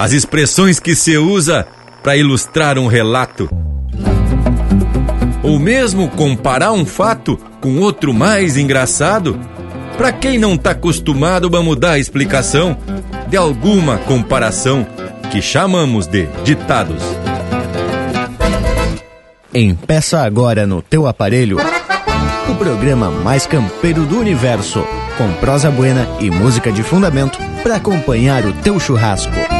as 0.00 0.12
expressões 0.12 0.80
que 0.80 0.94
se 0.94 1.18
usa 1.18 1.66
para 2.02 2.16
ilustrar 2.16 2.78
um 2.78 2.86
relato. 2.86 3.50
Ou 5.42 5.58
mesmo 5.58 6.08
comparar 6.08 6.72
um 6.72 6.86
fato 6.86 7.38
com 7.60 7.76
outro 7.76 8.14
mais 8.14 8.56
engraçado. 8.56 9.38
Para 9.98 10.10
quem 10.10 10.38
não 10.38 10.56
tá 10.56 10.70
acostumado, 10.70 11.50
vamos 11.50 11.76
dar 11.76 11.92
a 11.92 11.98
explicação 11.98 12.78
de 13.28 13.36
alguma 13.36 13.98
comparação 13.98 14.86
que 15.30 15.42
chamamos 15.42 16.06
de 16.06 16.26
ditados. 16.44 17.02
Empeça 19.52 20.22
agora 20.22 20.66
no 20.66 20.80
teu 20.80 21.06
aparelho 21.06 21.58
o 22.48 22.54
programa 22.54 23.10
mais 23.10 23.46
campeiro 23.46 24.06
do 24.06 24.18
universo, 24.18 24.82
com 25.18 25.30
prosa 25.34 25.70
buena 25.70 26.08
e 26.20 26.30
música 26.30 26.72
de 26.72 26.82
fundamento 26.82 27.38
para 27.62 27.76
acompanhar 27.76 28.46
o 28.46 28.52
teu 28.54 28.80
churrasco. 28.80 29.59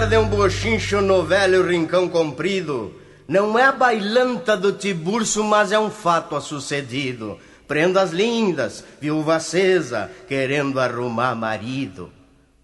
Lhes 0.00 0.06
contar 0.06 0.06
de 0.06 0.16
um 0.16 0.28
bochincho 0.28 1.00
no 1.00 1.22
velho 1.22 1.66
rincão 1.66 2.08
comprido. 2.08 2.94
Não 3.28 3.58
é 3.58 3.64
a 3.64 3.72
bailanta 3.72 4.56
do 4.56 4.72
Tiburcio, 4.72 5.44
mas 5.44 5.72
é 5.72 5.78
um 5.78 5.90
fato 5.90 6.34
a 6.34 6.40
sucedido. 6.40 7.38
Prendas 7.68 8.10
lindas, 8.10 8.84
viúva 9.00 9.36
acesa, 9.36 10.10
querendo 10.26 10.80
arrumar 10.80 11.34
marido. 11.34 12.10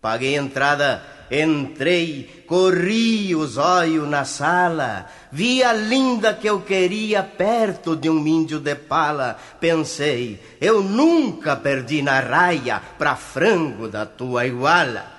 Paguei 0.00 0.36
entrada, 0.36 1.02
entrei, 1.30 2.44
corri 2.46 3.34
os 3.34 3.56
olhos 3.56 4.08
na 4.08 4.24
sala. 4.24 5.06
Vi 5.30 5.62
a 5.62 5.72
linda 5.72 6.32
que 6.34 6.48
eu 6.48 6.60
queria 6.60 7.22
perto 7.22 7.94
de 7.94 8.08
um 8.08 8.26
índio 8.26 8.58
de 8.58 8.74
pala. 8.74 9.36
Pensei, 9.60 10.40
eu 10.60 10.82
nunca 10.82 11.54
perdi 11.54 12.02
na 12.02 12.18
raia 12.18 12.80
pra 12.98 13.14
frango 13.14 13.88
da 13.88 14.06
tua 14.06 14.46
iguala. 14.46 15.15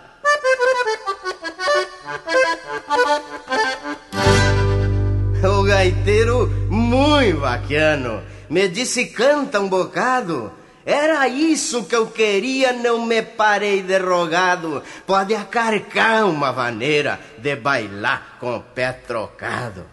O 5.44 5.64
gaiteiro, 5.64 6.48
muito 6.70 7.40
bacano, 7.40 8.22
me 8.50 8.68
disse 8.68 9.08
canta 9.08 9.60
um 9.60 9.68
bocado. 9.68 10.52
Era 10.86 11.28
isso 11.28 11.84
que 11.84 11.96
eu 11.96 12.08
queria, 12.08 12.72
não 12.72 13.06
me 13.06 13.22
parei 13.22 13.82
derrogado. 13.82 14.82
Pode 15.06 15.36
acarcar 15.36 16.26
uma 16.26 16.54
maneira 16.54 17.20
de 17.38 17.58
bailar 17.58 18.38
com 18.40 18.56
o 18.56 18.62
pé 18.62 18.94
trocado. 18.94 19.86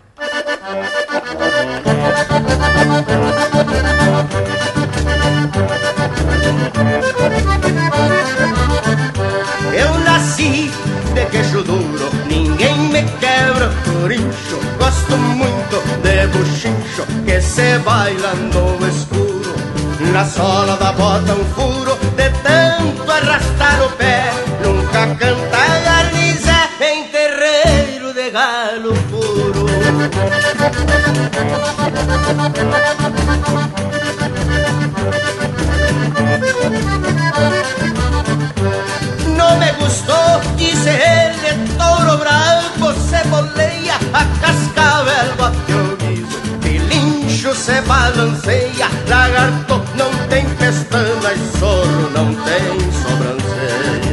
Eu 9.76 9.98
nasci 10.00 10.70
de 11.14 11.24
queixo 11.26 11.62
duro, 11.62 12.10
ninguém 12.26 12.76
me 12.76 13.02
quebra 13.20 13.70
corincho. 13.84 14.58
Gosto 14.78 15.16
muito 15.16 15.76
de 16.02 16.26
buchincho 16.26 17.06
que 17.24 17.40
se 17.40 17.78
baila 17.78 18.34
no 18.34 18.86
escuro. 18.86 19.54
Na 20.12 20.24
sola 20.24 20.76
da 20.76 20.92
bota 20.92 21.32
um 21.32 21.44
furo 21.54 21.96
de 22.16 22.30
tanto 22.42 23.10
arrastar 23.10 23.82
o 23.84 23.90
pé. 23.90 24.32
Nunca 24.62 25.06
canta 25.14 25.58
garnizé 25.84 26.68
em 26.80 27.04
terreiro 27.08 28.12
de 28.12 28.30
galo 28.30 28.94
puro. 29.10 29.64
Me 39.58 39.72
gustó, 39.72 40.40
dice 40.56 40.90
él, 40.90 41.32
de 41.40 41.52
toro 41.76 42.18
bravo 42.18 42.92
se 43.08 43.28
boleia, 43.28 43.96
a 44.12 44.24
cascavel 44.40 45.34
bate 45.38 45.74
o 45.74 45.96
guiso, 45.96 46.38
pilincho 46.60 47.54
se 47.54 47.80
balanceia, 47.82 48.88
lagarto 49.08 49.82
não 49.96 50.10
tem 50.28 50.44
pestana 50.56 51.32
e 51.32 51.58
zorro 51.58 52.10
não 52.10 52.34
tem 52.34 52.92
sobrancelha. 53.02 54.04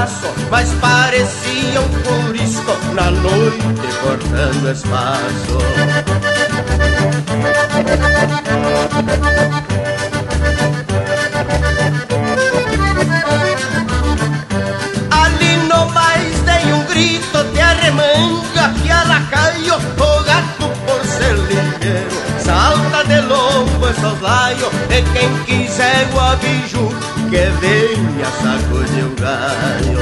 Braço, 0.00 0.26
mas 0.50 0.72
parecia 0.74 1.80
um 1.80 1.88
curisco 2.02 2.72
na 2.94 3.10
noite 3.10 3.86
cortando 4.02 4.70
espaço. 4.70 5.58
Ali 15.10 15.56
no 15.68 15.90
mais 15.90 16.40
dei 16.40 16.72
um 16.72 16.84
grito 16.84 17.44
de 17.52 17.60
arremanga 17.60 18.74
que 18.82 18.90
a 18.90 19.04
lacaio, 19.04 19.74
o 19.74 20.24
gato 20.24 20.70
por 20.86 21.04
ser 21.04 21.34
ligeiro, 21.34 22.10
salta 22.42 23.04
de 23.04 23.20
lombo 23.20 23.88
e 23.88 23.94
soslaio, 24.00 24.70
e 24.90 25.02
quem 25.12 25.44
quiser 25.44 26.08
o 26.14 26.20
abiju, 26.20 26.88
que 27.30 27.36
venha 27.36 28.26
sacudir 28.42 29.04
o 29.04 29.14
galho. 29.14 29.98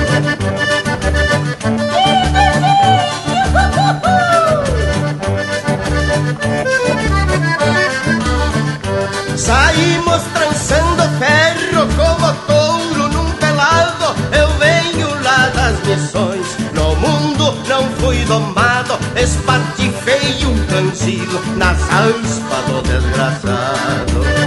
Saímos 9.37 10.23
trançando 10.33 11.03
ferro 11.19 11.87
como 11.97 12.33
touro 12.47 13.09
num 13.13 13.31
pelado. 13.33 14.17
Eu 14.33 14.49
venho 14.59 15.09
lá 15.23 15.51
das 15.51 15.79
missões, 15.87 16.47
no 16.73 16.97
mundo 16.97 17.55
não 17.69 17.85
fui 17.99 18.25
domado. 18.25 18.99
Espatifei 19.15 20.47
um 20.47 20.67
cancilo 20.67 21.41
nas 21.59 21.79
aspas 21.91 22.65
do 22.69 22.83
desgraçado. 22.83 24.38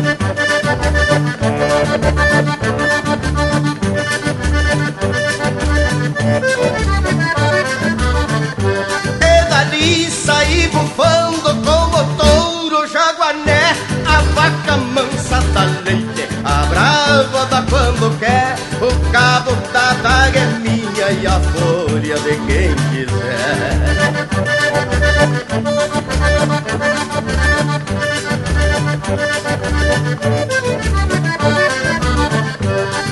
Cabo 19.11 19.51
da 19.73 19.93
daga 19.93 20.39
é 20.39 20.45
minha 20.59 21.11
e 21.11 21.27
a 21.27 21.39
folha 21.39 22.15
de 22.15 22.35
quem 22.47 22.75
quiser 22.89 23.81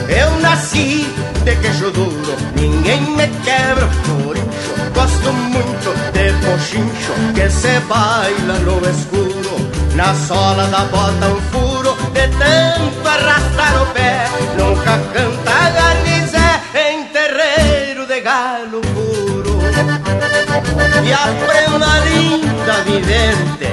Eu 0.10 0.40
nasci 0.42 1.06
de 1.44 1.56
queixo 1.58 1.92
duro, 1.92 2.36
ninguém 2.56 3.02
me 3.02 3.28
quebra 3.44 3.88
por 4.06 4.36
incho. 4.36 4.74
Gosto 4.94 5.34
muito 5.34 5.94
de 6.14 6.34
pochincho 6.46 7.14
que 7.36 7.50
se 7.50 7.80
baila 7.82 8.60
no 8.60 8.80
escuro. 8.90 9.70
Na 9.96 10.14
sola 10.16 10.66
da 10.68 10.86
bota 10.86 11.28
um 11.28 11.42
furo, 11.52 11.69
E 21.10 21.12
a 21.12 21.26
prenda 21.42 21.94
linda 22.06 22.76
vivente. 22.86 23.72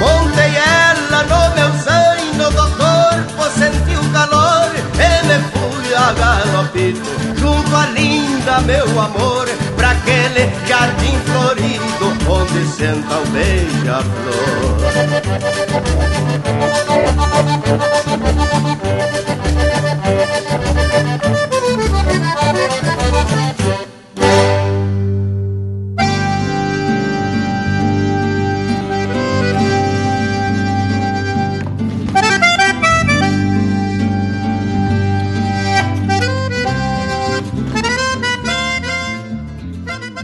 Montei 0.00 0.52
ela 0.56 1.22
no 1.22 1.40
meu 1.54 1.70
zaino 1.84 2.50
do 2.50 2.66
corpo, 2.76 3.42
senti 3.56 3.94
o 3.94 4.02
calor 4.12 4.70
e 4.74 4.78
me 5.28 5.38
palpito 6.60 7.10
Junto 7.38 7.76
à 7.76 7.86
linda, 7.86 8.60
meu 8.62 8.86
amor 9.00 9.48
Pra 9.76 9.90
aquele 9.90 10.50
jardim 10.66 11.18
florido 11.26 12.16
Onde 12.28 12.66
senta 12.66 13.18
o 13.18 13.26
beija-flor 13.26 14.80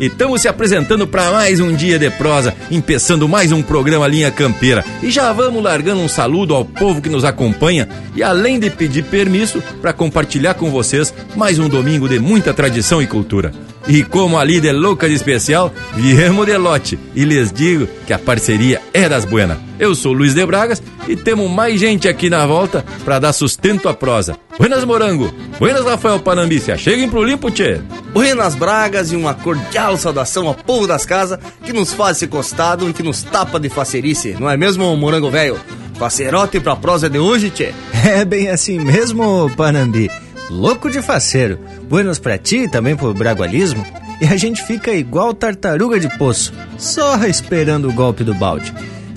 Estamos 0.06 0.40
se 0.40 0.46
apresentando 0.46 1.04
para 1.04 1.32
mais 1.32 1.58
um 1.58 1.74
dia 1.74 1.98
de 1.98 2.08
prosa, 2.10 2.54
empeçando 2.70 3.28
mais 3.28 3.50
um 3.50 3.60
programa 3.60 4.06
Linha 4.06 4.30
Campeira. 4.30 4.84
E 5.02 5.10
já 5.10 5.32
vamos 5.32 5.60
largando 5.60 6.00
um 6.00 6.08
saludo 6.08 6.54
ao 6.54 6.64
povo 6.64 7.02
que 7.02 7.08
nos 7.08 7.24
acompanha 7.24 7.88
e 8.14 8.22
além 8.22 8.60
de 8.60 8.70
pedir 8.70 9.02
permisso 9.02 9.60
para 9.82 9.92
compartilhar 9.92 10.54
com 10.54 10.70
vocês 10.70 11.12
mais 11.34 11.58
um 11.58 11.68
domingo 11.68 12.08
de 12.08 12.20
muita 12.20 12.54
tradição 12.54 13.02
e 13.02 13.06
cultura. 13.08 13.50
E 13.88 14.04
como 14.04 14.38
a 14.38 14.44
líder 14.44 14.72
louca 14.72 15.08
de 15.08 15.14
especial, 15.14 15.74
viemos 15.96 16.46
de 16.46 16.56
lote 16.56 16.98
e 17.12 17.24
lhes 17.24 17.52
digo 17.52 17.88
que 18.06 18.12
a 18.12 18.18
parceria 18.18 18.80
é 18.94 19.08
das 19.08 19.24
buenas. 19.24 19.58
Eu 19.78 19.94
sou 19.96 20.12
Luiz 20.12 20.34
de 20.34 20.46
Bragas 20.46 20.80
e 21.08 21.16
temos 21.16 21.50
mais 21.50 21.80
gente 21.80 22.08
aqui 22.08 22.30
na 22.30 22.46
volta 22.46 22.84
para 23.04 23.18
dar 23.18 23.32
sustento 23.32 23.88
à 23.88 23.94
prosa. 23.94 24.38
Buenas 24.56 24.84
Morango, 24.84 25.32
buenas 25.58 25.84
Rafael 25.84 26.20
Panambícia, 26.20 26.78
cheguem 26.78 27.08
pro 27.08 27.24
limpo, 27.24 27.50
tchê. 27.50 27.80
Buenas 28.16 28.54
Bragas 28.54 29.12
e 29.12 29.14
uma 29.14 29.34
cordial 29.34 29.94
saudação 29.98 30.48
ao 30.48 30.54
povo 30.54 30.86
das 30.86 31.04
casas 31.04 31.38
que 31.62 31.70
nos 31.70 31.92
faz 31.92 32.16
esse 32.16 32.26
costado 32.26 32.88
e 32.88 32.92
que 32.94 33.02
nos 33.02 33.22
tapa 33.22 33.60
de 33.60 33.68
facerice, 33.68 34.34
não 34.40 34.48
é 34.48 34.56
mesmo, 34.56 34.96
Morango 34.96 35.30
Velho? 35.30 35.60
Facerote 35.98 36.58
pra 36.58 36.74
prosa 36.74 37.10
de 37.10 37.18
hoje, 37.18 37.50
tchê? 37.50 37.74
É 38.08 38.24
bem 38.24 38.48
assim 38.48 38.80
mesmo, 38.80 39.50
Panambi. 39.54 40.10
Louco 40.48 40.90
de 40.90 41.02
faceiro. 41.02 41.58
Buenos 41.90 42.18
pra 42.18 42.38
ti 42.38 42.66
também 42.66 42.96
pro 42.96 43.12
bragualismo. 43.12 43.84
E 44.18 44.24
a 44.24 44.36
gente 44.38 44.62
fica 44.62 44.92
igual 44.92 45.34
tartaruga 45.34 46.00
de 46.00 46.08
poço, 46.16 46.54
só 46.78 47.22
esperando 47.26 47.86
o 47.90 47.92
golpe 47.92 48.24
do 48.24 48.32
balde. 48.32 48.72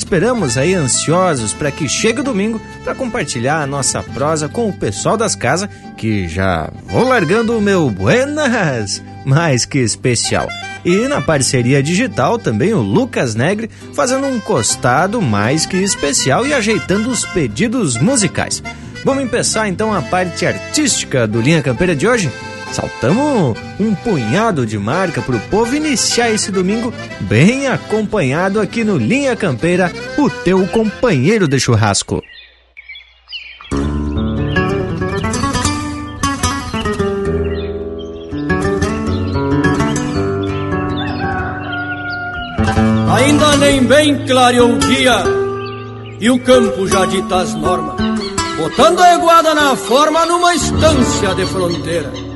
Esperamos 0.10 0.58
aí 0.58 0.74
ansiosos 0.74 1.54
para 1.54 1.70
que 1.70 1.88
chegue 1.88 2.22
o 2.22 2.24
domingo 2.24 2.60
para 2.84 2.96
compartilhar 2.96 3.62
a 3.62 3.68
nossa 3.68 4.02
prosa 4.02 4.50
com 4.50 4.68
o 4.68 4.74
pessoal 4.74 5.16
das 5.16 5.36
casas, 5.36 5.70
que 5.96 6.28
já 6.28 6.68
vou 6.86 7.08
largando 7.08 7.56
o 7.56 7.62
meu 7.62 7.92
buenas, 7.92 9.04
mais 9.24 9.66
que 9.66 9.78
especial. 9.78 10.50
E 10.84 11.08
na 11.08 11.22
parceria 11.22 11.84
digital 11.84 12.40
também 12.40 12.74
o 12.74 12.82
Lucas 12.82 13.36
Negre 13.36 13.70
fazendo 13.94 14.26
um 14.26 14.40
costado 14.40 15.22
mais 15.22 15.68
que 15.68 15.78
especial 15.78 16.44
e 16.44 16.56
ajeitando 16.56 17.08
os 17.08 17.24
pedidos 17.26 17.96
musicais. 17.96 18.64
Vamos 19.06 19.30
começar 19.30 19.68
então 19.68 19.94
a 19.94 20.02
parte 20.02 20.44
artística 20.44 21.28
do 21.28 21.40
Linha 21.40 21.62
Campeira 21.62 21.96
de 21.96 22.08
hoje? 22.08 22.32
Saltamos 22.71 23.57
um 23.80 23.95
punhado 23.95 24.66
de 24.66 24.77
marca 24.77 25.21
para 25.21 25.36
o 25.36 25.39
povo 25.50 25.75
iniciar 25.75 26.31
esse 26.31 26.51
domingo 26.51 26.94
bem 27.21 27.68
acompanhado 27.68 28.60
aqui 28.60 28.83
no 28.83 28.98
Linha 28.98 29.36
Campeira, 29.36 29.92
o 30.18 30.30
teu 30.30 30.66
companheiro 30.68 31.48
de 31.48 31.60
churrasco. 31.60 32.24
Ainda 43.16 43.57
nem 43.57 43.83
bem 43.83 44.25
clareou 44.25 44.74
o 44.74 44.80
dia 44.80 45.24
e 46.19 46.30
o 46.30 46.39
campo 46.39 46.88
já 46.88 47.06
dita 47.06 47.38
as 47.38 47.54
normas, 47.56 47.95
botando 48.57 49.00
a 49.00 49.13
eguada 49.16 49.56
na 49.56 49.75
forma 49.75 50.25
numa 50.25 50.54
estância 50.54 51.33
de 51.33 51.45
fronteira. 51.45 52.29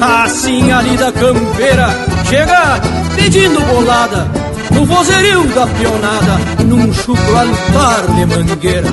Assim 0.00 0.70
ali 0.72 0.96
da 0.96 1.12
campeira 1.12 1.88
chega 2.28 2.80
pedindo 3.14 3.60
bolada 3.60 4.26
no 4.72 4.84
vozerio 4.84 5.44
da 5.48 5.66
pionada 5.66 6.38
num 6.64 6.92
chucro 6.92 7.36
altar 7.36 8.06
de 8.14 8.26
mangueira. 8.26 8.88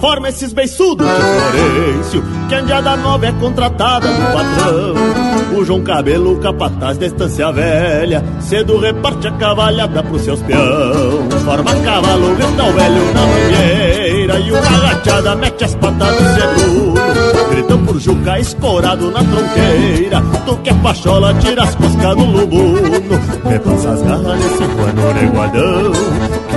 Forma 0.00 0.28
esses 0.28 0.52
beiçudos. 0.52 1.06
De 1.06 1.12
Florencio 1.12 2.24
Que 2.48 2.54
a 2.54 2.60
Indiada 2.62 2.96
Nova 2.96 3.26
é 3.26 3.32
contratada 3.32 4.08
do 4.08 4.22
patrão. 4.32 5.58
O 5.58 5.64
João 5.64 5.82
Cabelo, 5.82 6.38
capataz 6.38 6.96
da 6.96 7.06
estância 7.06 7.52
velha 7.52 8.24
Cedo 8.40 8.78
reparte 8.78 9.28
a 9.28 9.32
cavalhada 9.32 10.02
pros 10.02 10.22
seus 10.22 10.40
peão. 10.42 11.28
Forma 11.44 11.74
cavalo, 11.76 12.34
grita 12.36 12.64
o 12.64 12.72
velho 12.72 13.14
na 13.14 13.20
mangueira 13.26 14.40
E 14.40 14.52
uma 14.52 14.76
agachada 14.76 15.34
mete 15.36 15.64
as 15.64 15.74
patas 15.74 16.20
no 16.20 16.34
seguro 16.34 17.40
Gritam 17.50 17.84
por 17.84 18.00
Juca 18.00 18.38
escorado 18.38 19.10
na 19.10 19.24
tronqueira. 19.24 20.22
Tu 20.46 20.56
que 20.58 20.70
é 20.70 20.74
pachola, 20.74 21.34
tira 21.34 21.64
as 21.64 21.74
coscas 21.74 22.16
do 22.16 22.24
lubuno. 22.24 22.80
Repassa 23.44 23.90
as 23.90 24.02
garras 24.02 24.38
nesse 24.38 24.58
pano 24.58 25.00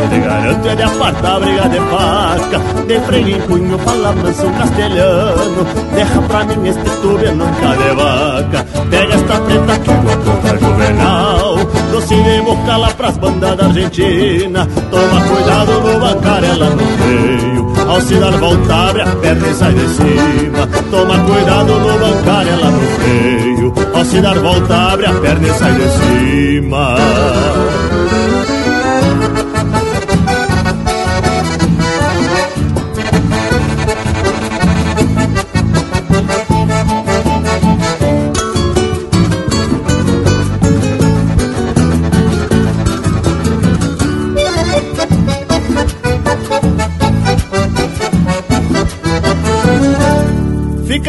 te 0.10 0.20
garanto 0.20 0.68
é 0.68 0.76
de 0.76 0.84
apartar 0.84 1.40
briga 1.40 1.70
de 1.70 1.78
faca 1.78 2.60
De 2.88 3.00
freio 3.02 3.38
em 3.38 3.42
punho, 3.42 3.78
fala 3.80 4.12
manso 4.14 4.50
castelhano 4.58 5.66
Deixa 5.94 6.22
pra 6.22 6.44
mim 6.44 6.68
este 6.68 6.90
tube 7.02 7.30
nunca 7.32 7.76
de 7.78 7.96
vaca. 7.96 8.66
Pega 8.90 9.16
esta 9.16 9.40
preta 9.42 9.80
que 9.80 9.92
tua 9.92 10.18
conta 10.18 10.58
juvenal 10.58 11.56
Doce 11.92 12.16
de 12.16 12.42
boca 12.42 12.78
lá 12.78 12.90
pras 12.90 13.18
bandas 13.18 13.56
da 13.56 13.66
Argentina. 13.66 14.68
Toma 14.90 15.22
cuidado 15.22 15.82
no 15.82 16.00
bancar, 16.00 16.44
ela 16.44 16.70
no 16.70 16.88
freio 16.98 17.74
Ao 17.88 18.02
se 18.02 18.16
dar 18.16 18.32
volta, 18.32 18.76
abre 18.90 19.02
a 19.02 19.06
perna 19.06 19.48
e 19.48 19.54
sai 19.54 19.74
de 19.74 19.88
cima 19.90 20.68
Toma 20.90 21.20
cuidado 21.20 21.80
no 21.80 22.00
bancar, 22.00 22.48
ela 22.48 22.72
no 22.72 22.82
freio 22.98 23.74
Ao 23.94 24.06
se 24.06 24.22
dar 24.22 24.40
volta, 24.40 24.76
abre 24.76 25.06
a 25.06 25.14
perna 25.14 25.48
e 25.48 25.54
sai 25.54 25.74
de 25.74 25.90
cima 25.90 26.96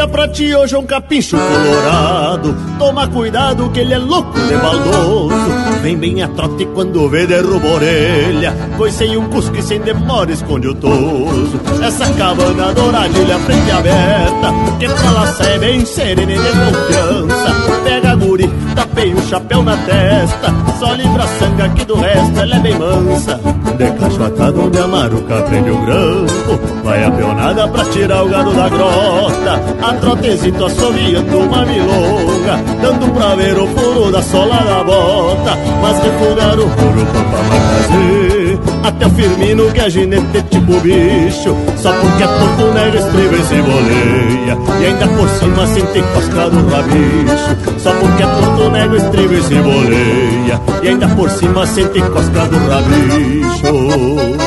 Pra 0.04 0.28
ti 0.28 0.54
hoje 0.54 0.76
um 0.76 0.87
capincho 0.87 1.37
colorado. 1.37 2.54
Toma 2.78 3.08
cuidado 3.08 3.68
que 3.70 3.80
ele 3.80 3.94
é 3.94 3.99
louco 3.99 4.38
de 4.38 4.54
baldoso. 4.56 5.34
Vem 5.82 5.96
bem 5.96 6.23
a 6.23 6.28
trote 6.28 6.64
quando 6.66 7.08
vê 7.08 7.26
derruba 7.26 7.66
orelha. 7.66 8.54
Pois 8.76 8.94
sem 8.94 9.16
um 9.16 9.28
cusco 9.28 9.56
e 9.56 9.62
sem 9.62 9.80
demora 9.80 10.30
esconde 10.30 10.68
o 10.68 10.75
toso. 10.75 11.61
Essa 11.82 12.08
cabana 12.14 12.73
douradilha 12.73 13.38
frente 13.40 13.70
aberta 13.70 14.52
Que 14.78 14.88
pra 14.88 15.11
lá 15.11 15.26
sai 15.26 15.58
bem 15.58 15.84
serena 15.84 16.32
e 16.32 16.37
de 16.37 16.49
confiança. 16.49 17.80
Pega 17.84 18.11
a 18.12 18.14
guri, 18.14 18.50
tapei 18.75 19.12
o 19.14 19.23
chapéu 19.23 19.62
na 19.62 19.76
testa. 19.78 20.54
Só 20.78 20.92
livra 20.94 21.25
a 21.25 21.26
sanga 21.26 21.68
que 21.70 21.84
do 21.84 21.96
resto 21.96 22.40
ela 22.40 22.56
é 22.56 22.58
bem 22.61 22.78
mansa. 22.78 23.40
De 23.76 23.90
cachotada 23.99 24.61
onde 24.61 24.78
a 24.78 24.87
maruca 24.87 25.42
prende 25.42 25.70
o 25.70 25.78
grampo. 25.84 26.61
Vai 26.84 27.04
a 27.04 27.11
peonada 27.11 27.68
pra 27.68 27.84
tirar 27.87 28.23
o 28.25 28.28
gado 28.28 28.52
da 28.52 28.68
grota. 28.68 29.75
A 29.82 29.93
trotezito 30.00 30.64
assoviando 30.64 31.38
uma 31.38 31.64
milonga 31.64 32.60
Dando 32.80 33.12
pra 33.12 33.34
ver 33.34 33.58
o 33.58 33.66
furo 33.68 34.10
da 34.10 34.22
sola 34.22 34.56
da 34.56 34.84
bota. 34.84 35.56
Mas 35.80 36.02
refugar 36.02 36.58
o 36.58 36.68
furo 36.68 37.06
pra 37.06 37.22
fazer. 37.22 38.58
Até 38.84 39.06
o 39.06 39.10
Firmino 39.10 39.72
que 39.72 39.80
é 39.80 39.88
ginete 39.90 40.42
tipo 40.50 40.78
bicho 40.80 41.56
Só 41.78 41.90
porque 41.92 42.22
é 42.22 42.26
tonto 42.26 42.72
nega 42.74 42.98
estriba 42.98 43.36
e 43.36 43.42
se 43.42 43.62
boleia 43.62 44.58
E 44.80 44.86
ainda 44.86 45.08
por 45.08 45.28
cima 45.30 45.66
sente 45.66 46.02
cosca 46.12 46.50
do 46.50 46.68
rabicho 46.68 47.78
Só 47.78 47.92
porque 47.92 48.22
é 48.22 48.26
tonto 48.26 48.70
nega 48.70 48.96
estriba 48.96 49.34
e 49.34 49.42
se 49.42 49.54
boleia 49.54 50.60
E 50.82 50.88
ainda 50.88 51.08
por 51.08 51.30
cima 51.30 51.66
sente 51.66 52.02
cosca 52.02 52.46
do 52.46 52.58
rabicho 52.68 54.43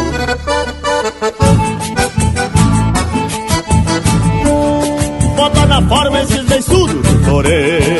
outra 5.78 5.82
forma 5.82 6.22
esses 6.22 6.44
beiçudos 6.46 7.08
florescem. 7.24 7.98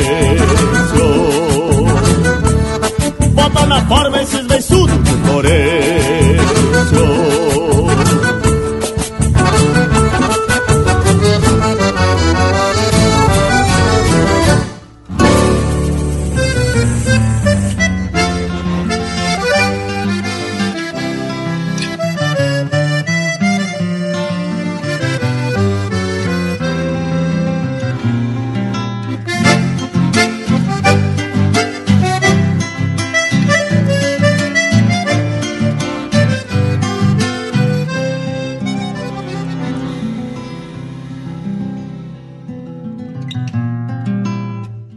Bota 3.34 3.66
na 3.66 3.80
forma 3.86 4.07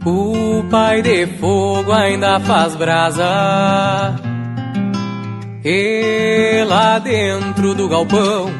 O 0.04 0.64
pai 0.68 1.00
de 1.00 1.26
fogo 1.38 1.92
ainda 1.92 2.40
faz 2.40 2.74
brasa. 2.74 4.14
E 5.64 6.64
lá 6.66 6.98
dentro 6.98 7.72
do 7.74 7.88
galpão, 7.88 8.50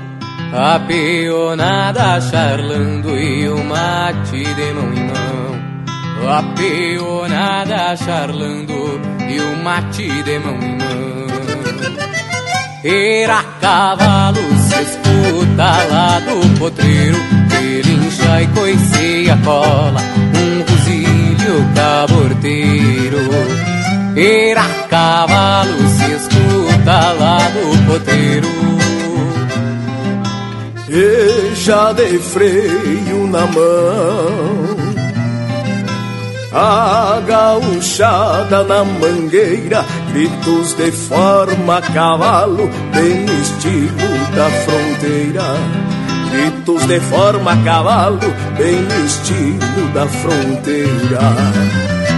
a 0.52 0.78
peonada 0.78 2.20
charlando 2.20 3.18
e 3.18 3.48
o 3.48 3.64
mate 3.64 4.44
de 4.54 4.72
mão 4.72 4.92
em 4.92 5.04
mão. 5.06 6.30
A 6.30 6.42
peonada 6.54 7.96
charlando 7.96 9.00
e 9.28 9.40
o 9.40 9.56
mate 9.64 10.22
de 10.22 10.38
mão 10.38 10.54
em 10.54 10.78
mão. 10.78 11.22
Era 12.84 13.42
cavalo 13.60 14.40
se 14.58 14.82
escuta 14.82 15.70
lá 15.90 16.20
do 16.20 16.58
potreiro, 16.58 17.18
relincha 17.50 18.42
e 18.42 18.46
coiceia 18.48 19.38
cola, 19.44 20.00
um 20.36 20.51
rosilho 21.42 21.74
caborteiro. 21.74 23.18
Era 24.16 24.64
cavalo 24.88 25.88
se 25.88 26.12
escuta 26.12 27.12
lá 27.18 27.38
do 27.38 27.86
potreiro. 27.86 28.48
E 30.88 31.54
já 31.54 31.92
de 31.92 32.18
freio 32.18 33.26
na 33.28 33.46
mão 33.46 34.92
a 36.54 37.18
gauchada 37.26 38.62
na 38.64 38.84
mangueira, 38.84 39.82
gritos 40.12 40.74
de 40.74 40.92
forma 40.92 41.80
cavalo, 41.80 42.68
bem 42.92 43.24
estilo 43.24 44.36
da 44.36 44.50
fronteira. 44.50 45.91
Gritos 46.62 46.86
de 46.86 47.00
forma 47.00 47.54
a 47.54 47.56
cavalo, 47.56 48.20
bem 48.56 48.86
estilo 49.04 49.88
da 49.92 50.06
fronteira. 50.06 51.18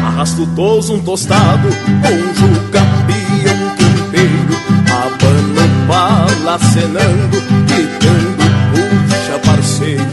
Arrasto 0.06 0.46
toso 0.54 0.96
um 0.96 1.00
tostado, 1.00 1.66
com 2.02 2.34
juca, 2.34 2.82
um 2.82 3.70
campeiro, 3.78 4.54
abano 4.92 5.86
bala 5.88 6.56
acenando, 6.56 7.40
gritando, 7.66 8.44
puxa 8.74 9.38
parceiro. 9.46 10.04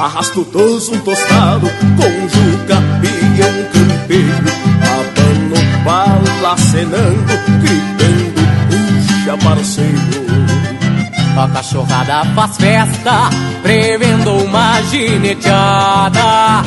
Arrasto 0.00 0.44
todos 0.46 0.88
um 0.88 0.98
tostado 1.00 1.66
com 1.68 2.28
juca, 2.28 2.78
um 2.78 3.64
campeiro 3.72 4.52
Abano 4.82 5.84
bala 5.84 6.52
acenando, 6.54 7.32
gritando, 7.60 8.40
puxa 8.70 9.36
parceiro 9.36 10.31
A 11.36 11.48
cachorrada 11.48 12.24
faz 12.34 12.56
festa, 12.56 13.30
prevendo 13.62 14.32
uma 14.44 14.80
gineteada. 14.82 16.62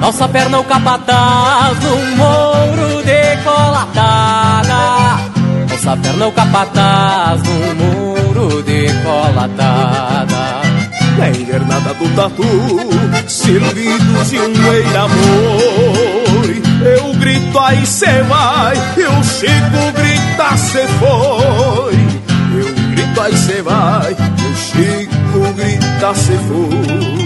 Nossa 0.00 0.28
perna 0.28 0.60
o 0.60 0.64
capataz 0.64 1.78
num 1.82 2.16
mouro 2.16 3.02
decolatada 3.02 4.76
Nossa 5.70 5.96
perna 5.96 6.26
o 6.26 6.32
capataz 6.32 7.40
num 7.42 7.74
mouro 7.74 8.62
decolatada 8.62 10.56
na 11.16 11.30
invernada 11.30 11.94
do 11.94 12.06
tatu, 12.14 12.44
servidos 13.26 14.32
e 14.32 14.38
um 14.38 14.72
eira-boi. 14.72 16.62
Eu 16.84 17.14
grito 17.14 17.58
aí 17.58 17.86
cê 17.86 18.22
vai, 18.24 18.76
e 18.96 19.06
o 19.06 19.24
Chico 19.24 19.92
grita 19.94 20.54
cê 20.56 20.86
foi. 20.98 21.94
Eu 22.60 22.74
grito 22.90 23.20
aí 23.20 23.36
cê 23.36 23.62
vai, 23.62 23.95
Chico 25.96 26.12
grita 26.12 26.14
cê 26.14 27.25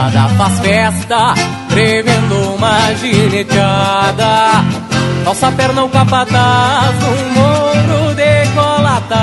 foi. 0.00 0.36
faz 0.36 0.58
festa, 0.60 1.34
prevendo 1.68 2.54
uma 2.54 2.94
gineteada. 2.94 4.64
Nossa 5.24 5.52
perna 5.52 5.84
o 5.84 5.88
capataz, 5.88 6.94
um 7.04 7.32
moro 7.34 8.14
decolatada. 8.14 9.20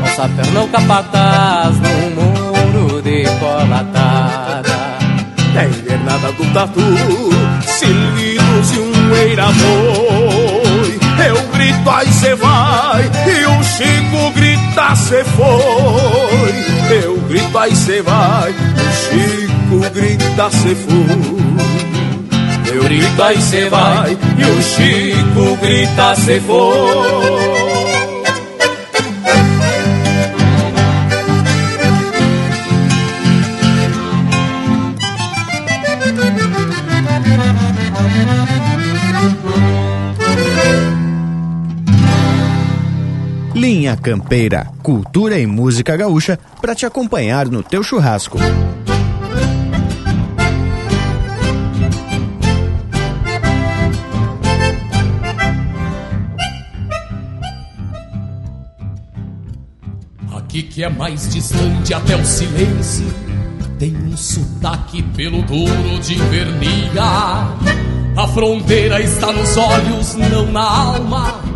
Nossa 0.00 0.28
perna 0.28 0.60
o 0.60 0.68
capataz, 0.68 1.76
um 1.76 2.10
moro 2.14 3.02
decolatada. 3.02 4.78
Na 5.54 5.64
invernada 5.64 6.32
do 6.32 6.44
tatu, 6.52 6.80
silvidos 7.62 8.72
e 8.72 8.78
um 8.78 9.16
eira-boi. 9.16 10.98
Eu 11.26 11.48
grito, 11.48 11.90
aí 11.90 12.12
cê 12.12 12.34
vai, 12.36 13.10
e 13.26 13.46
o 13.46 13.57
Chico 14.78 14.86
grita, 14.86 14.94
cê 14.94 15.24
foi. 15.24 17.02
Eu 17.02 17.16
grito, 17.22 17.58
aí 17.58 17.74
cê 17.74 18.00
vai, 18.00 18.52
o 18.52 18.92
Chico 18.94 19.90
grita, 19.92 20.50
cê 20.50 20.74
foi. 20.76 20.98
Eu 22.72 22.82
grito, 22.84 23.22
aí 23.22 23.42
cê 23.42 23.68
vai, 23.68 24.16
e 24.38 24.44
o 24.44 24.62
Chico 24.62 25.56
grita, 25.60 26.14
cê 26.14 26.40
foi. 26.40 27.57
Linha 43.88 43.96
Campeira, 43.96 44.66
cultura 44.82 45.38
e 45.38 45.46
música 45.46 45.96
gaúcha 45.96 46.38
para 46.60 46.74
te 46.74 46.84
acompanhar 46.84 47.48
no 47.48 47.62
teu 47.62 47.82
churrasco. 47.82 48.36
Aqui 60.36 60.64
que 60.64 60.84
é 60.84 60.90
mais 60.90 61.26
distante 61.30 61.94
até 61.94 62.14
o 62.14 62.24
silêncio, 62.26 63.06
tem 63.78 63.96
um 63.96 64.14
sotaque 64.14 65.02
pelo 65.16 65.40
duro 65.40 65.98
de 65.98 66.14
vernia. 66.14 67.54
A 68.14 68.28
fronteira 68.34 69.00
está 69.00 69.32
nos 69.32 69.56
olhos, 69.56 70.14
não 70.14 70.52
na 70.52 70.62
alma 70.62 71.47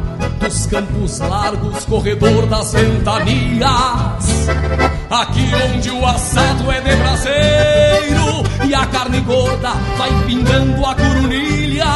dos 0.43 0.67
campos 0.67 1.19
largos, 1.21 1.85
corredor 1.85 2.47
das 2.47 2.73
ventanias. 2.73 4.49
Aqui 5.09 5.49
onde 5.55 5.91
o 5.91 6.05
assado 6.05 6.71
é 6.71 6.81
de 6.81 6.97
braseiro 6.97 8.43
e 8.67 8.75
a 8.75 8.85
carne 8.87 9.21
gorda 9.21 9.71
vai 9.97 10.11
pingando 10.27 10.85
a 10.85 10.95
corunilha, 10.95 11.87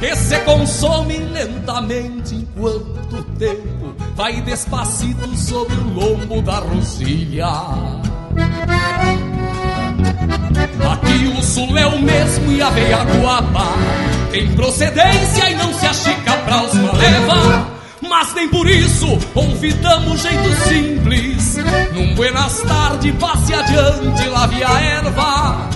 que 0.00 0.16
se 0.16 0.38
consome 0.40 1.18
lentamente 1.18 2.34
enquanto 2.34 3.16
o 3.16 3.22
tempo 3.38 3.94
vai 4.14 4.40
despacito 4.40 5.36
sobre 5.36 5.74
o 5.74 5.92
lombo 5.92 6.40
da 6.40 6.58
rosilha. 6.60 7.46
Aqui 10.92 11.26
o 11.38 11.42
sul 11.42 11.76
é 11.76 11.86
o 11.86 12.00
mesmo 12.00 12.52
e 12.52 12.62
a 12.62 12.70
veia 12.70 13.04
guapa 13.04 14.15
tem 14.36 14.54
procedência 14.54 15.50
e 15.50 15.54
não 15.54 15.72
se 15.72 15.86
achica 15.86 16.32
pra 16.44 16.62
os 16.64 16.74
maleva. 16.74 17.70
Mas 18.02 18.34
nem 18.34 18.46
por 18.50 18.68
isso 18.68 19.18
olvidamos 19.34 20.20
jeito 20.20 20.54
simples. 20.68 21.56
Num 21.94 22.14
buenas 22.14 22.60
tarde, 22.60 23.12
passe 23.12 23.54
adiante, 23.54 24.28
lave 24.28 24.62
a 24.62 24.80
erva. 24.80 25.68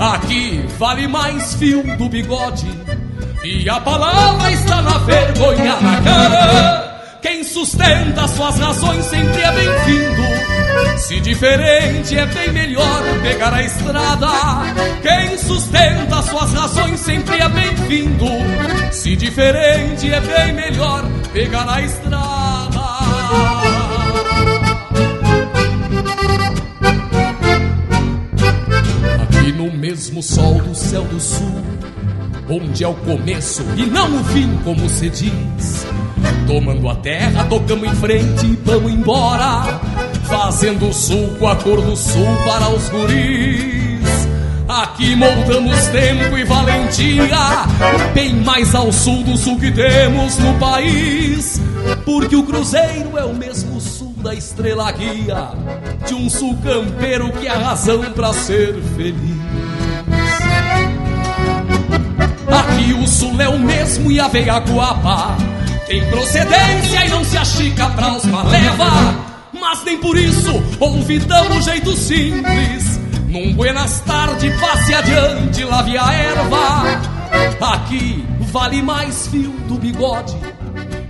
Aqui 0.00 0.62
vale 0.78 1.08
mais 1.08 1.54
fio 1.54 1.82
do 1.96 2.10
bigode. 2.10 2.70
E 3.42 3.68
a 3.70 3.80
palavra 3.80 4.52
está 4.52 4.82
na 4.82 4.98
vergonha 4.98 5.76
na 5.80 6.00
cara. 6.02 7.18
Quem 7.22 7.42
sustenta 7.42 8.28
suas 8.28 8.58
razões 8.58 9.04
sempre 9.06 9.40
é 9.40 9.52
bem-vindo. 9.52 10.27
Se 10.96 11.20
diferente 11.20 12.18
é 12.18 12.26
bem 12.26 12.52
melhor 12.52 13.02
pegar 13.22 13.54
a 13.54 13.62
estrada. 13.62 14.28
Quem 15.02 15.38
sustenta 15.38 16.22
suas 16.22 16.52
razões 16.52 17.00
sempre 17.00 17.40
é 17.40 17.48
bem-vindo. 17.48 18.26
Se 18.92 19.16
diferente 19.16 20.12
é 20.12 20.20
bem 20.20 20.52
melhor 20.52 21.04
pegar 21.32 21.68
a 21.68 21.80
estrada. 21.80 22.80
Aqui 29.22 29.52
no 29.52 29.72
mesmo 29.72 30.22
sol 30.22 30.60
do 30.60 30.74
céu 30.74 31.04
do 31.04 31.20
sul, 31.20 31.64
onde 32.48 32.84
é 32.84 32.88
o 32.88 32.94
começo 32.94 33.62
e 33.76 33.86
não 33.86 34.20
o 34.20 34.24
fim, 34.24 34.58
como 34.64 34.88
se 34.88 35.08
diz 35.08 35.86
Tomando 36.48 36.88
a 36.88 36.94
terra, 36.96 37.44
tocamos 37.44 37.86
em 37.86 37.94
frente 37.96 38.46
e 38.46 38.58
vamos 38.64 38.90
embora. 38.90 39.80
Fazendo 40.28 40.92
sul 40.92 41.36
com 41.38 41.48
a 41.48 41.56
cor 41.56 41.80
do 41.80 41.96
sul 41.96 42.26
para 42.44 42.68
os 42.68 42.88
guris. 42.90 44.28
Aqui 44.68 45.16
moldamos 45.16 45.86
tempo 45.86 46.36
e 46.36 46.44
valentia, 46.44 47.66
bem 48.12 48.34
mais 48.34 48.74
ao 48.74 48.92
sul 48.92 49.22
do 49.22 49.38
sul 49.38 49.58
que 49.58 49.70
temos 49.70 50.36
no 50.36 50.52
país. 50.58 51.58
Porque 52.04 52.36
o 52.36 52.42
cruzeiro 52.42 53.16
é 53.16 53.24
o 53.24 53.34
mesmo 53.34 53.80
sul 53.80 54.14
da 54.18 54.34
estrela 54.34 54.92
guia, 54.92 55.48
de 56.06 56.14
um 56.14 56.28
sul 56.28 56.58
campeiro 56.62 57.32
que 57.32 57.46
é 57.46 57.50
a 57.50 57.58
razão 57.58 58.02
para 58.12 58.32
ser 58.34 58.74
feliz. 58.96 59.38
Aqui 62.46 62.92
o 62.92 63.06
sul 63.06 63.40
é 63.40 63.48
o 63.48 63.58
mesmo 63.58 64.12
e 64.12 64.20
a 64.20 64.28
veia 64.28 64.58
guapa 64.58 65.36
tem 65.86 66.04
procedência 66.10 67.06
e 67.06 67.08
não 67.08 67.24
se 67.24 67.38
achica 67.38 67.88
pra 67.88 68.12
os 68.12 68.24
maleva. 68.26 69.27
Mas 69.70 69.84
nem 69.84 69.98
por 69.98 70.16
isso 70.16 70.50
olvidamos 70.80 71.66
jeito 71.66 71.94
simples. 71.94 72.98
Num 73.26 73.52
buenas 73.52 74.00
tarde, 74.00 74.50
passe 74.58 74.94
adiante, 74.94 75.62
lave 75.62 75.98
a 75.98 76.10
erva. 76.10 76.84
Aqui 77.74 78.24
vale 78.50 78.80
mais 78.80 79.26
fio 79.26 79.50
do 79.68 79.74
bigode. 79.74 80.34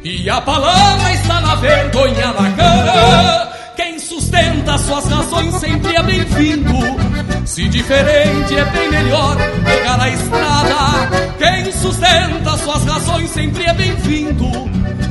E 0.03 0.29
a 0.29 0.41
palavra 0.41 1.12
está 1.12 1.41
na 1.41 1.55
vergonha 1.55 2.33
na 2.33 2.50
cara. 2.50 3.53
Quem 3.77 3.97
sustenta 4.00 4.77
suas 4.77 5.05
razões 5.05 5.55
sempre 5.55 5.95
é 5.95 6.03
bem-vindo. 6.03 7.08
Se 7.45 7.69
diferente 7.69 8.57
é 8.57 8.65
bem 8.65 8.91
melhor 8.91 9.37
pegar 9.65 10.01
a 10.01 10.09
estrada. 10.11 11.35
Quem 11.39 11.73
sustenta 11.73 12.57
suas 12.59 12.85
razões 12.85 13.31
sempre 13.31 13.65
é 13.65 13.73
bem-vindo. 13.73 14.51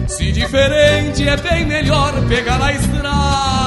Se 0.07 0.31
diferente 0.31 1.27
é 1.27 1.37
bem 1.37 1.65
melhor 1.65 2.13
pegar 2.27 2.61
a 2.61 2.73
estrada. 2.73 3.66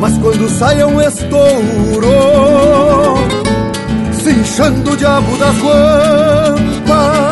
Mas 0.00 0.16
quando 0.18 0.48
sai 0.48 0.80
é 0.80 0.86
um 0.86 1.00
estouro 1.00 2.08
Cinchando 4.12 4.92
o 4.92 4.96
diabo 4.96 5.36
das 5.36 5.56
guampas 5.58 7.30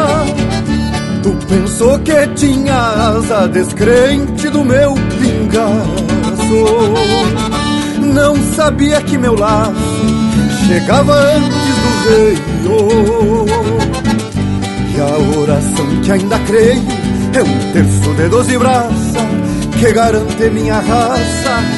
Tu 1.23 1.47
pensou 1.47 1.99
que 2.01 2.27
tinha 2.37 2.75
asa 2.75 3.49
descrente 3.49 4.49
do 4.49 4.65
meu 4.65 4.95
pingaço. 4.95 5.99
Não 8.01 8.37
sabia 8.55 9.03
que 9.03 9.19
meu 9.19 9.35
laço 9.35 9.75
chegava 10.67 11.13
antes 11.13 11.51
do 11.83 11.91
veio. 12.09 13.47
E 14.95 15.01
a 15.01 15.39
oração 15.39 15.87
que 16.03 16.13
ainda 16.13 16.39
creio 16.41 16.83
é 17.35 17.43
um 17.43 17.73
terço 17.73 18.15
de 18.15 18.29
doze 18.29 18.57
braças 18.57 19.29
Que 19.79 19.93
garante 19.93 20.51
minha 20.51 20.81
raça 20.81 21.78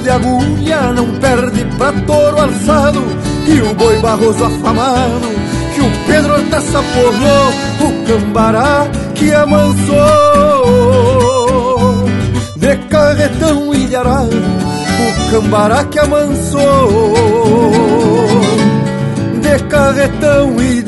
de 0.00 0.10
agulha 0.10 0.92
Não 0.92 1.06
perde 1.18 1.64
pra 1.76 1.92
touro 1.92 2.40
alçado 2.40 3.02
E 3.46 3.60
o 3.60 3.74
boi 3.74 3.98
barroso 3.98 4.44
afamado 4.44 5.28
Que 5.74 5.80
o 5.80 5.90
Pedro 6.06 6.34
Hortaça 6.34 6.82
porrou 6.94 7.52
O 7.80 8.06
cambará 8.06 8.86
que 9.16 9.32
amansou. 9.32 9.96
De 12.56 12.76
carretão 12.88 13.74
e 13.74 13.86
de 13.86 13.96
arado 13.96 14.36
O 14.36 15.30
cambará 15.30 15.84
que 15.84 15.98
amansou. 15.98 16.90
De 19.40 19.58
carretão 19.64 20.60
e 20.60 20.82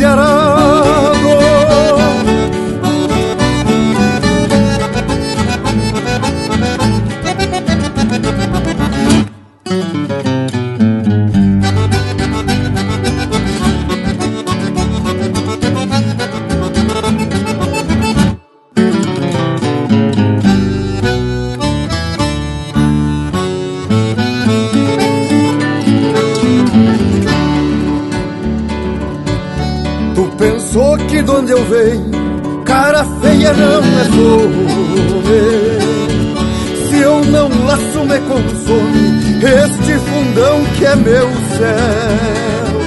Se 36.88 36.98
eu 36.98 37.24
não 37.26 37.48
laço 37.66 38.04
me 38.04 38.18
consome 38.20 39.18
este 39.42 39.98
fundão 39.98 40.64
que 40.76 40.84
é 40.84 40.96
meu 40.96 41.28
céu. 41.56 42.78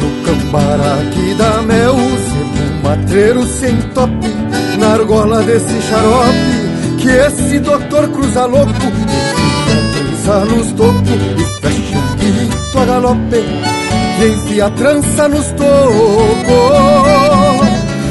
No 0.00 0.08
cambará 0.24 0.98
que 1.12 1.34
dá 1.34 1.62
mel, 1.62 1.96
sebo 1.96 2.82
matreiro 2.82 3.44
sem 3.46 3.76
tope, 3.94 4.28
na 4.78 4.92
argola 4.92 5.42
desse 5.42 5.82
xarope, 5.82 6.98
que 6.98 7.08
esse 7.08 7.58
doutor 7.58 8.08
cruza 8.08 8.46
louco, 8.46 8.72
trança 10.28 10.44
nos 10.44 10.72
tocos 10.72 11.08
e 11.36 11.44
fecha 11.60 11.98
o 11.98 12.02
pito 12.18 12.78
a 12.78 12.84
galope 12.84 13.44
e 14.20 14.26
enfia 14.28 14.66
a 14.66 14.70
trança 14.70 15.28
nos 15.28 15.46
tocos 15.52 15.68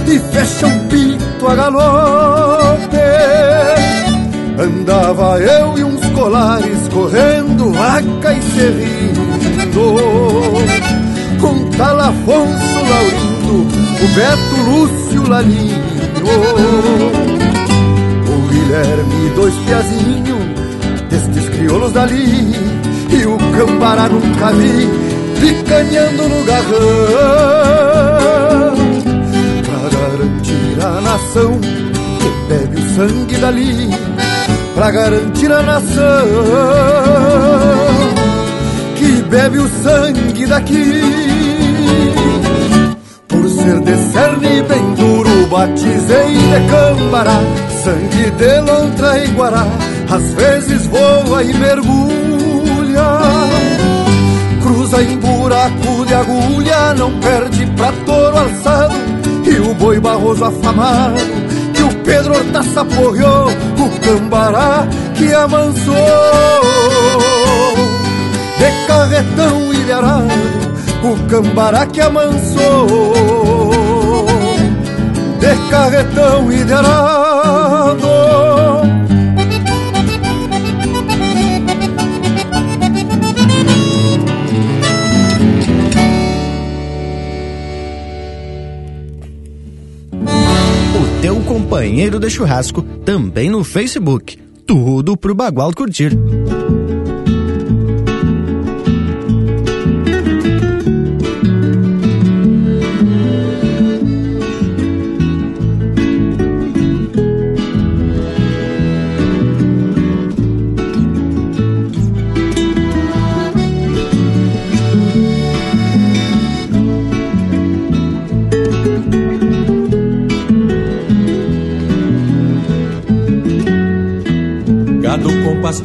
e 0.07 0.19
fecha 0.19 0.67
um 0.67 0.87
pito 0.87 1.26
a 1.49 1.55
galope. 1.55 2.97
Andava 4.59 5.39
eu 5.39 5.77
e 5.77 5.83
uns 5.83 6.05
colares 6.11 6.87
correndo 6.87 7.71
vaca 7.71 8.33
e 8.33 8.41
serrindo 8.41 9.27
com 11.39 11.69
tal 11.77 11.99
Afonso 11.99 12.79
Laurindo, 12.89 13.67
o 14.03 14.07
Beto 14.15 14.55
Lúcio 14.69 15.29
Lalinho, 15.29 15.83
o 18.27 18.35
Guilherme 18.49 19.29
dois 19.35 19.53
piazinhos 19.53 20.43
destes 21.09 21.49
crioulos 21.49 21.91
dali. 21.91 22.55
E 23.09 23.25
o 23.25 23.37
Cambará 23.37 24.09
nunca 24.09 24.51
vi 24.51 24.89
picanhando 25.39 26.27
no 26.27 26.43
garrão 26.43 27.87
a 30.81 31.01
nação 31.01 31.59
que 31.59 32.53
bebe 32.53 32.81
o 32.81 32.95
sangue 32.95 33.37
dali 33.37 33.89
pra 34.75 34.91
garantir 34.91 35.51
a 35.51 35.61
nação 35.63 36.27
que 38.95 39.21
bebe 39.23 39.59
o 39.59 39.69
sangue 39.83 40.45
daqui. 40.45 41.01
Por 43.27 43.49
ser 43.49 43.79
de 43.81 43.97
cerne 44.11 44.61
bem 44.63 44.93
duro, 44.95 45.47
batizei 45.47 46.33
de 46.33 46.69
cambará, 46.69 47.39
sangue 47.83 48.31
de 48.31 48.59
lontra 48.61 49.23
e 49.23 49.27
guará, 49.29 49.65
às 50.09 50.33
vezes 50.33 50.87
voa 50.87 51.43
e 51.43 51.53
mergulha. 51.53 53.07
Cruza 54.61 55.01
em 55.01 55.17
buraco 55.17 56.05
de 56.05 56.13
agulha, 56.13 56.93
não 56.95 57.11
perde 57.19 57.65
pra 57.77 57.91
touro 58.05 58.37
alçado, 58.37 58.95
o 59.69 59.73
boi 59.73 59.99
barroso 59.99 60.45
afamado 60.45 61.47
Pedro 62.07 62.35
Hortaça 62.35 62.81
apoiou 62.81 63.47
o 63.49 63.99
cambará 63.99 64.87
que 65.13 65.33
amansou. 65.33 65.93
De 68.57 68.87
carretão 68.87 69.73
ilharado, 69.73 70.31
o 71.03 71.27
cambará 71.27 71.85
que 71.85 71.99
amansou. 71.99 72.87
De 75.37 75.69
carretão 75.69 76.49
ilharado 76.49 78.07
companheiro 92.07 92.19
de 92.19 92.29
churrasco, 92.29 92.81
também 93.05 93.49
no 93.49 93.63
Facebook. 93.63 94.37
Tudo 94.65 95.17
pro 95.17 95.35
Bagual 95.35 95.73
curtir. 95.73 96.11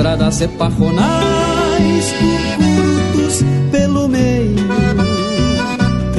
estradas 0.00 0.40
e 0.40 0.48
parronais, 0.48 2.14
curtos 2.18 3.44
pelo 3.70 4.08
meio. 4.08 4.56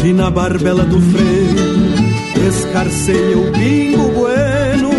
E 0.06 0.13
na 0.13 0.30
barbela 0.30 0.84
do 0.84 1.02
freio, 1.02 2.48
escarceia 2.48 3.38
o 3.38 3.52
pingo 3.52 4.08
bueno, 4.10 4.91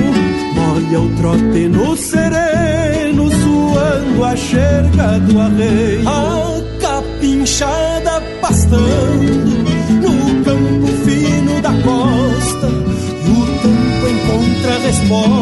molha 0.56 1.00
o 1.00 1.08
trote 1.10 1.68
no 1.68 1.96
sereno, 1.96 3.30
suando 3.30 4.24
a 4.24 4.34
xerga 4.34 5.20
do 5.20 5.40
arreio. 5.40 6.08
A 6.08 6.60
capinchada 6.80 8.20
pastando 8.40 9.62
no 10.02 10.44
campo 10.44 10.88
fino 11.04 11.60
da 11.60 11.72
costa 11.84 12.66
encontra 14.10 14.78
resposta 14.78 15.02
no 15.12 15.41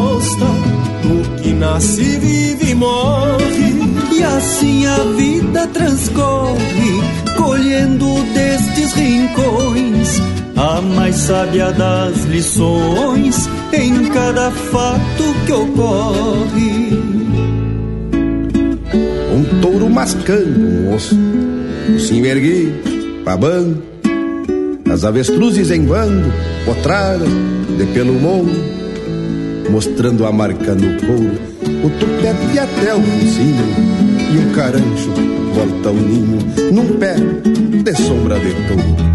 nasce, 1.61 2.01
vive 2.17 2.71
e 2.71 2.75
morre. 2.75 3.71
E 4.11 4.23
assim 4.23 4.85
a 4.87 4.97
vida 5.15 5.67
transcorre, 5.67 7.01
colhendo 7.37 8.21
destes 8.33 8.93
rincões 8.93 10.19
a 10.57 10.81
mais 10.81 11.15
sábia 11.15 11.71
das 11.71 12.23
lições 12.25 13.47
em 13.71 14.05
cada 14.09 14.51
fato 14.51 15.23
que 15.45 15.53
ocorre. 15.53 16.99
Um 19.33 19.61
touro 19.61 19.89
mascando 19.89 20.59
um 20.59 20.93
osso, 20.93 21.15
se 21.99 22.19
erguido, 22.19 23.23
babando, 23.23 23.81
as 24.91 25.05
avestruzes 25.05 25.71
em 25.71 25.83
bando, 25.83 26.31
potrada, 26.65 27.25
de 27.77 27.85
pelo 27.93 28.13
mundo 28.13 28.81
mostrando 29.71 30.25
a 30.25 30.31
marca 30.31 30.75
no 30.75 30.99
couro, 30.99 31.50
o 31.83 31.89
tupete 31.89 32.59
até 32.59 32.93
o 32.95 33.01
focinho, 33.01 33.65
e 34.31 34.37
um 34.37 34.51
carancho 34.53 35.11
volta 35.53 35.89
ao 35.89 35.95
ninho 35.95 36.39
num 36.71 36.97
pé 36.97 37.15
de 37.15 37.95
sombra 37.95 38.39
de 38.39 38.53
touro. 38.67 39.11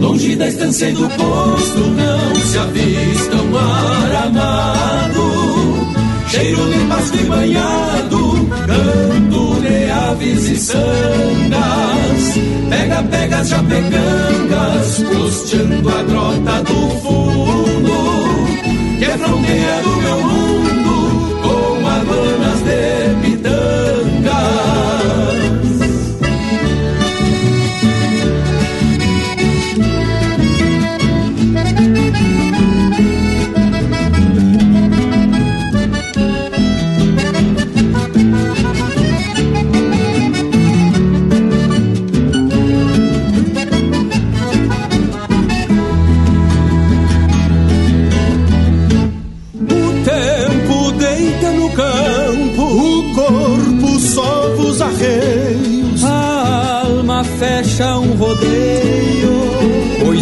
Longe 0.00 0.36
da 0.36 0.48
estância 0.48 0.90
e 0.90 0.92
do 0.92 1.08
posto 1.08 1.80
não 1.80 2.34
se 2.36 2.58
avista 2.58 3.36
um 3.36 3.50
mar 3.50 4.26
amado, 4.26 5.18
cheiro 6.28 6.70
de 6.70 6.78
pasto 6.86 7.16
e 7.16 7.24
banhado, 7.24 8.48
canto 8.66 9.60
de 9.60 9.90
aves 9.90 10.50
e 10.50 10.56
sangas 10.56 11.88
Pega, 12.68 13.02
pega 13.04 13.38
as 13.38 13.48
japecangas, 13.48 15.02
costeando 15.02 15.88
a 15.88 16.02
grota 16.02 16.62
do 16.64 16.90
fundo, 17.00 18.17
que 18.98 19.04
é 19.04 19.16
fronteira 19.16 19.82
do 19.82 19.96
meu 19.96 20.18
mundo, 20.22 21.40
com 21.42 21.86
aduanas 21.86 22.62
de 22.62 22.97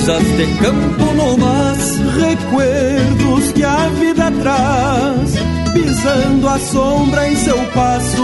coisas 0.07 0.23
de 0.37 0.47
campo 0.59 1.05
no 1.15 1.37
mas, 1.39 1.97
recuerdos 2.17 3.53
que 3.53 3.65
a 3.65 3.89
vida 3.89 4.31
traz, 4.41 5.35
pisando 5.73 6.49
a 6.49 6.59
sombra 6.59 7.29
em 7.29 7.37
seu 7.37 7.59
passo, 7.75 8.23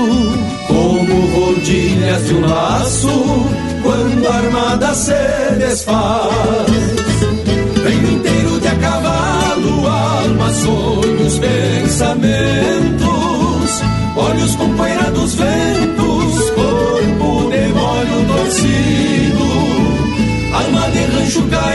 como 0.68 1.27
rodilhas 1.35 2.27
de 2.27 2.35
um 2.35 2.47
laço, 2.47 3.09
quando 3.83 4.29
a 4.29 4.35
armada 4.35 4.95
se 4.95 5.12
desfaz. 5.59 6.71
Vem 7.83 8.14
inteiro 8.14 8.61
de 8.61 8.68
a 8.68 8.75
cavalo, 8.77 9.88
alma, 9.88 10.53
sonhos, 10.53 11.38
pensamentos, 11.38 13.03
olhos 14.16 14.55
com 14.57 14.72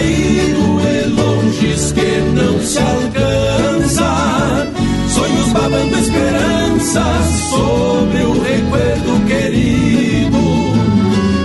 caído 0.08 0.80
e 0.82 1.08
longes 1.10 1.92
que 1.92 2.22
não 2.34 2.60
se 2.62 2.80
alcança. 2.80 4.68
Sonhos 5.10 5.52
babando 5.52 5.98
esperanças 5.98 7.26
sobre 7.50 8.24
o 8.24 8.42
recuerdo 8.42 9.26
querido. 9.28 10.38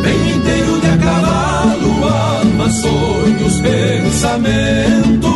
bem 0.02 0.30
inteiro 0.36 0.80
de 0.80 0.86
a 0.86 2.38
alma, 2.38 2.70
sonhos, 2.70 3.60
pensamentos. 3.60 5.32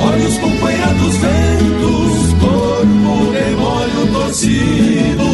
Olhos 0.00 0.38
com 0.38 0.50
poeira 0.58 0.88
dos 0.94 1.16
ventos, 1.16 2.34
corpo 2.40 3.30
remolho 3.32 4.06
torcido. 4.12 5.32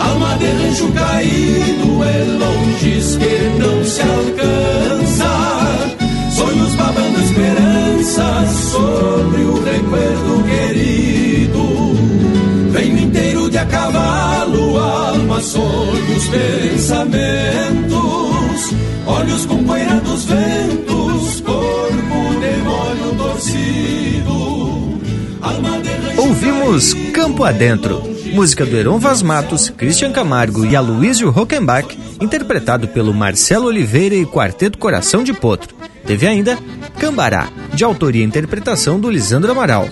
Alma 0.00 0.36
de 0.38 0.46
rancho 0.46 0.92
caído, 0.92 2.04
e 2.04 2.24
longes 2.38 3.16
que 3.16 3.48
não 3.58 3.84
se 3.84 4.02
alcança. 4.02 4.65
Alma, 15.36 15.40
sonhos, 15.40 16.28
pensamentos, 16.28 17.94
olhos 19.06 19.46
com 19.46 19.62
poeira 19.64 20.00
dos 20.00 20.24
ventos, 20.24 21.40
corpo 21.42 22.40
de 22.40 22.56
molho 22.62 23.14
torcido, 23.16 24.98
alma 25.42 25.78
de 25.80 25.90
Ouvimos 26.18 26.94
Campo 27.12 27.44
Adentro, 27.44 28.02
música 28.32 28.64
do 28.64 28.76
Heron 28.76 28.98
Vaz 28.98 29.22
Matos, 29.22 29.68
Christian 29.70 30.10
Camargo 30.12 30.64
e 30.64 30.74
Aloysio 30.74 31.30
Rockenbach, 31.30 31.86
interpretado 32.20 32.88
pelo 32.88 33.12
Marcelo 33.12 33.66
Oliveira 33.66 34.14
e 34.14 34.24
Quarteto 34.24 34.78
Coração 34.78 35.22
de 35.22 35.34
Potro. 35.34 35.76
Teve 36.06 36.26
ainda 36.26 36.58
Cambará, 36.98 37.48
de 37.74 37.84
autoria 37.84 38.22
e 38.22 38.26
interpretação 38.26 38.98
do 38.98 39.10
Lisandro 39.10 39.52
Amaral. 39.52 39.88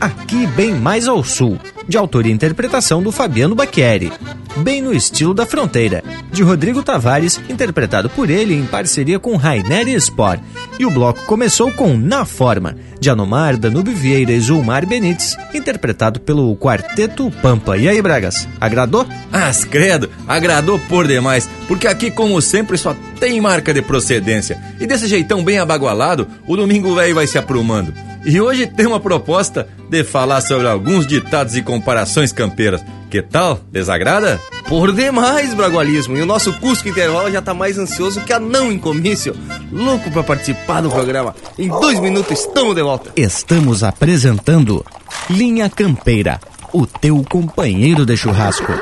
Aqui 0.00 0.46
Bem 0.48 0.74
Mais 0.74 1.08
ao 1.08 1.24
Sul, 1.24 1.58
de 1.88 1.96
autoria 1.96 2.30
e 2.30 2.34
interpretação 2.34 3.02
do 3.02 3.10
Fabiano 3.10 3.54
Bacchieri. 3.54 4.12
Bem 4.58 4.80
no 4.80 4.94
Estilo 4.94 5.34
da 5.34 5.44
Fronteira, 5.44 6.02
de 6.32 6.42
Rodrigo 6.42 6.82
Tavares, 6.82 7.38
interpretado 7.48 8.08
por 8.08 8.30
ele 8.30 8.54
em 8.54 8.64
parceria 8.64 9.18
com 9.18 9.36
Rainer 9.36 9.86
Sport. 9.88 10.40
E 10.78 10.86
o 10.86 10.90
bloco 10.90 11.22
começou 11.26 11.70
com 11.70 11.94
Na 11.96 12.24
Forma, 12.24 12.74
de 12.98 13.10
Anomar, 13.10 13.58
Danube 13.58 13.92
Vieira 13.92 14.32
e 14.32 14.40
Zulmar 14.40 14.86
Benites, 14.86 15.36
interpretado 15.52 16.20
pelo 16.20 16.56
Quarteto 16.56 17.30
Pampa. 17.42 17.76
E 17.76 17.86
aí, 17.86 18.00
Bragas, 18.00 18.48
agradou? 18.58 19.06
As 19.30 19.64
credo, 19.64 20.08
agradou 20.26 20.78
por 20.78 21.06
demais, 21.06 21.48
porque 21.68 21.86
aqui, 21.86 22.10
como 22.10 22.40
sempre, 22.40 22.78
só 22.78 22.96
tem 23.20 23.38
marca 23.40 23.74
de 23.74 23.82
procedência. 23.82 24.58
E 24.80 24.86
desse 24.86 25.06
jeitão 25.06 25.44
bem 25.44 25.58
abagualado, 25.58 26.26
o 26.46 26.56
domingo 26.56 26.94
velho 26.94 27.14
vai 27.14 27.26
se 27.26 27.36
aprumando. 27.36 27.92
E 28.26 28.40
hoje 28.40 28.66
tem 28.66 28.86
uma 28.86 28.98
proposta 28.98 29.68
de 29.88 30.02
falar 30.02 30.40
sobre 30.40 30.66
alguns 30.66 31.06
ditados 31.06 31.56
e 31.56 31.62
comparações 31.62 32.32
campeiras. 32.32 32.84
Que 33.08 33.22
tal? 33.22 33.60
Desagrada? 33.70 34.40
Por 34.68 34.92
demais, 34.92 35.54
Bragualismo. 35.54 36.16
E 36.16 36.22
o 36.22 36.26
nosso 36.26 36.52
Cusco 36.54 36.88
Intervalo 36.88 37.30
já 37.30 37.40
tá 37.40 37.54
mais 37.54 37.78
ansioso 37.78 38.20
que 38.22 38.32
a 38.32 38.40
não 38.40 38.72
em 38.72 38.78
comício. 38.80 39.32
Louco 39.70 40.10
pra 40.10 40.24
participar 40.24 40.80
do 40.80 40.90
programa. 40.90 41.36
Em 41.56 41.68
dois 41.68 42.00
minutos 42.00 42.40
estamos 42.40 42.74
de 42.74 42.82
volta. 42.82 43.12
Estamos 43.14 43.84
apresentando 43.84 44.84
Linha 45.30 45.70
Campeira, 45.70 46.40
o 46.72 46.84
teu 46.84 47.24
companheiro 47.30 48.04
de 48.04 48.16
churrasco. 48.16 48.72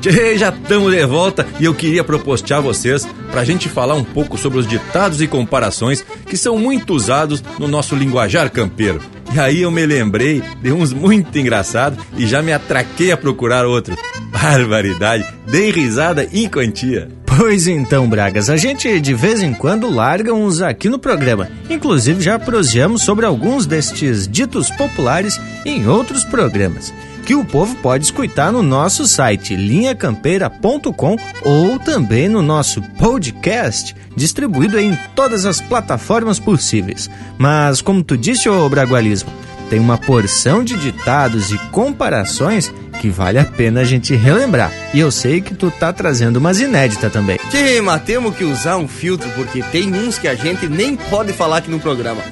Tchê, 0.00 0.36
já 0.36 0.50
estamos 0.50 0.92
de 0.92 1.06
volta 1.06 1.46
e 1.60 1.64
eu 1.64 1.74
queria 1.74 2.04
propostear 2.04 2.62
vocês 2.62 3.06
para 3.30 3.40
a 3.40 3.44
gente 3.44 3.68
falar 3.68 3.94
um 3.94 4.04
pouco 4.04 4.36
sobre 4.36 4.58
os 4.58 4.66
ditados 4.66 5.20
e 5.20 5.26
comparações 5.26 6.04
que 6.26 6.36
são 6.36 6.58
muito 6.58 6.94
usados 6.94 7.42
no 7.58 7.68
nosso 7.68 7.94
linguajar 7.94 8.50
campeiro. 8.50 9.00
E 9.34 9.40
aí 9.40 9.62
eu 9.62 9.70
me 9.70 9.84
lembrei 9.84 10.42
de 10.62 10.72
uns 10.72 10.92
muito 10.92 11.36
engraçados 11.38 11.98
e 12.16 12.26
já 12.26 12.42
me 12.42 12.52
atraquei 12.52 13.12
a 13.12 13.16
procurar 13.16 13.66
outros. 13.66 13.98
Barbaridade, 14.30 15.26
dei 15.46 15.70
risada 15.70 16.28
em 16.32 16.48
quantia. 16.48 17.08
Pois 17.24 17.66
então, 17.66 18.08
Bragas, 18.08 18.48
a 18.48 18.56
gente 18.56 19.00
de 19.00 19.12
vez 19.12 19.42
em 19.42 19.52
quando 19.52 19.90
larga 19.90 20.32
uns 20.32 20.62
aqui 20.62 20.88
no 20.88 20.98
programa. 20.98 21.48
Inclusive 21.68 22.22
já 22.22 22.38
proseamos 22.38 23.02
sobre 23.02 23.26
alguns 23.26 23.66
destes 23.66 24.28
ditos 24.28 24.70
populares 24.70 25.40
em 25.64 25.88
outros 25.88 26.24
programas 26.24 26.92
que 27.24 27.34
o 27.34 27.44
povo 27.44 27.74
pode 27.76 28.04
escutar 28.04 28.52
no 28.52 28.62
nosso 28.62 29.06
site 29.06 29.56
linhacampeira.com 29.56 31.16
ou 31.42 31.78
também 31.78 32.28
no 32.28 32.42
nosso 32.42 32.82
podcast, 32.82 33.96
distribuído 34.14 34.78
em 34.78 34.96
todas 35.14 35.46
as 35.46 35.60
plataformas 35.60 36.38
possíveis. 36.38 37.10
Mas, 37.38 37.80
como 37.80 38.04
tu 38.04 38.16
disse, 38.16 38.48
ô 38.48 38.68
Bragualismo, 38.68 39.32
tem 39.70 39.80
uma 39.80 39.96
porção 39.96 40.62
de 40.62 40.76
ditados 40.76 41.50
e 41.50 41.58
comparações 41.70 42.72
que 43.00 43.08
vale 43.08 43.38
a 43.38 43.44
pena 43.44 43.80
a 43.80 43.84
gente 43.84 44.14
relembrar. 44.14 44.70
E 44.92 45.00
eu 45.00 45.10
sei 45.10 45.40
que 45.40 45.54
tu 45.54 45.70
tá 45.70 45.92
trazendo 45.92 46.36
umas 46.36 46.60
inéditas 46.60 47.12
também. 47.12 47.38
Tchê, 47.50 47.80
mas 47.80 48.02
temos 48.02 48.36
que 48.36 48.44
usar 48.44 48.76
um 48.76 48.86
filtro, 48.86 49.28
porque 49.30 49.62
tem 49.62 49.92
uns 49.92 50.18
que 50.18 50.28
a 50.28 50.34
gente 50.34 50.68
nem 50.68 50.94
pode 50.94 51.32
falar 51.32 51.58
aqui 51.58 51.70
no 51.70 51.80
programa. 51.80 52.22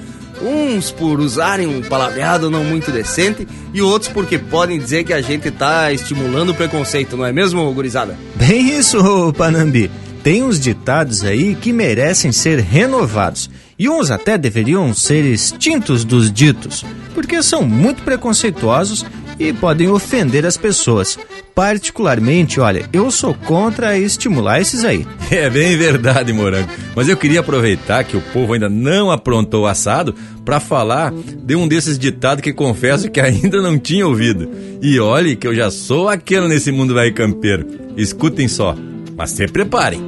Uns 0.43 0.91
por 0.91 1.21
usarem 1.21 1.67
um 1.67 1.83
palavreado 1.83 2.51
não 2.51 2.65
muito 2.65 2.91
decente 2.91 3.47
e 3.73 3.81
outros 3.81 4.11
porque 4.11 4.39
podem 4.39 4.79
dizer 4.79 5.05
que 5.05 5.13
a 5.13 5.21
gente 5.21 5.51
tá 5.51 5.93
estimulando 5.93 6.51
o 6.51 6.55
preconceito, 6.55 7.17
não 7.17 7.25
é 7.25 7.33
mesmo, 7.33 7.73
gurizada? 7.73 8.19
Bem 8.35 8.77
isso, 8.77 9.33
Panambi. 9.39 9.91
Tem 10.23 10.43
uns 10.43 10.61
ditados 10.61 11.25
aí 11.25 11.55
que 11.55 11.73
merecem 11.73 12.31
ser 12.31 12.61
renovados 12.61 13.51
e 13.79 13.89
uns 13.89 14.11
até 14.11 14.39
deveriam 14.39 14.95
ser 14.95 15.25
extintos 15.25 16.05
dos 16.05 16.33
ditos, 16.33 16.85
porque 17.15 17.43
são 17.43 17.63
muito 17.63 18.03
preconceituosos 18.03 19.05
e 19.49 19.53
podem 19.53 19.89
ofender 19.89 20.47
as 20.47 20.57
pessoas. 20.57 21.19
Particularmente, 21.55 22.61
olha, 22.61 22.89
eu 22.93 23.11
sou 23.11 23.35
contra 23.35 23.99
estimular 23.99 24.61
esses 24.61 24.85
aí. 24.85 25.07
É 25.33 25.49
bem 25.49 25.79
verdade, 25.79 26.31
Morango. 26.31 26.69
Mas 26.95 27.09
eu 27.09 27.17
queria 27.17 27.41
aproveitar 27.41 28.05
que 28.05 28.17
o 28.17 28.21
povo 28.21 28.53
ainda 28.53 28.69
não 28.69 29.11
aprontou 29.11 29.63
o 29.63 29.67
assado 29.67 30.15
para 30.45 30.61
falar 30.61 31.11
de 31.11 31.57
um 31.57 31.67
desses 31.67 31.99
ditados 31.99 32.43
que 32.43 32.53
confesso 32.53 33.11
que 33.11 33.19
ainda 33.19 33.63
não 33.63 33.79
tinha 33.79 34.07
ouvido. 34.07 34.49
E 34.83 35.01
olhe 35.01 35.35
que 35.35 35.47
eu 35.47 35.55
já 35.55 35.71
sou 35.71 36.09
aquele 36.09 36.49
nesse 36.49 36.71
mundo 36.71 36.93
velho 36.93 37.15
campeiro. 37.15 37.67
Escutem 37.97 38.47
só, 38.47 38.77
mas 39.17 39.31
se 39.31 39.49
preparem. 39.49 40.03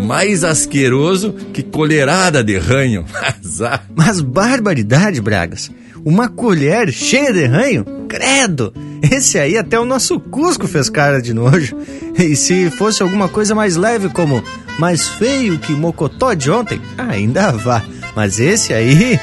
Mais 0.00 0.44
asqueroso 0.44 1.32
que 1.52 1.64
colherada 1.64 2.44
de 2.44 2.56
ranho. 2.56 3.04
Mas 3.96 4.20
barbaridade, 4.20 5.20
Bragas. 5.20 5.68
Uma 6.04 6.28
colher 6.28 6.92
cheia 6.92 7.32
de 7.32 7.44
ranho? 7.46 7.84
Credo! 8.08 8.72
Esse 9.02 9.38
aí 9.38 9.56
até 9.56 9.78
o 9.78 9.84
nosso 9.84 10.18
Cusco 10.18 10.66
fez 10.66 10.90
cara 10.90 11.20
de 11.20 11.32
nojo. 11.32 11.76
E 12.18 12.34
se 12.34 12.70
fosse 12.70 13.02
alguma 13.02 13.28
coisa 13.28 13.54
mais 13.54 13.76
leve, 13.76 14.08
como 14.08 14.42
mais 14.78 15.08
feio 15.08 15.58
que 15.58 15.72
mocotó 15.72 16.34
de 16.34 16.50
ontem, 16.50 16.80
ainda 16.96 17.52
vá. 17.52 17.82
Mas 18.16 18.40
esse 18.40 18.74
aí, 18.74 19.20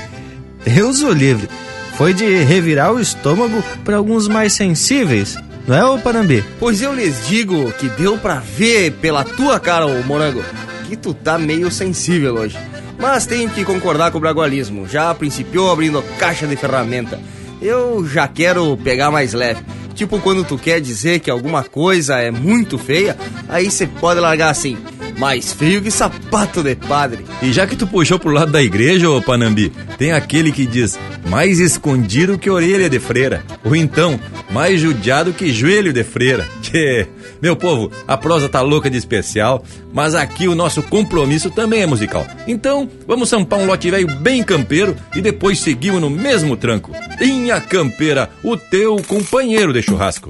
Deus 0.64 1.02
o 1.02 1.12
livre, 1.12 1.50
foi 1.98 2.14
de 2.14 2.26
revirar 2.44 2.94
o 2.94 3.00
estômago 3.00 3.64
para 3.84 3.98
alguns 3.98 4.28
mais 4.28 4.54
sensíveis. 4.54 5.38
Não 5.68 5.76
é, 5.76 5.84
ô 5.84 5.98
Panambi? 5.98 6.44
Pois 6.60 6.82
eu 6.82 6.94
lhes 6.94 7.28
digo 7.28 7.72
que 7.74 7.90
deu 7.90 8.18
pra 8.18 8.36
ver 8.36 8.92
pela 9.02 9.24
tua 9.24 9.60
cara, 9.60 9.88
ô 9.88 10.04
morango, 10.04 10.44
que 10.88 10.96
tu 10.96 11.14
tá 11.14 11.38
meio 11.38 11.72
sensível 11.72 12.36
hoje. 12.36 12.58
Mas 12.98 13.26
tenho 13.26 13.50
que 13.50 13.66
concordar 13.66 14.12
com 14.12 14.18
o 14.18 14.22
bragualismo. 14.22 14.88
Já 14.88 15.14
principiou 15.14 15.72
abrindo 15.72 16.04
caixa 16.18 16.48
de 16.48 16.56
ferramenta. 16.56 17.20
Eu 17.62 18.08
já 18.08 18.28
quero 18.28 18.78
pegar 18.78 19.12
mais 19.12 19.34
leve. 19.34 19.64
Tipo 19.94 20.20
quando 20.20 20.44
tu 20.44 20.58
quer 20.58 20.82
dizer 20.82 21.20
que 21.20 21.32
alguma 21.32 21.64
coisa 21.64 22.20
é 22.20 22.30
muito 22.30 22.78
feia, 22.78 23.18
aí 23.48 23.72
você 23.72 23.88
pode 23.88 24.20
largar 24.20 24.50
assim. 24.50 24.78
Mais 25.18 25.54
feio 25.54 25.82
que 25.82 25.90
sapato 25.90 26.62
de 26.62 26.76
padre. 26.76 27.26
E 27.42 27.54
já 27.54 27.66
que 27.66 27.78
tu 27.78 27.88
puxou 27.88 28.20
pro 28.20 28.32
lado 28.32 28.52
da 28.52 28.62
igreja, 28.62 29.10
ô 29.10 29.22
Panambi, 29.22 29.72
tem 29.98 30.12
aquele 30.12 30.52
que 30.52 30.66
diz 30.66 31.00
mais 31.30 31.60
escondido 31.60 32.38
que 32.38 32.50
orelha 32.50 32.90
de 32.90 33.00
freira. 33.00 33.42
Ou 33.64 33.74
então, 33.74 34.20
mais 34.52 34.82
judiado 34.82 35.32
que 35.32 35.54
joelho 35.54 35.94
de 35.94 36.04
freira. 36.04 36.46
Tchê, 36.62 37.08
meu 37.42 37.56
povo, 37.56 37.92
a 38.08 38.18
prosa 38.18 38.50
tá 38.50 38.62
louca 38.62 38.90
de 38.90 38.98
especial, 38.98 39.64
mas 39.94 40.16
aqui 40.16 40.48
o 40.48 40.56
nosso 40.56 40.82
compromisso 40.84 41.50
também 41.50 41.82
é 41.82 41.86
musical. 41.86 42.26
Então, 42.48 42.90
vamos 43.08 43.30
sampar 43.30 43.60
um 43.60 43.66
lote 43.66 43.90
velho 43.90 44.08
bem 44.20 44.44
campeiro 44.44 44.96
e 45.16 45.22
depois 45.22 45.60
seguimos 45.60 46.02
no 46.02 46.10
mesmo 46.10 46.56
tranco. 46.56 46.92
Linha 47.20 47.60
Campeira, 47.62 48.30
o 48.44 48.58
teu 48.58 48.98
companheiro 49.08 49.74
de 49.74 49.82
churrasco. 49.82 50.30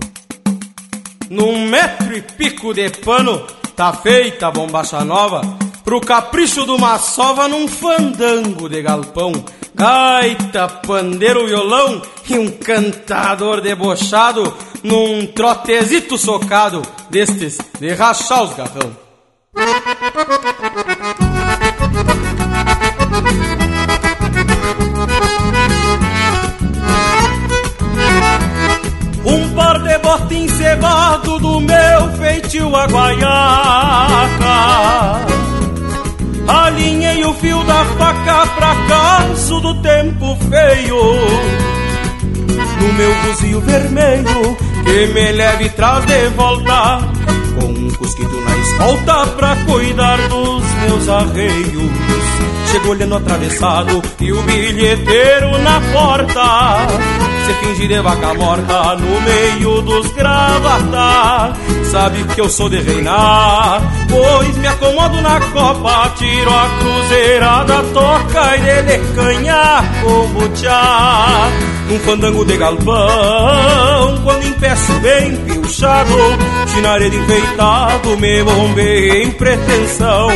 Num 1.29 1.67
metro 1.67 2.15
e 2.15 2.21
pico 2.21 2.73
de 2.73 2.89
pano, 2.89 3.45
tá 3.75 3.91
feita 3.93 4.47
a 4.47 4.51
bombacha 4.51 5.03
nova, 5.03 5.41
pro 5.83 5.99
capricho 5.99 6.65
do 6.65 6.77
sova 6.99 7.47
num 7.47 7.67
fandango 7.67 8.69
de 8.69 8.81
galpão. 8.81 9.31
Gaita, 9.75 10.69
pandeiro, 10.69 11.45
violão 11.45 12.01
e 12.29 12.39
um 12.39 12.49
cantador 12.49 13.59
debochado 13.59 14.55
num 14.81 15.27
trotezito 15.27 16.17
socado 16.17 16.81
destes 17.09 17.57
de 17.77 17.93
rachar 17.93 18.43
os 18.43 18.53
garrão. 18.55 18.95
Um 29.25 29.53
par 29.55 29.79
de 29.83 29.97
bota 29.97 30.33
encebado 30.33 31.37
do 31.39 31.59
meu 31.59 32.13
feitio 32.17 32.73
a 32.73 32.85
guaiaca 32.85 34.15
Alinhei 36.47 37.23
o 37.25 37.33
fio 37.33 37.63
da 37.63 37.85
faca 37.97 38.45
pra 38.55 38.75
caso 38.87 39.59
do 39.61 39.81
tempo 39.81 40.37
feio. 40.49 41.01
No 42.81 42.93
meu 42.93 43.15
buzio 43.23 43.61
vermelho, 43.61 44.57
que 44.83 45.07
me 45.13 45.31
leve 45.31 45.69
traz 45.69 46.05
de 46.05 46.29
volta. 46.29 46.99
Com 47.59 47.67
um 47.67 47.89
cusquito 47.91 48.41
na 48.41 48.57
escolta 48.57 49.27
pra 49.37 49.55
cuidar 49.65 50.17
dos 50.27 50.63
meus 50.81 51.09
arreios. 51.09 52.24
Chego 52.71 52.89
olhando 52.89 53.15
atravessado 53.15 54.01
e 54.19 54.31
o 54.31 54.41
bilheteiro 54.43 55.57
na 55.59 55.79
porta 55.93 57.25
se 57.45 57.53
fingir 57.53 57.87
de 57.87 58.01
vaca 58.01 58.33
morta 58.33 58.95
no 58.95 59.21
meio 59.21 59.81
dos 59.83 60.11
gravata. 60.13 61.53
Sabe 61.91 62.23
que 62.33 62.41
eu 62.41 62.49
sou 62.49 62.67
de 62.67 62.81
reinar, 62.81 63.81
pois 64.09 64.57
me 64.57 64.67
acomodo 64.67 65.21
na 65.21 65.39
copa, 65.39 66.11
tiro 66.17 66.49
a 66.49 66.69
cruzeirada, 66.79 67.83
toca 67.93 68.57
e 68.57 68.61
dele 68.61 69.03
canha 69.15 69.83
como 70.01 70.49
tchá. 70.49 71.49
Num 71.87 71.99
fandango 71.99 72.43
de 72.43 72.57
galpão, 72.57 74.21
quando 74.23 74.47
empeço 74.47 74.91
bem 74.93 75.35
pilchado, 76.75 76.81
chinaredo 76.81 77.15
enfeitado, 77.15 78.17
me 78.17 78.43
bombei 78.43 79.23
em 79.23 79.31
pretensão. 79.31 80.29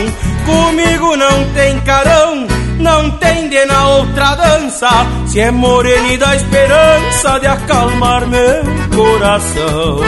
Comigo 0.45 1.15
não 1.15 1.54
tem 1.54 1.80
carão, 1.82 2.47
não 2.80 3.12
tem 3.12 3.49
de 3.49 3.65
na 3.65 3.88
outra 3.89 4.36
dança, 4.36 4.89
se 5.28 5.39
é 5.39 5.52
morena 5.52 6.17
dá 6.17 6.36
esperança 6.36 7.39
de 7.39 7.47
acalmar 7.47 8.28
meu 8.28 8.63
coração. 8.95 9.99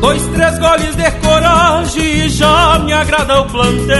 Dois, 0.00 0.26
três 0.28 0.58
goles 0.58 0.96
de 0.96 1.10
coragem 1.10 2.02
e 2.02 2.28
já 2.30 2.78
me 2.78 2.92
agrada 2.92 3.40
o 3.40 3.44
plantel. 3.46 3.96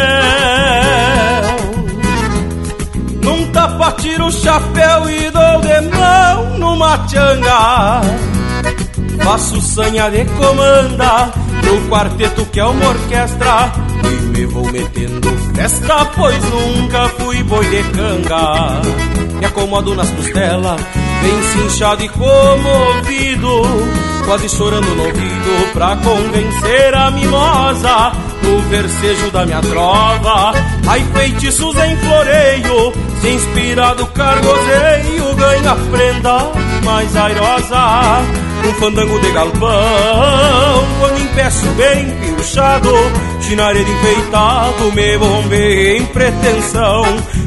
Num 3.23 3.47
tapa 3.53 3.93
tiro 3.93 4.27
o 4.27 4.33
chapéu 4.33 5.11
e 5.11 5.31
dou 5.31 5.61
de 5.61 5.97
mão 5.97 6.59
numa 6.59 6.99
tchanga. 7.07 8.01
Faço 9.23 9.61
sanha 9.61 10.11
de 10.11 10.25
comanda 10.25 11.31
no 11.63 11.89
quarteto 11.89 12.45
que 12.47 12.59
é 12.59 12.65
uma 12.65 12.89
orquestra 12.89 13.71
e 14.05 14.23
me 14.23 14.47
vou 14.47 14.71
metendo 14.73 15.29
festa, 15.55 16.07
pois 16.17 16.43
nunca 16.45 17.09
fui 17.11 17.43
boi 17.43 17.65
de 17.67 17.83
canga. 17.91 18.81
Me 19.39 19.45
acomodo 19.45 19.95
nas 19.95 20.09
costelas, 20.11 20.81
bem 21.23 21.43
cinchado 21.53 22.03
e 22.03 22.09
comovido, 22.09 23.63
quase 24.31 24.49
chorando 24.49 24.87
no 24.95 25.07
ouvido 25.07 25.73
pra 25.73 25.97
convencer 25.97 26.95
a 26.95 27.11
mimosa 27.11 28.13
do 28.41 28.59
versejo 28.69 29.29
da 29.33 29.45
minha 29.45 29.61
trova. 29.61 30.53
Ai, 30.87 31.05
feitiços 31.13 31.75
em 31.77 31.97
floreio, 31.97 32.93
se 33.21 33.29
inspirado 33.29 34.07
cargozeio, 34.07 35.35
ganha 35.35 35.75
prenda 35.91 36.49
mais 36.85 37.17
airosa. 37.17 38.23
Um 38.69 38.73
fandango 38.75 39.19
de 39.19 39.33
galpão, 39.33 39.69
quando 41.01 41.21
empeço 41.23 41.67
bem 41.77 42.07
pilchado, 42.21 42.93
chinaredo 43.41 43.91
enfeitado, 43.91 44.93
me 44.93 45.19
bombei 45.19 45.97
em 45.97 46.07
pretensão. 46.07 47.03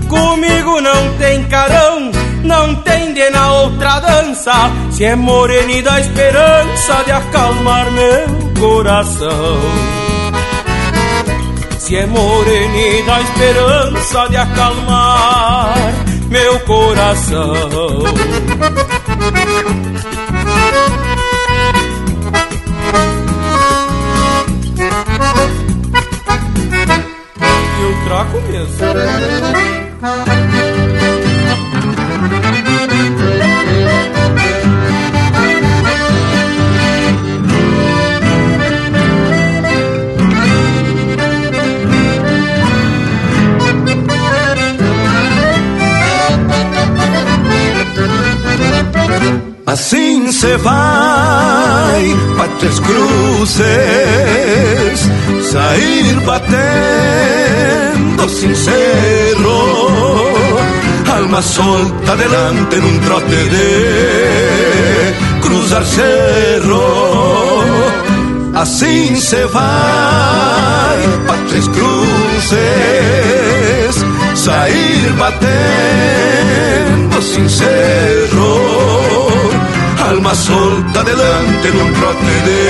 Comigo 0.10 0.82
não 0.82 1.18
tem 1.18 1.44
carão, 1.46 2.12
não 2.44 2.76
tem 2.76 3.14
de 3.14 3.30
na 3.30 3.52
outra 3.54 4.00
dança, 4.00 4.54
se 4.92 5.06
é 5.06 5.16
morena 5.16 5.82
dá 5.82 6.00
esperança 6.00 7.04
de 7.06 7.12
acalmar 7.12 7.92
meu 7.92 8.54
coração. 8.60 9.60
Se 11.80 11.96
é 11.96 12.06
morena 12.06 13.06
dá 13.06 13.22
esperança 13.22 14.28
de 14.30 14.38
acalmar 14.38 15.74
meu 16.30 16.60
coração. 16.62 17.54
Eu 27.82 28.06
traco 28.06 28.42
Assim 49.74 50.32
se 50.32 50.56
vai 50.58 52.16
para 52.38 52.48
Três 52.60 52.80
Cruzes, 52.80 53.58
sair 55.52 56.20
batendo 56.24 56.70
sincero, 58.30 59.58
alma 61.12 61.42
solta 61.42 62.16
delante 62.16 62.76
num 62.76 63.00
trote 63.00 63.50
de 63.50 65.42
cruzar 65.42 65.84
cerro. 65.86 67.64
Assim 68.54 69.16
se 69.16 69.44
vai 69.48 71.00
para 71.26 71.38
Três 71.50 71.68
Cruzes, 71.70 72.54
sair 74.36 75.14
batendo 75.18 75.64
sincero 77.24 79.03
alma 80.10 80.36
solta 80.36 81.04
delante 81.04 81.68
num 81.72 81.94
trote 81.94 82.36
de 82.46 82.62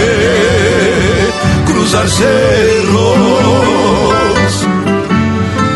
cruzar 1.65 2.07
cerros. 2.07 3.33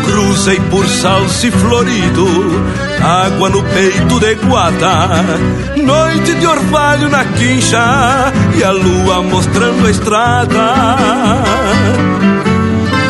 Cruzei 0.04 0.60
por 0.70 0.86
salse 0.86 1.50
florido, 1.50 2.26
água 3.02 3.50
no 3.50 3.62
peito 3.62 4.20
de 4.20 4.34
guata, 4.36 5.08
noite 5.76 6.34
de 6.34 6.46
orvalho 6.46 7.08
na 7.08 7.24
quincha 7.24 8.32
e 8.56 8.64
a 8.64 8.70
lua 8.70 9.22
mostrando 9.22 9.86
a 9.86 9.90
estrada. 9.90 10.74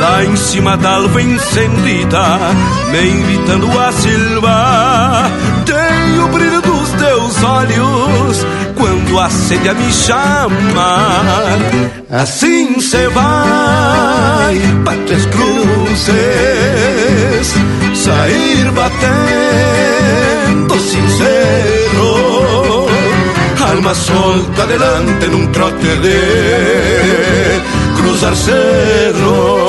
Lá 0.01 0.25
em 0.25 0.37
cima 0.37 0.77
da 0.77 0.95
alva 0.95 1.21
incendida, 1.21 2.39
me 2.93 3.11
invitando 3.11 3.67
a 3.79 3.93
silva, 3.93 5.31
tem 5.67 6.21
o 6.21 6.29
brilho 6.29 6.63
dos 6.63 6.91
teus 6.91 7.43
olhos 7.43 7.98
quando 8.77 9.19
a 9.19 9.31
sede 9.31 9.73
me 9.75 9.93
chama. 9.93 11.59
Assim 12.11 12.81
se 12.81 13.09
vai 13.09 14.61
para 14.85 14.97
Cruzes, 15.31 16.15
sair 17.95 18.71
batendo 18.73 20.79
sincero, 20.81 22.87
alma 23.61 23.95
solta 23.95 24.67
delante 24.67 25.27
num 25.27 25.47
trote 25.49 25.97
de 26.03 27.61
cruzar 27.97 28.35
cerros. 28.37 29.69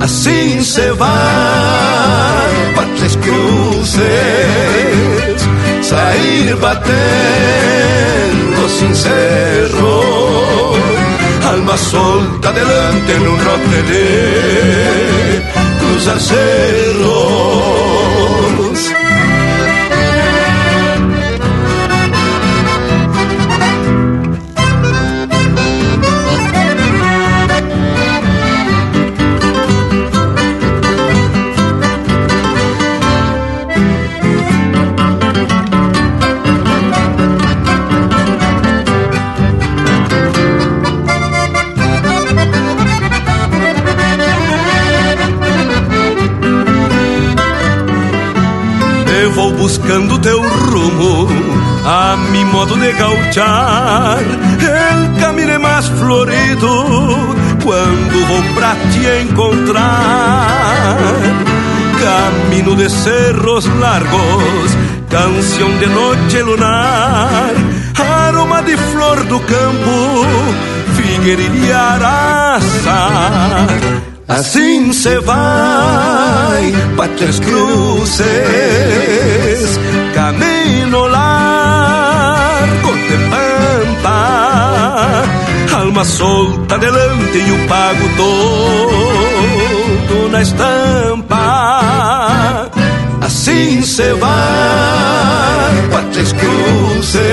Assim 0.00 0.62
se 0.62 0.90
vai 0.92 2.72
para 2.74 2.86
Três 2.96 3.16
Cruzes, 3.16 4.00
sair 5.90 6.54
batendo 6.54 7.00
sincero, 8.68 10.02
alma 11.52 11.76
solta 11.76 12.52
delante 12.52 13.12
num 13.14 13.36
trote 13.38 13.82
de 13.90 15.42
cruzar 15.80 16.20
cerros. 16.20 17.99
Canção 65.40 65.72
de 65.78 65.86
noite 65.86 66.42
lunar, 66.42 67.54
aroma 67.96 68.62
de 68.62 68.76
flor 68.76 69.24
do 69.24 69.40
campo, 69.40 70.26
figueirilha 70.94 71.78
araça. 71.78 73.08
Assim 74.28 74.92
se 74.92 75.18
vai 75.20 76.74
para 76.94 77.08
Tres 77.16 77.40
Cruces, 77.40 78.28
camino 80.14 81.06
largo 81.06 82.92
de 82.92 83.16
pampa, 83.30 85.24
alma 85.74 86.04
solta 86.04 86.76
delante 86.76 87.38
e 87.38 87.50
o 87.50 87.66
pago 87.66 88.10
todo 88.18 90.28
na 90.32 90.42
estampa. 90.42 91.79
Assim 93.40 93.80
se 93.80 94.12
vai 94.12 95.88
Tres 96.12 96.34
Cruces, 96.34 97.24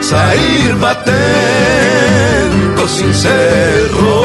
sair 0.00 0.74
batendo 0.80 2.88
sincero 2.88 4.24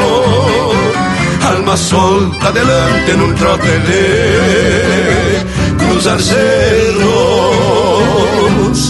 alma 1.46 1.76
solta 1.76 2.50
delante 2.50 3.12
en 3.12 3.22
un 3.22 3.32
trote 3.36 3.68
de 3.68 5.46
cruzar 5.78 6.20
cerros. 6.20 7.06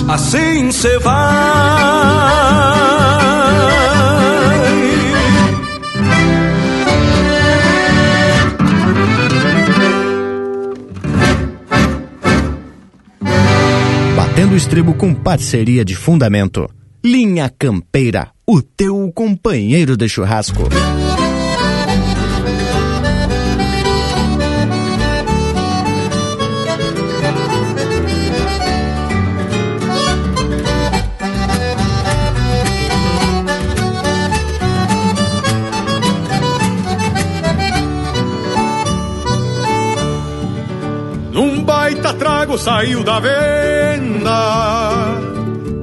Así 0.08 0.72
se 0.72 0.96
va. 0.96 2.67
Batendo 14.58 14.64
o 14.64 14.66
estribo 14.66 14.94
com 14.94 15.14
parceria 15.14 15.84
de 15.84 15.94
fundamento. 15.94 16.68
Linha 17.04 17.48
Campeira, 17.48 18.30
o 18.44 18.60
teu 18.60 19.10
companheiro 19.14 19.96
de 19.96 20.08
churrasco. 20.08 20.64
Saiu 42.58 43.04
da 43.04 43.20
venda, 43.20 44.40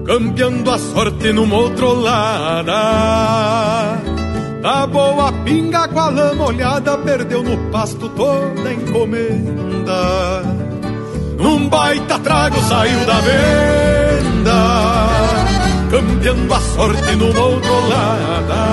campeando 0.06 0.72
a 0.72 0.78
sorte 0.78 1.32
numa 1.32 1.56
outrolada. 1.56 2.74
Da 4.62 4.88
boa 4.88 5.32
pinga 5.44 5.88
com 5.88 6.00
a 6.00 6.10
lama 6.10 6.46
olhada, 6.46 6.98
perdeu 6.98 7.44
no 7.44 7.58
pasto 7.72 8.10
toda 8.10 8.70
a 8.70 8.74
encomenda. 8.74 10.44
Num 11.38 11.70
baita 11.70 12.20
trago 12.20 12.60
saiu 12.62 13.00
da 13.06 13.20
venda, 13.22 14.60
campeando 15.92 16.54
a 16.54 16.60
sorte 16.60 17.16
numa 17.16 17.40
outrolada. 17.40 18.66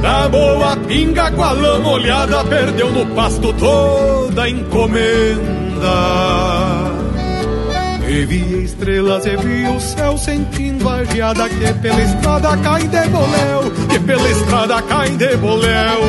Da 0.00 0.28
boa 0.28 0.76
pinga 0.88 1.30
com 1.30 1.44
a 1.44 1.52
lama 1.52 1.90
olhada, 1.90 2.44
perdeu 2.44 2.90
no 2.90 3.06
pasto 3.14 3.52
toda 3.52 4.42
a 4.42 4.48
encomenda. 4.48 5.71
E 8.08 8.26
vi 8.26 8.64
estrelas 8.64 9.24
e 9.26 9.36
vi 9.36 9.66
o 9.68 9.80
céu 9.80 10.18
sentindo 10.18 10.88
a 10.88 11.02
geada 11.04 11.48
que 11.48 11.72
pela 11.80 12.02
estrada 12.02 12.56
cai 12.58 12.86
de 12.86 13.08
boléu, 13.08 13.72
que 13.88 13.98
pela 14.00 14.28
estrada 14.28 14.82
cai 14.82 15.10
de 15.10 15.36
boléu. 15.36 16.02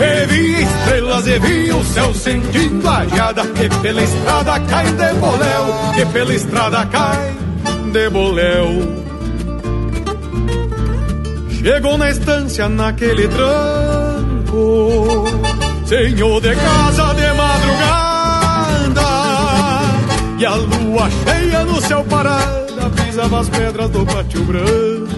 E 0.00 0.26
vi 0.26 0.62
estrelas 0.62 1.26
e 1.26 1.38
vi 1.38 1.70
o 1.70 1.84
céu 1.84 2.14
sentindo 2.14 2.88
a 2.88 3.04
geada 3.04 3.42
que 3.46 3.68
pela 3.82 4.02
estrada 4.02 4.58
cai 4.60 4.86
de 4.86 5.12
boléu, 5.14 5.64
que 5.94 6.06
pela 6.06 6.34
estrada 6.34 6.86
cai 6.86 7.34
de 7.92 8.08
boléu. 8.08 9.02
Chegou 11.50 11.96
na 11.98 12.10
estância 12.10 12.68
naquele 12.68 13.28
tranco, 13.28 15.24
senhor 15.84 16.40
de 16.40 16.56
casa 16.56 17.14
de 17.14 17.32
e 20.42 20.44
a 20.44 20.56
lua 20.56 21.08
cheia 21.22 21.64
no 21.64 21.80
céu 21.80 22.04
parada 22.10 22.90
pisava 22.96 23.40
as 23.40 23.48
pedras 23.48 23.88
do 23.90 24.04
pátio 24.04 24.42
branco. 24.42 25.08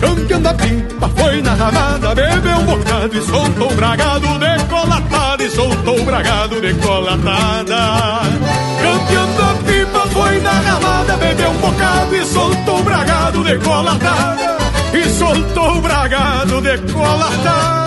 Campeão 0.00 0.40
da 0.40 0.54
pipa 0.54 1.08
foi 1.14 1.42
na 1.42 1.52
ramada, 1.52 2.14
bebeu 2.14 2.56
um 2.56 2.64
bocado 2.64 3.18
e 3.18 3.20
soltou 3.20 3.70
o 3.70 3.74
bragado 3.74 4.26
decolatada, 4.38 5.44
e 5.44 5.50
soltou 5.50 6.00
o 6.00 6.04
bragado 6.04 6.60
decolatada. 6.62 7.76
Campeão 8.80 9.34
da 9.36 9.54
pipa 9.66 10.06
foi 10.08 10.40
na 10.40 10.52
ramada, 10.52 11.16
bebeu 11.18 11.50
um 11.50 11.58
bocado 11.58 12.16
e 12.16 12.24
soltou 12.24 12.78
o 12.78 12.82
bragado 12.82 13.44
decolatada, 13.44 14.56
e 14.94 15.04
soltou 15.10 15.76
o 15.76 15.82
bragado 15.82 16.62
decolatada. 16.62 17.84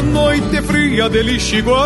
A 0.00 0.02
noite 0.02 0.62
fria 0.62 1.10
de 1.10 1.22
Lixiguana 1.22 1.76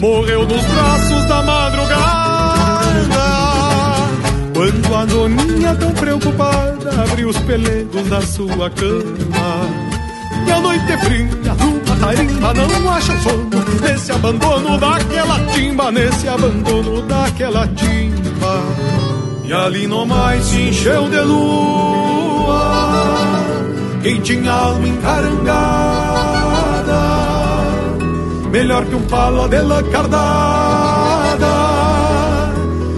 morreu 0.00 0.44
nos 0.44 0.64
braços 0.64 1.24
da 1.28 1.40
madrugada. 1.40 2.02
Quando 4.52 4.92
a 4.96 5.04
doninha 5.04 5.76
tão 5.76 5.92
preocupada 5.92 7.04
abriu 7.04 7.28
os 7.28 7.38
pelegos 7.38 8.08
da 8.08 8.20
sua 8.22 8.70
cama. 8.70 9.68
E 10.48 10.50
a 10.50 10.58
noite 10.58 10.96
fria, 10.98 11.28
lua 11.60 11.96
tarimba, 12.00 12.54
não 12.54 12.90
acha 12.90 13.16
sono 13.20 13.48
nesse 13.82 14.10
abandono 14.10 14.76
daquela 14.78 15.38
timba, 15.52 15.92
nesse 15.92 16.26
abandono 16.26 17.02
daquela 17.02 17.68
timba. 17.68 18.64
E 19.44 19.52
ali 19.52 19.86
no 19.86 20.04
mais 20.06 20.42
se 20.44 20.60
encheu 20.60 21.08
de 21.08 21.20
lua 21.20 22.11
quem 24.02 24.20
tinha 24.20 24.50
alma 24.50 24.88
encarangada, 24.88 25.42
melhor 28.50 28.84
que 28.84 28.94
um 28.96 29.02
pala 29.02 29.48
de 29.48 29.60
lacardada, 29.60 31.46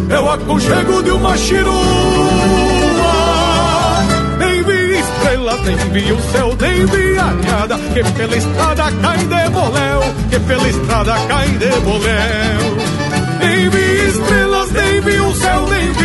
é 0.08 0.18
o 0.18 0.30
aconchego 0.30 1.02
de 1.02 1.10
uma 1.10 1.36
chirua. 1.36 1.74
Nem 4.38 4.62
vi 4.62 4.98
estrelas, 4.98 5.60
nem 5.60 5.76
vi 5.76 6.12
o 6.12 6.20
céu, 6.32 6.56
nem 6.58 6.86
vi 6.86 7.18
a 7.18 7.32
nada, 7.32 7.78
que 7.92 8.02
pela 8.12 8.36
estrada 8.36 8.90
cai 9.02 9.18
de 9.18 9.50
boléu, 9.50 10.00
que 10.30 10.40
pela 10.40 10.68
estrada 10.68 11.14
cai 11.28 11.48
de 11.48 11.80
boléu. 11.80 12.78
Nem 13.40 13.68
vi 13.68 14.08
estrelas, 14.08 14.70
nem 14.72 15.00
vi 15.02 15.20
o 15.20 15.34
céu, 15.34 15.66
nem 15.68 15.92
vi 15.92 16.03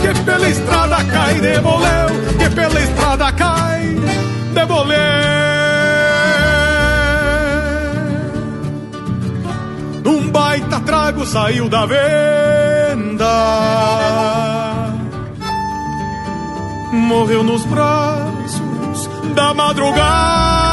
que 0.00 0.24
pela 0.24 0.48
estrada 0.48 1.04
cai 1.04 1.40
de 1.40 1.60
boléu, 1.60 2.08
que 2.38 2.50
pela 2.54 2.80
estrada 2.80 3.32
cai 3.32 3.94
de 4.54 4.66
boléu. 4.66 4.98
Num 10.04 10.30
baita 10.30 10.80
trago 10.80 11.26
saiu 11.26 11.68
da 11.68 11.84
venda, 11.86 13.26
morreu 16.92 17.42
nos 17.42 17.64
braços 17.66 19.10
da 19.34 19.52
madrugada. 19.54 20.67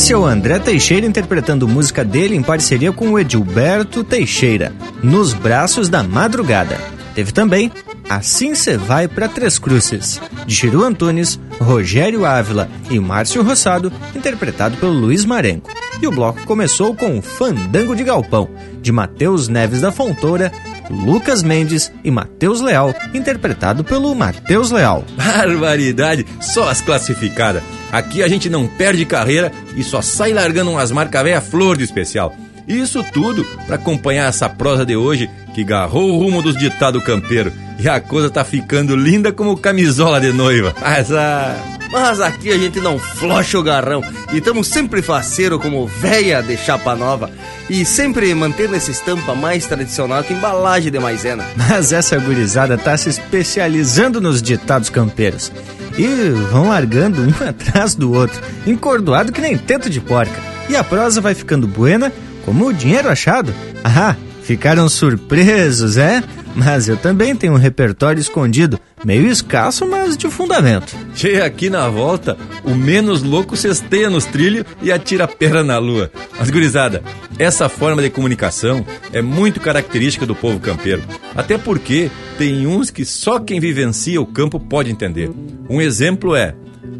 Esse 0.00 0.14
é 0.14 0.16
o 0.16 0.24
André 0.24 0.58
Teixeira 0.58 1.04
interpretando 1.04 1.68
música 1.68 2.02
dele 2.02 2.34
em 2.34 2.42
parceria 2.42 2.90
com 2.90 3.10
o 3.10 3.18
Edilberto 3.18 4.02
Teixeira, 4.02 4.72
Nos 5.02 5.34
Braços 5.34 5.90
da 5.90 6.02
Madrugada. 6.02 6.78
Teve 7.14 7.32
também 7.32 7.70
Assim 8.08 8.54
Cê 8.54 8.78
Vai 8.78 9.06
para 9.06 9.28
Três 9.28 9.58
Cruzes, 9.58 10.18
de 10.46 10.54
Chiru 10.54 10.84
Antunes, 10.84 11.38
Rogério 11.60 12.24
Ávila 12.24 12.66
e 12.90 12.98
Márcio 12.98 13.42
Rossado, 13.42 13.92
interpretado 14.16 14.78
pelo 14.78 14.92
Luiz 14.92 15.26
Marenco. 15.26 15.70
E 16.00 16.06
o 16.06 16.10
bloco 16.10 16.46
começou 16.46 16.94
com 16.94 17.20
Fandango 17.20 17.94
de 17.94 18.02
Galpão, 18.02 18.48
de 18.80 18.90
Matheus 18.90 19.48
Neves 19.48 19.82
da 19.82 19.92
Fontoura, 19.92 20.50
Lucas 20.90 21.42
Mendes 21.42 21.92
e 22.02 22.10
Matheus 22.10 22.60
Leal, 22.60 22.94
interpretado 23.14 23.84
pelo 23.84 24.14
Matheus 24.14 24.70
Leal. 24.70 25.04
Barbaridade, 25.16 26.26
só 26.40 26.68
as 26.68 26.80
classificadas. 26.80 27.62
Aqui 27.92 28.22
a 28.22 28.28
gente 28.28 28.50
não 28.50 28.66
perde 28.66 29.04
carreira 29.04 29.52
e 29.76 29.82
só 29.82 30.02
sai 30.02 30.32
largando 30.32 30.70
umas 30.70 30.90
marcas 30.90 31.22
velha 31.22 31.40
flor 31.40 31.76
de 31.76 31.84
especial. 31.84 32.34
Isso 32.66 33.04
tudo 33.12 33.44
para 33.66 33.76
acompanhar 33.76 34.28
essa 34.28 34.48
prosa 34.48 34.84
de 34.84 34.94
hoje 34.96 35.28
que 35.54 35.64
garrou 35.64 36.10
o 36.10 36.18
rumo 36.18 36.42
dos 36.42 36.56
ditado 36.56 37.00
campeiro. 37.00 37.52
E 37.78 37.88
a 37.88 38.00
coisa 38.00 38.30
tá 38.30 38.44
ficando 38.44 38.94
linda 38.94 39.32
como 39.32 39.56
camisola 39.56 40.20
de 40.20 40.32
noiva. 40.32 40.74
Ah... 40.80 41.79
Mas 41.90 42.20
aqui 42.20 42.50
a 42.50 42.58
gente 42.58 42.80
não 42.80 42.98
flocha 42.98 43.58
o 43.58 43.62
garrão 43.62 44.02
e 44.32 44.38
estamos 44.38 44.68
sempre 44.68 45.02
faceiro 45.02 45.58
como 45.58 45.86
véia 45.86 46.40
de 46.42 46.56
chapa 46.56 46.94
nova 46.94 47.30
e 47.68 47.84
sempre 47.84 48.32
mantendo 48.34 48.76
essa 48.76 48.90
estampa 48.90 49.34
mais 49.34 49.66
tradicional 49.66 50.22
que 50.22 50.32
embalagem 50.32 50.92
de 50.92 50.98
maisena. 50.98 51.44
Mas 51.56 51.92
essa 51.92 52.18
gurizada 52.18 52.78
tá 52.78 52.96
se 52.96 53.08
especializando 53.08 54.20
nos 54.20 54.40
ditados 54.40 54.88
campeiros 54.88 55.52
e 55.98 56.30
vão 56.50 56.68
largando 56.68 57.22
um 57.22 57.30
atrás 57.48 57.94
do 57.94 58.12
outro, 58.12 58.40
encordoado 58.66 59.32
que 59.32 59.40
nem 59.40 59.58
teto 59.58 59.90
de 59.90 60.00
porca. 60.00 60.40
E 60.68 60.76
a 60.76 60.84
prosa 60.84 61.20
vai 61.20 61.34
ficando 61.34 61.66
buena 61.66 62.12
como 62.44 62.66
o 62.66 62.72
dinheiro 62.72 63.08
achado. 63.08 63.52
Ah, 63.82 64.14
ficaram 64.42 64.88
surpresos, 64.88 65.96
é? 65.96 66.22
Mas 66.54 66.88
eu 66.88 66.96
também 66.96 67.34
tenho 67.34 67.52
um 67.52 67.58
repertório 67.58 68.20
escondido, 68.20 68.78
meio 69.04 69.26
escasso, 69.26 69.86
mas 69.86 70.16
de 70.16 70.28
fundamento. 70.28 70.96
Che, 71.14 71.40
aqui 71.40 71.70
na 71.70 71.88
volta, 71.88 72.36
o 72.64 72.74
menos 72.74 73.22
louco 73.22 73.56
cesteia 73.56 74.10
nos 74.10 74.24
trilhos 74.24 74.64
e 74.82 74.90
atira 74.90 75.24
a 75.24 75.28
perna 75.28 75.62
na 75.62 75.78
lua. 75.78 76.10
Mas, 76.38 76.50
gurizada, 76.50 77.02
essa 77.38 77.68
forma 77.68 78.02
de 78.02 78.10
comunicação 78.10 78.84
é 79.12 79.22
muito 79.22 79.60
característica 79.60 80.26
do 80.26 80.34
povo 80.34 80.58
campeiro. 80.58 81.02
Até 81.34 81.56
porque 81.56 82.10
tem 82.36 82.66
uns 82.66 82.90
que 82.90 83.04
só 83.04 83.38
quem 83.38 83.60
vivencia 83.60 84.20
o 84.20 84.26
campo 84.26 84.58
pode 84.58 84.90
entender. 84.90 85.30
Um 85.68 85.80
exemplo 85.80 86.34
é, 86.34 86.54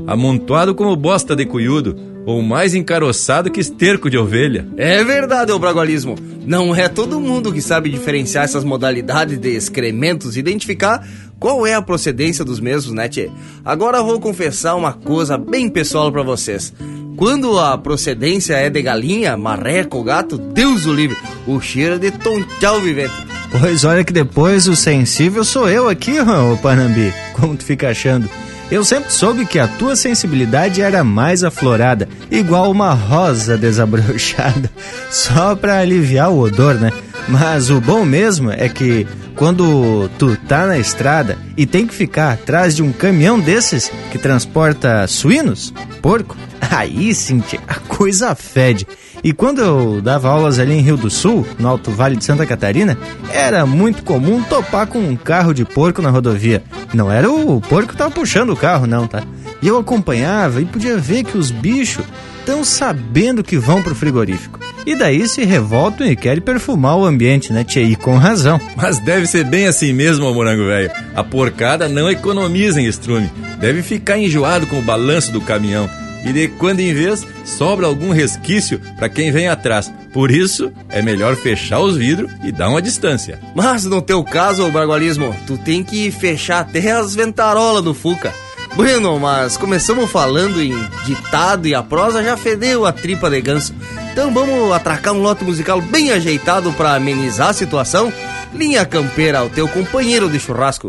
amontoado 0.07 0.74
como 0.74 0.94
bosta 0.96 1.34
de 1.34 1.44
cuiudo, 1.44 2.09
ou 2.27 2.43
mais 2.43 2.75
encaroçado 2.75 3.51
que 3.51 3.61
esterco 3.61 4.11
de 4.11 4.18
ovelha. 4.18 4.66
É 4.77 5.03
verdade, 5.03 5.53
ô 5.53 5.59
bragualismo. 5.59 6.16
Não 6.47 6.75
é 6.75 6.89
todo 6.89 7.21
mundo 7.21 7.53
que 7.53 7.61
sabe 7.61 7.91
diferenciar 7.91 8.45
essas 8.45 8.64
modalidades 8.64 9.39
de 9.39 9.51
excrementos 9.51 10.37
e 10.37 10.41
identificar 10.41 11.07
qual 11.39 11.66
é 11.66 11.75
a 11.75 11.83
procedência 11.83 12.45
dos 12.45 12.61
mesmos, 12.61 12.95
né, 12.95 13.09
tchê? 13.09 13.31
Agora 13.64 14.03
vou 14.03 14.21
confessar 14.21 14.75
uma 14.75 14.93
coisa 14.93 15.39
bem 15.39 15.68
pessoal 15.68 16.12
para 16.12 16.23
vocês. 16.23 16.73
Quando 17.16 17.59
a 17.59 17.77
procedência 17.77 18.55
é 18.55 18.71
de 18.71 18.81
galinha, 18.81 19.37
marreco 19.37 19.99
ou 19.99 20.05
gato, 20.05 20.39
Deus 20.39 20.87
o 20.87 20.93
livre, 20.93 21.16
o 21.47 21.61
cheiro 21.61 21.97
é 21.97 21.99
de 21.99 22.11
tonchal 22.11 22.81
vivente. 22.81 23.12
Pois 23.51 23.85
olha 23.85 24.05
que 24.05 24.12
depois 24.12 24.68
o 24.68 24.77
sensível 24.77 25.45
sou 25.45 25.68
eu 25.68 25.89
aqui, 25.89 26.18
ô 26.21 26.57
Panambi. 26.59 27.12
Como 27.35 27.57
tu 27.57 27.64
fica 27.64 27.91
achando? 27.91 28.29
Eu 28.71 28.85
sempre 28.85 29.12
soube 29.12 29.45
que 29.45 29.59
a 29.59 29.66
tua 29.66 29.97
sensibilidade 29.97 30.81
era 30.81 31.03
mais 31.03 31.43
aflorada, 31.43 32.09
igual 32.31 32.71
uma 32.71 32.95
rosa 32.95 33.59
desabrochada, 33.59 34.71
só 35.11 35.57
para 35.57 35.79
aliviar 35.79 36.31
o 36.31 36.39
odor, 36.39 36.75
né? 36.75 36.93
Mas 37.29 37.68
o 37.68 37.81
bom 37.81 38.05
mesmo 38.05 38.51
é 38.51 38.68
que 38.68 39.07
quando 39.35 40.09
tu 40.18 40.37
tá 40.37 40.66
na 40.66 40.79
estrada 40.79 41.37
e 41.57 41.66
tem 41.66 41.85
que 41.87 41.95
ficar 41.95 42.33
atrás 42.33 42.77
de 42.77 42.83
um 42.83 42.93
caminhão 42.93 43.41
desses 43.41 43.91
que 44.12 44.18
transporta 44.18 45.07
suínos, 45.09 45.75
porco, 46.01 46.37
aí 46.71 47.12
sim 47.12 47.43
a 47.66 47.75
coisa 47.75 48.35
fede. 48.37 48.87
E 49.23 49.33
quando 49.33 49.61
eu 49.61 50.01
dava 50.01 50.29
aulas 50.29 50.59
ali 50.59 50.75
em 50.75 50.81
Rio 50.81 50.97
do 50.97 51.11
Sul, 51.11 51.47
no 51.59 51.68
Alto 51.68 51.91
Vale 51.91 52.16
de 52.16 52.25
Santa 52.25 52.47
Catarina, 52.47 52.97
era 53.33 53.66
muito 53.66 54.03
comum 54.03 54.43
topar 54.43 54.87
com 54.87 54.99
um 54.99 55.16
carro 55.16 55.53
de 55.53 55.64
porco 55.64 56.01
na 56.01 56.11
rodovia. 56.11 56.62
Não 56.95 57.12
era 57.12 57.31
o 57.31 57.61
porco 57.61 57.93
que 57.93 57.97
tava 57.97 58.11
puxando 58.11 58.51
o 58.51 58.57
carro, 58.57 58.87
não, 58.87 59.07
tá? 59.07 59.23
E 59.61 59.68
eu 59.68 59.79
acompanhava 59.79 60.61
e 60.62 60.64
podia 60.64 60.97
ver 60.97 61.25
que 61.25 61.37
os 61.37 61.51
bichos 61.51 62.05
estão 62.39 62.64
sabendo 62.64 63.45
que 63.45 63.59
vão 63.59 63.83
pro 63.83 63.95
frigorífico. 63.95 64.59
E 64.87 64.97
daí 64.97 65.29
se 65.29 65.45
revoltam 65.45 66.07
e 66.07 66.16
querem 66.16 66.41
perfumar 66.41 66.97
o 66.97 67.05
ambiente, 67.05 67.53
né, 67.53 67.62
Tchê? 67.62 67.83
E 67.83 67.95
com 67.95 68.16
razão. 68.16 68.59
Mas 68.75 68.99
deve 68.99 69.27
ser 69.27 69.45
bem 69.45 69.66
assim 69.66 69.93
mesmo, 69.93 70.33
morango 70.33 70.64
velho. 70.64 70.91
A 71.14 71.23
porcada 71.23 71.87
não 71.89 72.11
economiza 72.11 72.81
em 72.81 72.87
estrume. 72.87 73.31
Deve 73.59 73.83
ficar 73.83 74.16
enjoado 74.16 74.66
com 74.66 74.79
o 74.79 74.83
balanço 74.83 75.31
do 75.31 75.41
caminhão 75.43 75.89
e 76.25 76.33
de 76.33 76.49
quando 76.49 76.81
em 76.81 76.93
vez 76.93 77.27
sobra 77.45 77.87
algum 77.87 78.11
resquício 78.11 78.81
para 78.97 79.09
quem 79.09 79.31
vem 79.31 79.49
atrás. 79.49 79.93
Por 80.12 80.31
isso, 80.31 80.73
é 80.89 81.01
melhor 81.01 81.37
fechar 81.37 81.81
os 81.81 81.97
vidros 81.97 82.31
e 82.43 82.51
dar 82.51 82.68
uma 82.68 82.83
distância. 82.83 83.39
Mas 83.55 83.85
no 83.85 84.03
teu 84.03 84.23
caso, 84.25 84.68
Bargualismo, 84.71 85.35
tu 85.47 85.57
tem 85.57 85.85
que 85.85 86.11
fechar 86.11 86.61
até 86.61 86.91
as 86.91 87.14
ventarolas 87.14 87.83
do 87.83 87.95
Fuca. 87.95 88.35
Bueno, 88.75 89.18
mas 89.18 89.57
começamos 89.57 90.11
falando 90.11 90.62
em 90.62 90.73
ditado 91.05 91.66
e 91.66 91.75
a 91.75 91.83
prosa 91.83 92.23
já 92.23 92.37
fedeu 92.37 92.87
a 92.87 92.93
tripa 92.93 93.29
de 93.29 93.41
ganso. 93.41 93.75
Então 94.12 94.33
vamos 94.33 94.73
atracar 94.73 95.12
um 95.12 95.23
lote 95.23 95.45
musical 95.45 95.81
bem 95.81 96.12
ajeitado 96.12 96.73
para 96.73 96.95
amenizar 96.95 97.49
a 97.49 97.53
situação? 97.53 98.12
Linha 98.55 98.85
Campeira, 98.85 99.45
o 99.45 99.51
teu 99.51 99.68
companheiro 99.68 100.29
de 100.29 100.39
churrasco. 100.39 100.89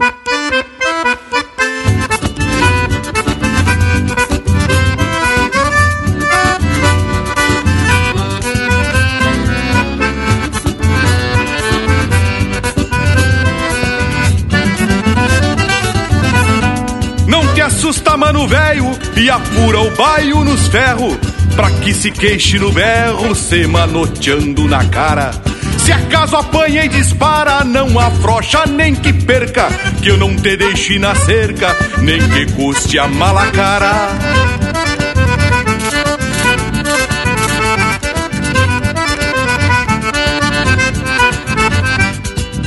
Assusta 17.91 18.15
mano 18.15 18.47
velho 18.47 18.89
e 19.17 19.29
apura 19.29 19.81
o 19.81 19.91
baio 19.97 20.45
nos 20.45 20.65
ferros, 20.69 21.17
pra 21.57 21.69
que 21.69 21.93
se 21.93 22.09
queixe 22.09 22.57
no 22.57 22.71
berro, 22.71 23.35
se 23.35 23.67
manoteando 23.67 24.65
na 24.65 24.85
cara. 24.85 25.31
Se 25.77 25.91
acaso 25.91 26.37
apanha 26.37 26.85
e 26.85 26.87
dispara, 26.87 27.65
não 27.65 27.99
afrocha 27.99 28.65
nem 28.65 28.95
que 28.95 29.11
perca, 29.11 29.67
que 30.01 30.09
eu 30.09 30.17
não 30.17 30.33
te 30.37 30.55
deixe 30.55 30.99
na 30.99 31.13
cerca, 31.15 31.75
nem 31.97 32.21
que 32.29 32.53
custe 32.53 32.97
a 32.97 33.07
mala 33.09 33.47
cara. 33.47 34.07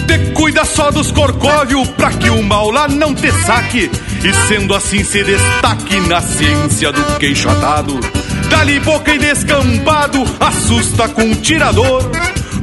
Te 0.07 0.18
cuida 0.35 0.66
só 0.66 0.91
dos 0.91 1.11
corcóvio 1.11 1.87
pra 1.95 2.11
que 2.11 2.29
o 2.29 2.43
mal 2.43 2.70
lá 2.70 2.87
não 2.89 3.14
te 3.14 3.33
saque 3.47 3.91
e 4.25 4.33
sendo 4.49 4.75
assim 4.75 5.05
se 5.05 5.22
destaque 5.22 6.01
na 6.01 6.20
ciência 6.22 6.91
do 6.91 7.18
queixo 7.18 7.49
atado. 7.49 8.01
Dali 8.49 8.81
boca 8.81 9.14
e 9.14 9.18
descampado, 9.18 10.25
assusta 10.41 11.09
com 11.09 11.22
um 11.22 11.35
tirador, 11.35 12.11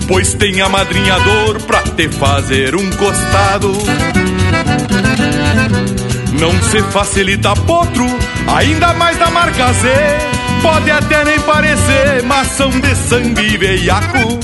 pois 0.08 0.34
tem 0.34 0.60
amadrinhador 0.62 1.62
pra 1.64 1.84
te 1.84 2.10
fazer 2.10 2.76
um 2.76 2.90
costado. 2.92 3.72
Não 6.40 6.52
se 6.64 6.82
facilita 6.92 7.54
potro, 7.54 8.08
ainda 8.48 8.94
mais 8.94 9.18
da 9.18 9.30
marca 9.30 9.72
Z. 9.74 9.90
Pode 10.64 10.90
até 10.90 11.24
nem 11.24 11.40
parecer, 11.42 12.24
mas 12.24 12.48
são 12.48 12.70
de 12.72 12.96
sangue 12.96 13.58
veiaco. 13.58 14.40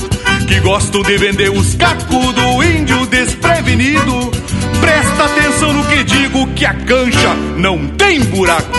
Que 0.46 0.60
gosto 0.60 1.02
de 1.02 1.18
vender 1.18 1.50
os 1.50 1.74
cacos 1.74 2.34
do 2.34 2.62
desprevenido 3.08 4.30
Presta 4.80 5.24
atenção 5.24 5.72
no 5.72 5.84
que 5.84 6.04
digo 6.04 6.46
que 6.54 6.64
a 6.64 6.72
cancha 6.72 7.34
não 7.56 7.88
tem 7.88 8.20
buraco. 8.20 8.78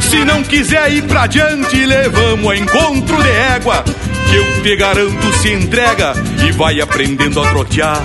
Se 0.00 0.24
não 0.24 0.42
quiser 0.44 0.92
ir 0.92 1.02
pra 1.02 1.26
diante, 1.26 1.84
levamos 1.84 2.50
a 2.50 2.56
encontro 2.56 3.20
de 3.22 3.30
égua. 3.30 3.84
Que 4.28 4.36
eu 4.36 4.62
te 4.62 4.76
garanto 4.76 5.32
se 5.38 5.52
entrega 5.52 6.14
e 6.46 6.52
vai 6.52 6.80
aprendendo 6.80 7.42
a 7.42 7.48
trotear. 7.50 8.02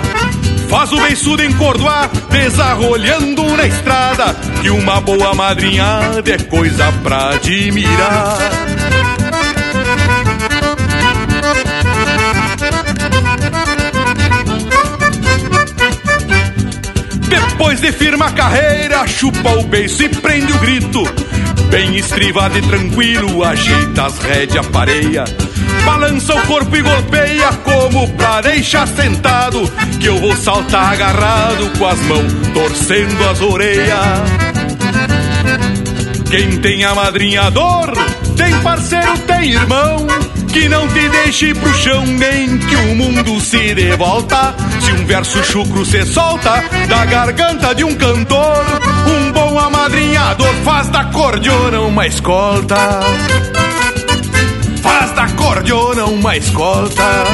Faz 0.68 0.92
o 0.92 1.00
beiçudo 1.00 1.42
encordoar, 1.42 2.08
desarrolhando 2.30 3.56
na 3.56 3.66
estrada, 3.66 4.34
que 4.62 4.70
uma 4.70 5.00
boa 5.00 5.34
madrinhada 5.34 6.30
é 6.30 6.38
coisa 6.38 6.92
pra 7.02 7.30
admirar. 7.30 8.38
Depois 17.28 17.80
de 17.80 17.92
firma 17.92 18.30
carreira, 18.32 19.06
chupa 19.06 19.50
o 19.50 19.64
beiço 19.64 20.02
e 20.02 20.08
prende 20.08 20.52
o 20.52 20.58
grito. 20.58 21.02
Bem 21.70 21.96
estrivado 21.96 22.58
e 22.58 22.62
tranquilo, 22.62 23.44
ajeita 23.44 24.06
as 24.06 24.18
rédeas, 24.18 24.66
pareia. 24.66 25.24
Balança 25.84 26.34
o 26.34 26.42
corpo 26.46 26.76
e 26.76 26.82
golpeia 26.82 27.52
como 27.64 28.08
pra 28.14 28.40
deixar 28.40 28.88
sentado. 28.88 29.70
Que 30.00 30.06
eu 30.06 30.18
vou 30.18 30.36
saltar 30.36 30.92
agarrado 30.92 31.70
com 31.78 31.86
as 31.86 32.00
mãos 32.00 32.32
torcendo 32.52 33.28
as 33.28 33.40
orelhas. 33.40 34.20
Quem 36.28 36.60
tem 36.60 36.84
a 36.84 36.94
madrinha 36.94 37.50
dor, 37.50 37.92
tem 38.36 38.56
parceiro, 38.62 39.16
tem 39.26 39.52
irmão. 39.52 40.06
Que 40.52 40.68
não 40.68 40.88
te 40.88 41.08
deixe 41.08 41.54
pro 41.54 41.72
chão, 41.74 42.04
nem 42.04 42.58
que 42.58 42.74
o 42.74 42.96
mundo 42.96 43.40
se 43.40 43.74
dê 43.74 43.96
volta. 43.96 44.54
Se 44.80 44.92
um 44.92 45.06
verso 45.06 45.42
chucro 45.44 45.84
se 45.84 46.04
solta 46.04 46.62
da 46.88 47.04
garganta 47.04 47.74
de 47.74 47.84
um 47.84 47.94
cantor, 47.94 48.64
um 49.06 49.32
bom 49.32 49.58
amadrinhador 49.58 50.52
faz 50.64 50.88
da 50.88 51.04
cordiona 51.04 51.80
uma 51.80 52.06
escolta. 52.06 53.00
Faz 54.82 55.12
da 55.12 55.28
cordiona 55.28 56.04
uma 56.06 56.36
escolta. 56.36 57.24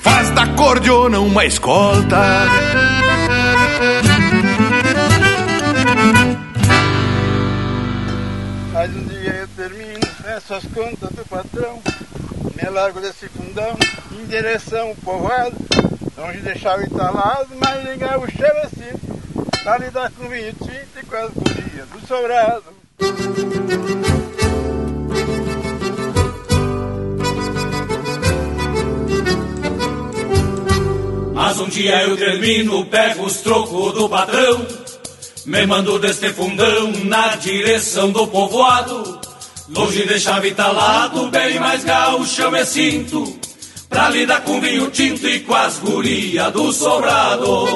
Faz 0.00 0.30
da 0.30 0.46
cordiona 0.46 1.18
uma 1.18 1.44
escolta. 1.44 2.46
Essas 10.52 10.64
contas 10.72 11.10
do 11.10 11.24
patrão, 11.28 11.80
me 12.60 12.70
largo 12.70 13.00
desse 13.00 13.28
fundão 13.28 13.78
em 14.10 14.26
direção 14.26 14.88
ao 14.88 14.94
povoado, 14.96 15.54
longe 16.18 16.40
de 16.40 16.58
chave 16.58 16.86
entalado, 16.86 17.50
mas 17.54 17.84
ninguém 17.84 18.16
o 18.16 18.28
cheiro 18.28 18.58
assim, 18.64 19.62
pra 19.62 19.78
lidar 19.78 20.10
com 20.10 20.28
vinho 20.28 20.52
tinto 20.54 20.98
e 21.00 21.06
com 21.06 21.16
as 21.16 21.30
gurias 21.30 21.88
do 21.90 22.04
sobrado. 22.04 22.64
Mas 31.32 31.60
um 31.60 31.68
dia 31.68 32.02
eu 32.02 32.16
termino, 32.16 32.86
pego 32.86 33.24
os 33.24 33.36
trocos 33.36 33.94
do 33.94 34.08
patrão, 34.08 34.66
me 35.46 35.64
mando 35.64 35.96
deste 36.00 36.32
fundão 36.32 36.90
na 37.04 37.36
direção 37.36 38.10
do 38.10 38.26
povoado. 38.26 39.19
Longe 39.70 40.04
de 40.04 40.18
chave 40.18 40.50
talado, 40.50 41.30
bem 41.30 41.60
mais 41.60 41.84
gaúcho 41.84 42.50
me 42.50 42.64
sinto, 42.64 43.38
pra 43.88 44.10
lidar 44.10 44.40
com 44.42 44.60
vinho 44.60 44.90
tinto 44.90 45.28
e 45.28 45.40
com 45.40 45.54
as 45.54 45.78
gurias 45.78 46.52
do 46.52 46.72
sobrado. 46.72 47.68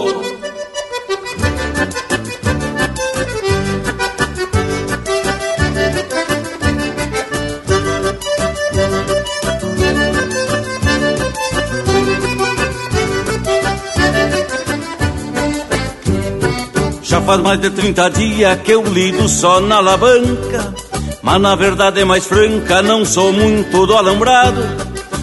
Já 17.02 17.20
faz 17.20 17.40
mais 17.40 17.60
de 17.60 17.70
30 17.70 18.10
dias 18.10 18.60
que 18.62 18.72
eu 18.72 18.82
lido 18.82 19.28
só 19.28 19.60
na 19.60 19.76
alavanca. 19.76 20.83
Mas 21.24 21.40
na 21.40 21.54
verdade 21.54 22.00
é 22.00 22.04
mais 22.04 22.26
franca, 22.26 22.82
não 22.82 23.02
sou 23.02 23.32
muito 23.32 23.86
do 23.86 23.96
alambrado. 23.96 24.62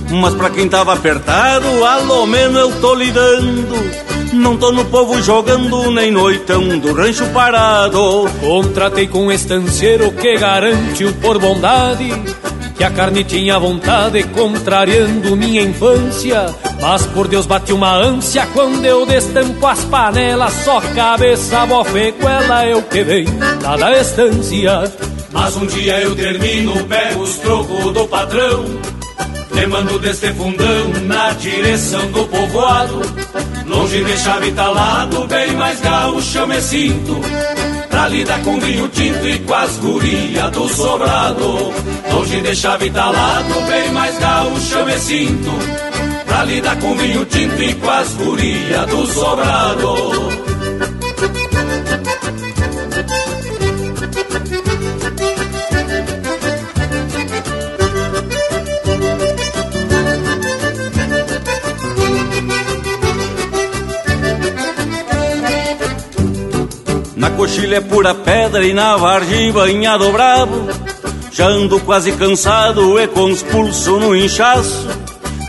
Mas 0.09 0.33
pra 0.33 0.49
quem 0.49 0.67
tava 0.67 0.93
apertado, 0.93 1.85
alô 1.85 2.25
menos 2.25 2.57
eu 2.57 2.81
tô 2.81 2.95
lidando. 2.95 4.01
Não 4.33 4.57
tô 4.57 4.71
no 4.71 4.83
povo 4.85 5.21
jogando, 5.21 5.91
nem 5.91 6.09
noitão 6.09 6.79
do 6.79 6.91
rancho 6.91 7.27
parado. 7.27 8.27
Contratei 8.39 9.07
com 9.07 9.27
um 9.27 9.31
estanceiro 9.31 10.11
que 10.13 10.37
garante 10.37 11.05
o 11.05 11.13
por 11.13 11.37
bondade 11.37 12.11
que 12.81 12.85
a 12.85 12.89
carne 12.89 13.23
tinha 13.23 13.59
vontade, 13.59 14.23
contrariando 14.23 15.37
minha 15.37 15.61
infância. 15.61 16.47
Mas 16.81 17.05
por 17.05 17.27
Deus 17.27 17.45
bate 17.45 17.71
uma 17.71 17.95
ânsia 17.95 18.47
quando 18.55 18.83
eu 18.83 19.05
destampo 19.05 19.67
as 19.67 19.83
panelas, 19.85 20.51
só 20.65 20.81
cabeça, 20.81 21.63
bofeguela 21.67 22.65
é 22.65 22.75
o 22.75 22.81
que 22.81 23.03
vem 23.03 23.25
lá 23.61 23.77
da 23.77 24.01
estância. 24.01 24.91
Mas 25.31 25.55
um 25.55 25.65
dia 25.65 26.01
eu 26.01 26.15
termino, 26.15 26.83
pego 26.85 27.21
os 27.21 27.35
trocos 27.37 27.93
do 27.93 28.07
patrão, 28.07 28.65
me 29.51 29.67
mando 29.67 29.99
deste 29.99 30.33
fundão 30.33 30.89
na 31.05 31.31
direção 31.31 32.11
do 32.11 32.25
povoado. 32.27 33.01
Longe 33.71 34.03
de 34.03 34.17
chave 34.17 34.51
talado, 34.51 35.25
bem 35.27 35.53
mais 35.53 35.79
gaúcho 35.79 36.39
eu 36.39 36.47
me 36.47 36.61
sinto 36.61 37.21
Pra 37.89 38.09
lidar 38.09 38.43
com 38.43 38.59
vinho 38.59 38.89
tinto 38.89 39.25
e 39.25 39.39
com 39.39 39.53
as 39.53 39.77
gurias 39.77 40.51
do 40.51 40.67
sobrado 40.67 41.73
Longe 42.11 42.41
de 42.41 42.53
chave 42.53 42.89
talado, 42.89 43.67
bem 43.69 43.91
mais 43.93 44.17
gaúcho 44.19 44.75
eu 44.75 44.85
me 44.85 44.97
sinto 44.99 45.51
Pra 46.25 46.43
lidar 46.43 46.77
com 46.79 46.97
vinho 46.97 47.23
tinto 47.25 47.63
e 47.63 47.73
com 47.75 47.89
as 47.89 48.13
gurias 48.15 48.87
do 48.87 49.07
sobrado 49.07 50.30
Coxilha 67.51 67.77
é 67.77 67.81
pura 67.81 68.15
pedra 68.15 68.65
e 68.65 68.71
na 68.71 68.95
vargem 68.95 69.51
banhado 69.51 70.09
bravo. 70.13 70.69
Já 71.33 71.47
ando 71.47 71.81
quase 71.81 72.13
cansado 72.13 72.97
e 72.97 73.05
com 73.09 73.25
os 73.25 73.43
pulsos 73.43 73.99
no 73.99 74.15
inchaço. 74.15 74.87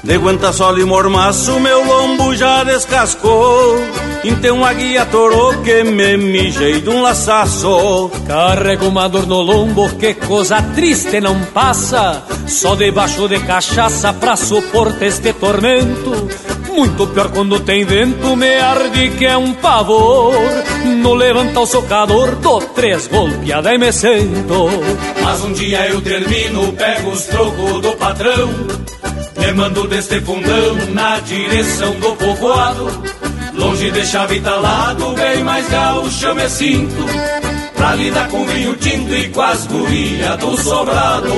De 0.02 0.14
aguenta 0.14 0.52
sol 0.52 0.76
e 0.80 0.84
mormaço, 0.84 1.60
meu 1.60 1.86
lombo 1.86 2.34
já 2.34 2.64
descascou. 2.64 3.76
Então 4.24 4.64
a 4.64 4.72
guia 4.72 5.06
torou 5.06 5.54
que 5.62 5.84
me 5.84 6.16
mijei 6.16 6.80
de 6.80 6.90
um 6.90 7.02
laçaço. 7.02 8.10
Carrego 8.26 8.86
uma 8.86 9.08
dor 9.08 9.24
no 9.24 9.40
lombo, 9.40 9.88
que 9.90 10.14
coisa 10.14 10.60
triste 10.60 11.20
não 11.20 11.40
passa. 11.54 12.20
Só 12.48 12.74
debaixo 12.74 13.28
de 13.28 13.38
cachaça 13.38 14.12
pra 14.12 14.34
suportar 14.34 15.06
este 15.06 15.32
tormento. 15.34 16.28
Muito 16.68 17.06
pior 17.06 17.28
quando 17.28 17.60
tem 17.60 17.84
vento, 17.84 18.34
me 18.34 18.56
arde 18.56 19.10
que 19.10 19.24
é 19.24 19.36
um 19.36 19.52
pavor. 19.52 20.34
No 21.02 21.14
levanta 21.14 21.58
o 21.58 21.66
socador, 21.66 22.36
dou 22.36 22.60
três 22.60 23.08
golpeadas 23.08 23.72
e 23.72 23.76
me 23.76 23.92
sento. 23.92 24.68
Mas 25.20 25.44
um 25.44 25.52
dia 25.52 25.88
eu 25.88 26.00
termino, 26.00 26.72
pego 26.74 27.10
os 27.10 27.24
trocos 27.24 27.82
do 27.82 27.90
patrão, 27.96 28.48
me 29.36 29.52
mando 29.52 29.88
deste 29.88 30.20
fundão 30.20 30.76
na 30.90 31.18
direção 31.18 31.92
do 31.98 32.14
povoado. 32.14 32.86
Longe 33.52 33.90
de 33.90 34.06
chave 34.06 34.40
talado, 34.40 35.12
bem 35.14 35.42
mais 35.42 35.68
gaúcho 35.68 36.26
eu 36.26 36.34
me 36.36 36.48
sinto, 36.48 37.04
pra 37.74 37.96
lidar 37.96 38.28
com 38.28 38.46
vinho 38.46 38.76
tinto 38.76 39.12
e 39.12 39.28
com 39.30 39.42
as 39.42 39.66
gurias 39.66 40.38
do 40.38 40.56
sobrado. 40.56 41.32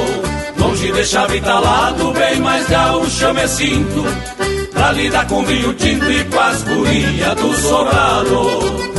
Longe 0.58 0.92
de 0.92 1.04
chave 1.06 1.40
talado, 1.40 2.12
bem 2.12 2.38
mais 2.38 2.68
gaúcho 2.68 3.24
eu 3.24 3.32
me 3.32 3.48
sinto, 3.48 4.04
pra 4.74 4.92
lidar 4.92 5.26
com 5.26 5.42
vinho 5.42 5.72
tinto 5.72 6.04
e 6.12 6.22
com 6.24 6.38
as 6.38 6.62
gurias 6.62 7.34
do 7.36 7.56
sobrado. 7.56 8.93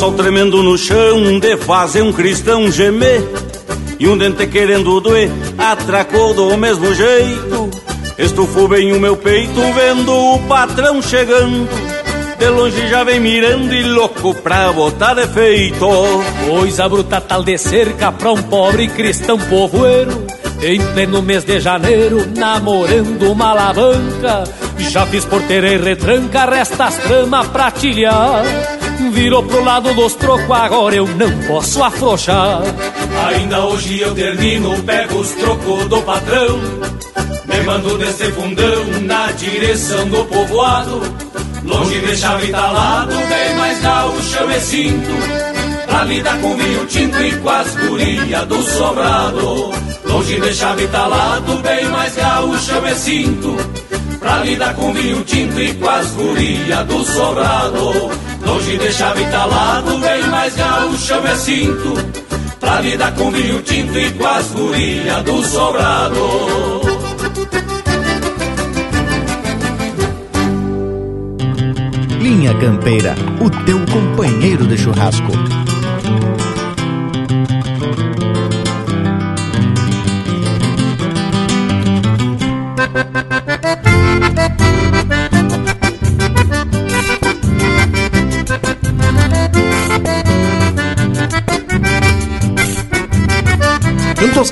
Sol 0.00 0.12
tremendo 0.12 0.62
no 0.62 0.78
chão 0.78 1.38
de 1.38 1.58
fazer 1.58 2.00
um 2.00 2.10
cristão 2.10 2.72
gemer 2.72 3.22
E 3.98 4.08
um 4.08 4.16
dente 4.16 4.46
querendo 4.46 4.98
doer 4.98 5.30
atracou 5.58 6.32
do 6.32 6.56
mesmo 6.56 6.94
jeito. 6.94 7.68
Estufou 8.16 8.66
bem 8.66 8.94
o 8.94 8.98
meu 8.98 9.14
peito 9.14 9.60
vendo 9.74 10.10
o 10.10 10.38
patrão 10.48 11.02
chegando. 11.02 11.68
De 12.38 12.48
longe 12.48 12.88
já 12.88 13.04
vem 13.04 13.20
mirando 13.20 13.74
e 13.74 13.82
louco 13.82 14.32
pra 14.36 14.72
botar 14.72 15.12
defeito 15.12 15.86
Coisa 16.48 16.88
bruta 16.88 17.20
tal 17.20 17.42
de 17.42 17.58
cerca 17.58 18.10
pra 18.10 18.32
um 18.32 18.42
pobre 18.42 18.88
cristão 18.88 19.38
povoeiro. 19.38 20.24
Em 20.62 20.80
pleno 20.94 21.20
mês 21.20 21.44
de 21.44 21.60
janeiro, 21.60 22.26
namorando 22.34 23.30
uma 23.30 23.50
alavanca. 23.50 24.44
Já 24.78 25.04
fiz 25.04 25.26
porteira 25.26 25.68
e 25.68 25.76
retranca, 25.76 26.46
resta 26.46 26.86
as 26.86 26.96
tramas 26.96 27.46
pra 27.48 27.70
tilhar 27.70 28.79
Virou 29.20 29.42
pro 29.42 29.62
lado 29.62 29.92
dos 29.92 30.14
trocos, 30.14 30.50
agora 30.50 30.96
eu 30.96 31.06
não 31.06 31.30
posso 31.46 31.82
afrouxar. 31.82 32.62
Ainda 33.28 33.66
hoje 33.66 34.00
eu 34.00 34.14
termino, 34.14 34.82
pego 34.82 35.18
os 35.18 35.32
trocos 35.32 35.84
do 35.88 36.00
patrão, 36.00 36.58
me 37.44 37.60
mando 37.66 37.98
desse 37.98 38.32
fundão 38.32 38.86
na 39.02 39.30
direção 39.32 40.08
do 40.08 40.24
povoado. 40.24 41.02
Longe 41.62 42.00
de 42.00 42.16
chave 42.16 42.48
talado, 42.48 43.14
bem 43.28 43.54
mais 43.58 43.82
gaúcho 43.82 44.38
eu 44.38 44.48
me 44.48 44.60
sinto 44.60 45.86
Pra 45.86 46.04
lidar 46.04 46.40
com 46.40 46.56
vinho 46.56 46.86
tinto 46.86 47.22
e 47.22 47.36
com 47.36 47.50
as 47.50 47.76
gurias 47.76 48.46
do 48.46 48.62
sobrado 48.62 49.70
Longe 50.06 50.40
de 50.40 50.54
chave 50.54 50.88
talado, 50.88 51.56
bem 51.58 51.84
mais 51.90 52.16
gaúcho 52.16 52.72
eu 52.72 52.82
me 52.82 52.94
sinto 52.94 53.56
Pra 54.18 54.38
lidar 54.38 54.74
com 54.74 54.90
vinho 54.94 55.22
tinto 55.24 55.60
e 55.60 55.74
com 55.74 55.90
as 55.90 56.10
gurias 56.12 56.86
do 56.86 57.04
sobrado 57.04 58.29
Longe 58.50 58.78
de 58.78 58.92
chave 58.92 59.24
talado, 59.26 59.96
bem 59.98 60.26
mais 60.26 60.56
gaúcho 60.56 61.12
eu 61.12 61.22
me 61.22 61.36
sinto 61.36 61.94
Pra 62.58 62.80
lidar 62.80 63.14
com 63.14 63.30
vinho 63.30 63.62
tinto 63.62 63.96
e 63.96 64.10
com 64.10 64.26
as 64.26 64.46
gurias 64.48 65.22
do 65.22 65.42
sobrado 65.44 66.80
Linha 72.20 72.52
Campeira, 72.54 73.14
o 73.40 73.48
teu 73.64 73.78
companheiro 73.86 74.66
de 74.66 74.76
churrasco. 74.76 75.59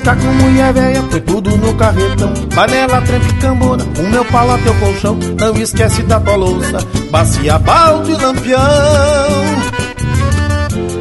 Toscar 0.09 0.17
com 0.17 0.33
mulher 0.33 0.73
velha, 0.73 1.03
foi 1.09 1.21
tudo 1.21 1.57
no 1.57 1.73
carretão. 1.75 2.33
Panela, 2.55 3.01
trempe, 3.01 3.33
cambona, 3.35 3.83
o 3.83 4.03
meu 4.09 4.25
pau 4.25 4.47
teu 4.59 4.73
colchão. 4.75 5.17
Não 5.39 5.55
esquece 5.57 6.01
da 6.03 6.19
tua 6.19 6.35
louça, 6.35 6.79
bacia, 7.11 7.59
balde 7.59 8.11
e 8.11 8.15
lampião. 8.15 9.58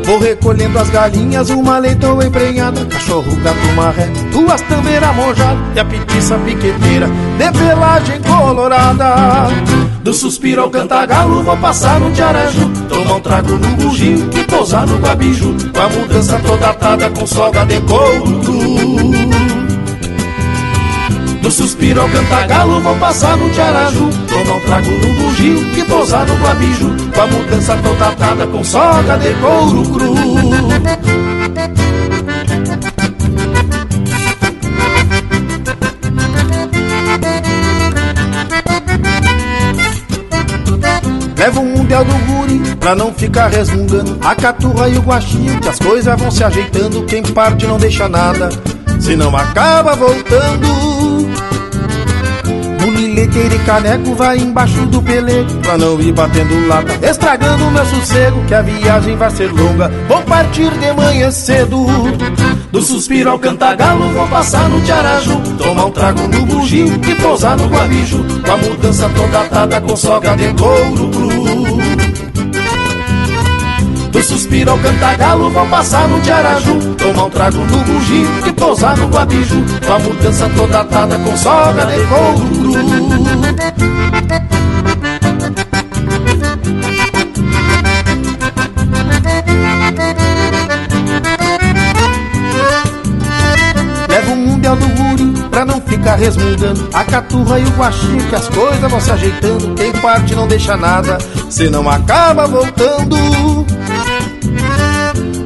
Vou 0.09 0.19
recolhendo 0.19 0.79
as 0.79 0.89
galinhas, 0.89 1.51
uma 1.51 1.79
leitoa 1.79 2.25
emprenhada, 2.25 2.83
cachorro, 2.87 3.37
gato, 3.43 3.73
marré, 3.77 4.07
duas 4.33 4.59
tambeiras 4.63 5.15
mojadas 5.15 5.59
e 5.77 5.81
a 5.81 5.85
petiça 5.85 6.39
piqueteira 6.39 7.07
de 7.37 7.59
pelagem 7.59 8.19
colorada. 8.23 9.49
Do 10.03 10.15
suspiro 10.15 10.63
ao 10.63 10.71
cantagalo, 10.71 11.43
vou 11.43 11.59
passar 11.59 12.01
no 12.01 12.11
Tiaraju, 12.11 12.71
tomar 12.89 13.17
um 13.17 13.21
trago 13.21 13.53
no 13.53 13.69
bugio 13.77 14.31
e 14.35 14.45
pousar 14.45 14.87
no 14.87 14.97
guabiju, 14.97 15.55
com 15.75 15.81
a 15.81 15.89
mudança 15.91 16.39
toda 16.39 16.71
atada 16.71 17.11
com 17.11 17.27
soga 17.27 17.67
de 17.67 17.79
couro. 17.83 19.58
Do 21.49 21.53
suspiro 21.53 22.03
ao 22.03 22.09
cantagalo, 22.11 22.79
vou 22.83 22.95
passar 22.97 23.35
no 23.39 23.49
Tiaraju, 23.49 24.11
tomar 24.29 24.57
um 24.57 24.61
trago 24.61 24.91
no 24.91 25.15
bugio 25.15 25.79
e 25.79 25.83
pousar 25.83 26.27
no 26.27 26.35
guabiju, 26.35 26.95
com 27.15 27.21
a 27.23 27.27
mudança 27.27 27.75
toda 27.83 28.09
atada 28.09 28.47
com 28.47 28.63
soga 28.63 29.17
de 29.17 29.33
couro 29.41 29.83
cru. 29.85 30.15
Levo 41.35 41.61
um 41.63 41.77
mundial 41.79 42.05
do 42.05 42.13
guri 42.27 42.77
pra 42.77 42.95
não 42.95 43.15
ficar 43.15 43.49
resmungando. 43.49 44.19
A 44.23 44.35
caturra 44.35 44.91
e 44.91 44.99
o 44.99 45.01
guachinho 45.01 45.59
que 45.63 45.69
as 45.71 45.79
coisas 45.79 46.21
vão 46.21 46.31
se 46.31 46.45
ajeitando. 46.45 47.07
Quem 47.07 47.23
parte 47.23 47.67
não 47.67 47.79
deixa 47.79 48.07
nada, 48.07 48.51
se 49.01 49.17
não 49.17 49.35
acaba 49.35 49.97
voltando 49.97 50.98
Mulileteiro 52.89 53.55
e 53.55 53.59
caneco 53.59 54.14
vai 54.14 54.39
embaixo 54.39 54.86
do 54.86 55.03
pelego 55.03 55.59
Pra 55.61 55.76
não 55.76 56.01
ir 56.01 56.11
batendo 56.11 56.66
lata, 56.66 56.99
estragando 57.07 57.70
meu 57.70 57.84
sossego 57.84 58.43
Que 58.47 58.55
a 58.55 58.62
viagem 58.62 59.14
vai 59.14 59.30
ser 59.30 59.53
longa, 59.53 59.93
vou 60.09 60.22
partir 60.22 60.70
de 60.70 60.93
manhã 60.95 61.30
cedo. 61.30 61.86
Do 62.72 62.80
suspiro 62.80 63.28
ao 63.28 63.39
cantagalo 63.39 64.09
vou 64.14 64.26
passar 64.28 64.70
no 64.70 64.80
Tiaraju 64.80 65.39
Tomar 65.59 65.84
um 65.84 65.91
trago 65.91 66.28
no 66.28 66.47
bugio 66.47 66.86
e 67.07 67.14
pousar 67.16 67.59
no 67.59 67.66
guabijo. 67.66 68.24
Com 68.43 68.53
a 68.53 68.57
mudança 68.57 69.11
toda 69.11 69.41
atada 69.41 69.80
com 69.82 69.95
soga 69.95 70.34
de 70.34 70.55
couro 70.55 71.11
cru 71.11 71.78
Do 74.11 74.23
suspiro 74.23 74.71
ao 74.71 74.79
cantagalo 74.79 75.51
vou 75.51 75.67
passar 75.67 76.09
no 76.09 76.21
Tiaraju 76.21 76.95
Tomar 76.95 77.25
um 77.25 77.31
trago 77.31 77.59
no 77.59 77.79
bugio 77.85 78.29
e 78.47 78.53
pousar 78.53 78.97
no 78.97 79.09
guabijo 79.09 79.63
Com 79.87 79.93
a 79.93 79.99
mudança 79.99 80.49
toda 80.57 80.81
atada 80.81 81.19
com 81.19 81.37
soga 81.37 81.87
de 81.87 82.05
couro 82.07 82.49
pra 95.59 95.65
não 95.65 95.81
ficar 95.81 96.15
resmungando. 96.15 96.89
A 96.95 97.05
caturra 97.05 97.59
e 97.59 97.65
o 97.65 97.71
guaxinho 97.71 98.25
que 98.29 98.35
as 98.35 98.49
coisas 98.49 98.91
vão 98.91 99.01
se 99.01 99.11
ajeitando. 99.11 99.75
Quem 99.75 99.93
parte 99.93 100.35
não 100.37 100.47
deixa 100.47 100.77
nada, 100.77 101.19
se 101.51 101.69
não 101.69 101.89
acaba 101.91 102.47
voltando. 102.47 103.17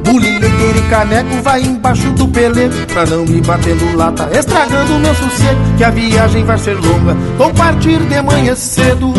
Bulileteiro 0.03 0.77
e 0.77 0.89
caneco 0.89 1.41
vai 1.41 1.61
embaixo 1.61 2.07
do 2.11 2.27
peleiro 2.27 2.71
Pra 2.93 3.03
não 3.05 3.25
ir 3.25 3.41
batendo 3.41 3.97
lata, 3.97 4.29
estragando 4.31 4.99
meu 4.99 5.15
sossego 5.15 5.59
Que 5.75 5.83
a 5.83 5.89
viagem 5.89 6.43
vai 6.43 6.57
ser 6.59 6.75
longa, 6.75 7.15
vou 7.35 7.51
partir 7.51 7.97
de 7.97 8.21
manhã 8.21 8.53
cedo 8.53 9.11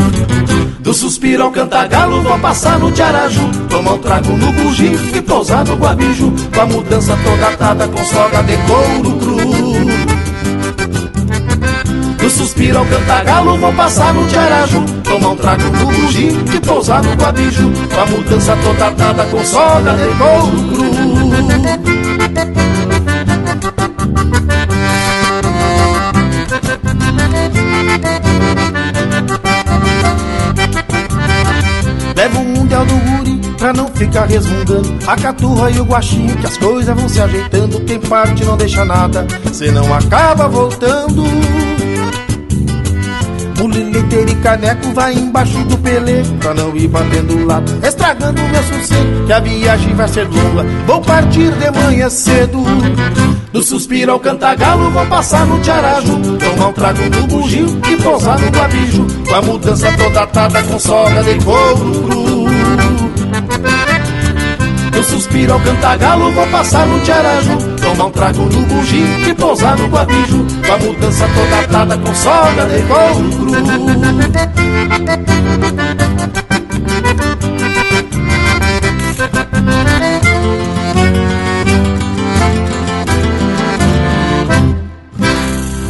Do 0.78 0.94
suspiro 0.94 1.42
ao 1.42 1.50
cantagalo, 1.50 2.22
vou 2.22 2.38
passar 2.38 2.78
no 2.78 2.92
Tiaraju 2.92 3.50
Tomar 3.68 3.94
um 3.94 3.98
trago 3.98 4.36
no 4.36 4.52
bugio 4.52 5.16
e 5.16 5.20
pousar 5.20 5.64
no 5.64 5.74
guabiju 5.74 6.32
Com 6.54 6.60
a 6.60 6.66
mudança 6.66 7.18
toda 7.24 7.48
atada 7.48 7.88
com 7.88 8.04
soga 8.04 8.42
de 8.44 8.56
couro 8.58 9.18
cru 9.18 9.63
suspiro 12.44 12.78
ao 12.78 12.84
cantagalo 12.84 13.56
vou 13.56 13.72
passar 13.72 14.12
no 14.12 14.26
Tiaraju 14.26 14.84
Tomar 15.02 15.30
um 15.30 15.36
trago 15.36 15.62
no 15.62 15.86
bugio 15.86 16.44
e 16.54 16.60
pousar 16.60 17.02
no 17.02 17.14
guabiju 17.14 17.72
Com 17.92 18.00
a 18.00 18.06
mudança 18.06 18.56
toda 18.62 18.88
atada 18.88 19.24
com 19.26 19.44
soga 19.44 19.94
de 19.94 20.08
couro. 20.18 20.50
Cru 20.68 20.84
Levo 32.14 32.38
um 32.40 32.44
mundial 32.44 32.84
do 32.84 32.94
guri 32.94 33.40
pra 33.58 33.72
não 33.72 33.88
ficar 33.88 34.26
resmungando. 34.26 34.98
A 35.06 35.16
caturra 35.16 35.70
e 35.70 35.80
o 35.80 35.84
guachinho 35.84 36.36
que 36.36 36.46
as 36.46 36.56
coisas 36.58 36.94
vão 36.94 37.08
se 37.08 37.20
ajeitando. 37.20 37.80
Quem 37.80 37.98
parte 37.98 38.44
não 38.44 38.56
deixa 38.56 38.84
nada, 38.84 39.26
senão 39.52 39.92
acaba 39.92 40.46
voltando 40.46 41.24
Muliliteiro 43.64 44.30
e 44.30 44.34
caneco 44.34 44.92
vai 44.92 45.14
embaixo 45.14 45.56
do 45.64 45.78
pelê 45.78 46.22
Pra 46.38 46.52
não 46.52 46.76
ir 46.76 46.86
batendo 46.86 47.46
lado, 47.46 47.72
estragando 47.82 48.42
o 48.42 48.48
meu 48.50 48.62
sossego 48.62 49.26
Que 49.26 49.32
a 49.32 49.40
viagem 49.40 49.94
vai 49.94 50.06
ser 50.06 50.28
longa, 50.28 50.64
vou 50.86 51.00
partir 51.00 51.50
de 51.50 51.70
manhã 51.70 52.10
cedo. 52.10 52.62
Do 53.54 53.62
suspiro 53.62 54.12
ao 54.12 54.20
cantagalo 54.20 54.90
vou 54.90 55.06
passar 55.06 55.46
no 55.46 55.58
Tiaraju 55.60 56.36
Tomar 56.36 56.68
um 56.68 56.72
trago 56.74 57.02
no 57.04 57.26
bugio 57.26 57.80
e 57.90 58.02
pousar 58.02 58.38
no 58.38 58.48
guabijo 58.48 59.06
Com 59.26 59.34
a 59.34 59.40
mudança 59.40 59.90
toda 59.96 60.20
atada 60.20 60.62
com 60.62 60.78
soga 60.78 61.22
de 61.22 61.42
couro 61.42 62.02
cru. 62.02 62.44
Eu 64.94 65.02
suspiro 65.02 65.54
ao 65.54 65.60
cantagalo 65.60 66.30
vou 66.32 66.46
passar 66.48 66.86
no 66.86 67.00
Tiaraju 67.00 67.73
Tomar 67.94 68.06
um 68.06 68.10
trago 68.10 68.42
no 68.42 68.62
bugio 68.66 69.06
e 69.28 69.34
pousar 69.34 69.78
no 69.78 69.86
guabijo 69.86 70.44
Com 70.66 70.72
a 70.72 70.78
mudança 70.78 71.28
toda 71.28 71.60
atada 71.60 71.96
com 71.96 72.12
soga 72.12 72.66
de 72.66 72.82
couro 72.82 73.30
cru 73.30 73.54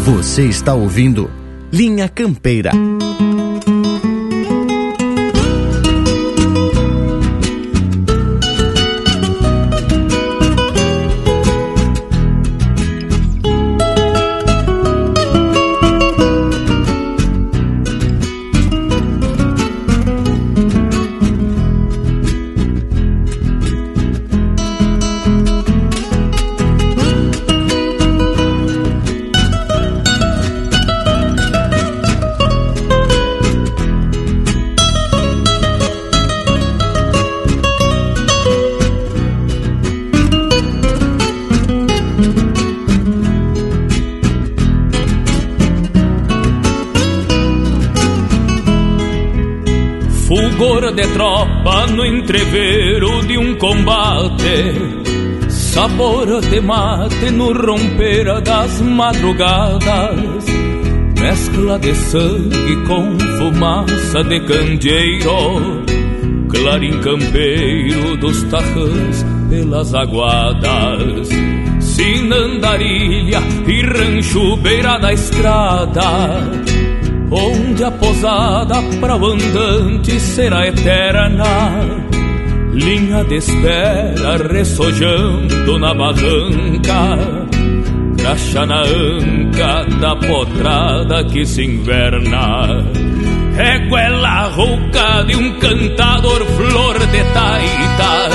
Você 0.05 0.43
está 0.43 0.75
ouvindo 0.75 1.31
Linha 1.73 2.09
Campeira. 2.09 2.73
Combate. 54.25 55.51
Sabor 55.51 56.41
de 56.41 56.61
mate 56.61 57.31
no 57.31 57.53
romper 57.53 58.41
das 58.43 58.81
madrugadas. 58.81 60.45
Mescla 61.21 61.79
de 61.79 61.95
sangue 61.95 62.77
com 62.87 63.19
fumaça 63.39 64.23
de 64.25 64.41
candeeiro. 64.41 65.85
Clarim 66.49 67.01
campeiro 67.01 68.17
dos 68.17 68.43
tarrãs 68.45 69.25
pelas 69.51 69.95
aguadas. 69.95 71.29
Sinandarilha 71.81 73.41
e 73.67 73.83
rancho 73.83 74.57
beira 74.57 74.99
da 74.99 75.13
estrada 75.13 76.65
onde 77.31 77.83
a 77.83 77.91
posada 77.91 78.77
para 79.01 79.17
o 79.17 79.27
andante 79.27 80.21
será 80.21 80.67
eterna. 80.69 82.04
Linha 82.75 83.23
de 83.25 83.37
espera 83.37 84.37
ressojando 84.37 85.79
na 85.79 85.95
barranca, 85.95 87.19
graxa 88.17 88.67
na 88.67 88.83
anca 88.83 89.85
da 90.01 90.17
potrada 90.17 91.25
que 91.25 91.47
se 91.47 91.63
inverna. 91.65 92.85
Reguela 93.57 94.49
rouca 94.49 95.23
de 95.25 95.37
um 95.37 95.53
cantador 95.61 96.45
flor 96.45 96.99
de 96.99 97.25
taita, 97.33 98.29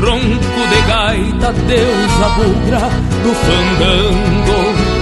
ronco 0.00 0.60
de 0.70 0.80
gaita, 0.88 1.52
deusa 1.52 2.28
bugra 2.36 2.80
do 3.22 3.34
fandango 3.34 4.98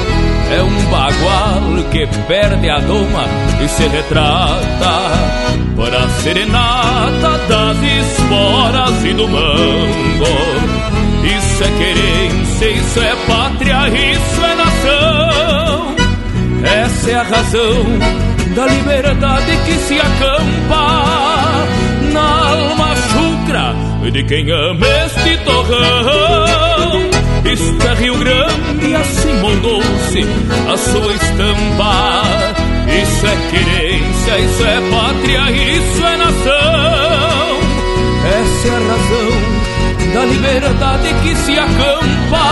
é 0.51 0.62
um 0.62 0.91
bagual 0.91 1.91
que 1.91 2.07
perde 2.29 2.70
a 2.70 2.79
doma 2.79 3.24
e 3.62 3.68
se 3.68 3.89
retrata 3.89 5.46
serenata 6.27 7.39
das 7.47 7.77
esporas 7.81 9.05
e 9.05 9.12
do 9.12 9.29
mango. 9.29 10.24
Isso 11.22 11.62
é 11.62 11.70
querência, 11.79 12.70
isso 12.70 13.01
é 13.01 13.14
pátria, 13.29 13.89
isso 13.89 14.45
é 14.45 14.55
nação. 14.57 15.97
Essa 16.64 17.11
é 17.12 17.14
a 17.14 17.22
razão 17.22 17.85
da 18.57 18.66
liberdade 18.66 19.57
que 19.66 19.74
se 19.74 20.01
acampa 20.01 21.64
na 22.12 22.51
alma 22.51 22.97
chucra 22.97 23.77
de 24.11 24.24
quem 24.24 24.51
ama 24.51 24.85
este 25.07 25.37
torrão. 25.45 27.09
Isto 27.45 27.87
é 27.87 27.95
Rio 27.95 28.18
Grande, 28.18 28.97
assim 28.97 29.33
moldou-se 29.35 30.27
a 30.72 30.77
sua 30.77 31.12
estampa. 31.12 32.56
Isso 33.03 33.27
é 33.27 33.37
querência, 33.51 34.39
isso 34.39 34.65
é 34.65 34.81
pátria, 34.91 35.51
isso 35.51 36.07
é 36.07 36.17
nação. 36.17 37.57
Essa 38.27 38.69
é 38.69 38.71
a 38.71 38.79
razão 38.79 39.31
da 40.15 40.25
liberdade 40.25 41.15
que 41.23 41.35
se 41.37 41.59
acampa 41.59 42.47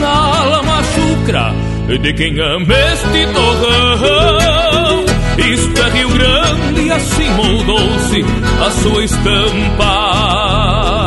na 0.00 0.08
alma 0.08 0.82
chucra 0.94 1.54
de 1.98 2.12
quem 2.12 2.38
ama 2.40 2.74
este 2.92 3.26
torrão. 3.32 5.04
Isto 5.38 5.80
é 5.80 5.88
Rio 5.90 6.08
Grande, 6.10 6.92
assim 6.92 7.30
moldou-se 7.30 8.24
a 8.64 8.70
sua 8.70 9.04
estampa. 9.04 11.03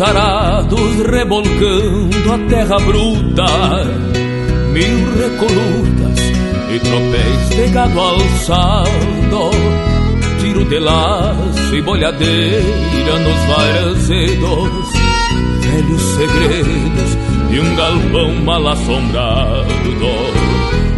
Arados 0.00 0.96
rebolcando 1.10 2.32
a 2.32 2.38
terra 2.48 2.78
bruta, 2.78 3.84
mil 4.72 4.98
recolutas 5.16 6.18
e 6.74 6.78
tropéis 6.80 7.48
de 7.50 7.68
gado 7.72 8.00
alçado, 8.00 9.50
tiro 10.40 10.64
de 10.64 10.78
laço 10.78 11.74
e 11.74 11.82
bolhadeira 11.82 13.18
nos 13.20 13.44
varzedos, 13.46 14.92
velhos 15.60 16.02
segredos 16.02 17.16
de 17.50 17.60
um 17.60 17.76
galpão 17.76 18.34
mal 18.44 18.68
assombrado. 18.68 19.66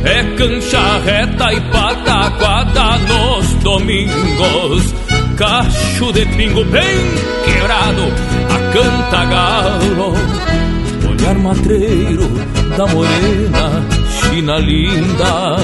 É 0.04 0.22
cancha 0.36 0.98
reta 1.04 1.52
e 1.52 1.60
pataquada 1.72 2.98
nos 2.98 3.46
domingos, 3.62 4.94
cacho 5.36 6.12
de 6.12 6.24
pingo 6.36 6.64
bem 6.64 6.96
quebrado, 7.44 8.02
canta 8.72 9.24
galo, 9.24 10.14
olhar 11.08 11.34
matreiro 11.38 12.28
da 12.76 12.86
morena, 12.86 13.82
china 14.20 14.58
linda, 14.58 15.56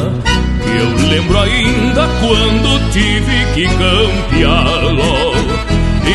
eu 0.76 1.08
lembro 1.08 1.38
ainda 1.40 2.08
quando 2.20 2.90
tive 2.92 3.46
que 3.54 3.66
campeá-lo. 3.68 5.34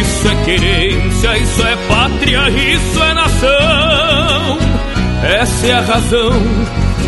Isso 0.01 0.27
é 0.27 0.35
querência, 0.45 1.37
isso 1.37 1.63
é 1.63 1.75
pátria, 1.87 2.49
isso 2.49 3.03
é 3.03 3.13
nação. 3.13 4.57
Essa 5.23 5.67
é 5.67 5.71
a 5.73 5.81
razão 5.81 6.31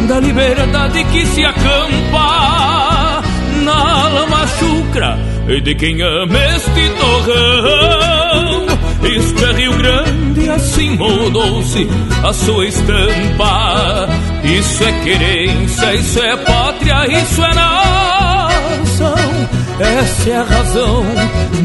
da 0.07 0.19
liberdade 0.19 1.03
que 1.05 1.25
se 1.25 1.43
acampa 1.45 3.21
na 3.63 4.07
lama 4.09 4.47
chucra 4.47 5.17
de 5.63 5.75
quem 5.75 6.01
ama 6.01 6.38
este 6.55 6.89
torrão. 6.99 8.01
Isto 9.04 9.45
é 9.45 9.54
Rio 9.54 9.74
Grande, 9.78 10.49
assim 10.49 10.95
moldou-se 10.95 11.88
a 12.24 12.34
sua 12.34 12.68
estampa. 12.68 14.08
Isso 14.43 14.84
é 14.84 14.91
querência, 15.04 15.93
isso 15.95 16.20
é 16.20 16.38
pátria, 16.38 17.22
isso 17.22 17.43
é 17.43 17.54
nação. 17.54 19.16
Essa 19.80 20.30
é 20.30 20.38
a 20.38 20.43
razão 20.43 21.04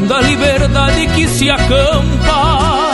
da 0.07 0.21
liberdade 0.21 1.07
que 1.15 1.27
se 1.27 1.49
acampa 1.51 2.91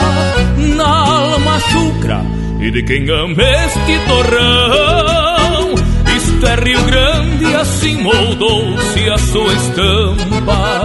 na 0.76 0.86
alma 0.86 1.58
chucra 1.60 2.22
e 2.60 2.70
de 2.70 2.82
quem 2.82 3.08
ama 3.10 3.42
este 3.42 3.98
torrão. 4.06 5.74
Isto 6.16 6.46
é 6.46 6.54
Rio 6.56 6.82
Grande, 6.84 7.54
assim 7.54 8.02
moldou-se 8.02 9.10
a 9.10 9.18
sua 9.18 9.52
estampa. 9.54 10.84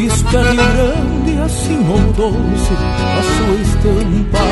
Isto 0.00 0.36
é 0.36 0.42
Rio 0.42 0.56
Grande, 0.56 1.15
assim 1.56 1.78
moldou-se 1.78 2.72
a 2.74 3.22
sua 3.22 3.54
estampa. 3.62 4.44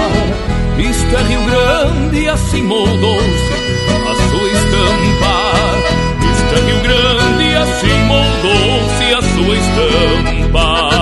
Isto 0.78 1.16
é 1.16 1.22
Rio 1.22 1.42
Grande, 1.44 2.28
assim 2.28 2.62
moldou-se 2.62 3.52
a 4.10 4.14
sua 4.30 4.48
estampa. 4.48 5.34
Isto 6.32 6.54
é 6.54 6.60
Rio 6.66 6.80
Grande, 6.82 7.56
assim 7.56 7.96
moldou-se 8.06 9.14
a 9.14 9.22
sua 9.34 9.54
estampa. 9.56 10.94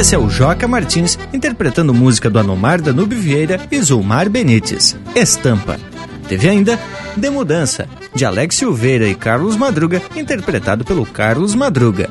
esse 0.00 0.14
é 0.14 0.18
o 0.18 0.30
Joca 0.30 0.66
Martins 0.66 1.18
interpretando 1.30 1.92
música 1.92 2.30
do 2.30 2.38
Anomar 2.38 2.80
Danube 2.80 3.14
Vieira 3.14 3.60
e 3.70 3.82
Zulmar 3.82 4.30
Benites, 4.30 4.96
Estampa. 5.14 5.78
Teve 6.26 6.48
ainda 6.48 6.78
De 7.18 7.28
Mudança, 7.28 7.86
de 8.20 8.24
Alex 8.26 8.56
Silveira 8.56 9.08
e 9.08 9.14
Carlos 9.14 9.56
Madruga, 9.56 10.02
interpretado 10.14 10.84
pelo 10.84 11.06
Carlos 11.06 11.54
Madruga. 11.54 12.10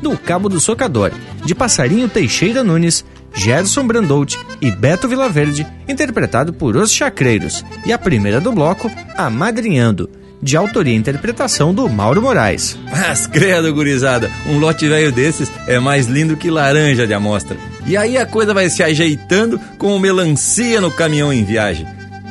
Do 0.00 0.16
Cabo 0.16 0.48
do 0.48 0.58
Socador, 0.58 1.12
de 1.44 1.54
Passarinho 1.54 2.08
Teixeira 2.08 2.64
Nunes, 2.64 3.04
Gerson 3.34 3.86
Brandout 3.86 4.38
e 4.58 4.70
Beto 4.70 5.06
Vilaverde, 5.06 5.66
interpretado 5.86 6.50
por 6.50 6.76
Os 6.76 6.90
Chacreiros. 6.90 7.62
E 7.84 7.92
a 7.92 7.98
primeira 7.98 8.40
do 8.40 8.52
bloco, 8.52 8.90
Amadrinhando, 9.14 10.08
de 10.42 10.56
autoria 10.56 10.94
e 10.94 10.96
interpretação 10.96 11.74
do 11.74 11.86
Mauro 11.90 12.22
Moraes. 12.22 12.78
Mas 12.90 13.26
credo, 13.26 13.74
gurizada, 13.74 14.30
um 14.46 14.58
lote 14.58 14.88
velho 14.88 15.12
desses 15.12 15.52
é 15.66 15.78
mais 15.78 16.06
lindo 16.06 16.38
que 16.38 16.50
laranja 16.50 17.06
de 17.06 17.12
amostra. 17.12 17.58
E 17.86 17.98
aí 17.98 18.16
a 18.16 18.24
coisa 18.24 18.54
vai 18.54 18.70
se 18.70 18.82
ajeitando 18.82 19.60
com 19.76 19.98
melancia 19.98 20.80
no 20.80 20.90
caminhão 20.90 21.30
em 21.30 21.44
viagem. 21.44 21.86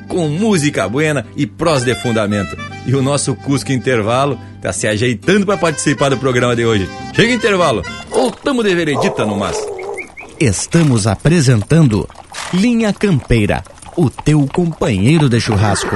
Com 0.08 0.30
música 0.30 0.90
buena 0.90 1.28
e 1.38 1.46
prós 1.46 1.84
de 1.84 1.94
fundamento. 1.94 2.58
E 2.90 2.96
o 2.96 3.04
nosso 3.04 3.36
Cusco 3.36 3.72
Intervalo 3.72 4.36
tá 4.60 4.74
se 4.74 4.88
ajeitando 4.88 5.46
para 5.46 5.56
participar 5.58 6.10
do 6.10 6.18
programa 6.18 6.56
de 6.56 6.66
hoje. 6.66 6.90
Chega 7.14 7.32
intervalo, 7.32 7.86
ou 8.10 8.32
tamo 8.32 8.64
de 8.64 8.74
veredita 8.74 9.28
no 9.28 9.38
mas. 9.38 9.56
Estamos 10.40 11.06
apresentando 11.06 12.10
Linha 12.52 12.92
Campeira, 12.92 13.64
o 13.96 14.10
teu 14.10 14.48
companheiro 14.52 15.30
de 15.30 15.40
churrasco. 15.40 15.96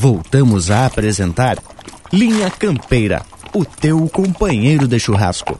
Voltamos 0.00 0.70
a 0.70 0.86
apresentar 0.86 1.58
Linha 2.12 2.48
Campeira, 2.52 3.26
o 3.52 3.64
teu 3.64 4.08
companheiro 4.08 4.86
de 4.86 4.96
churrasco. 5.00 5.58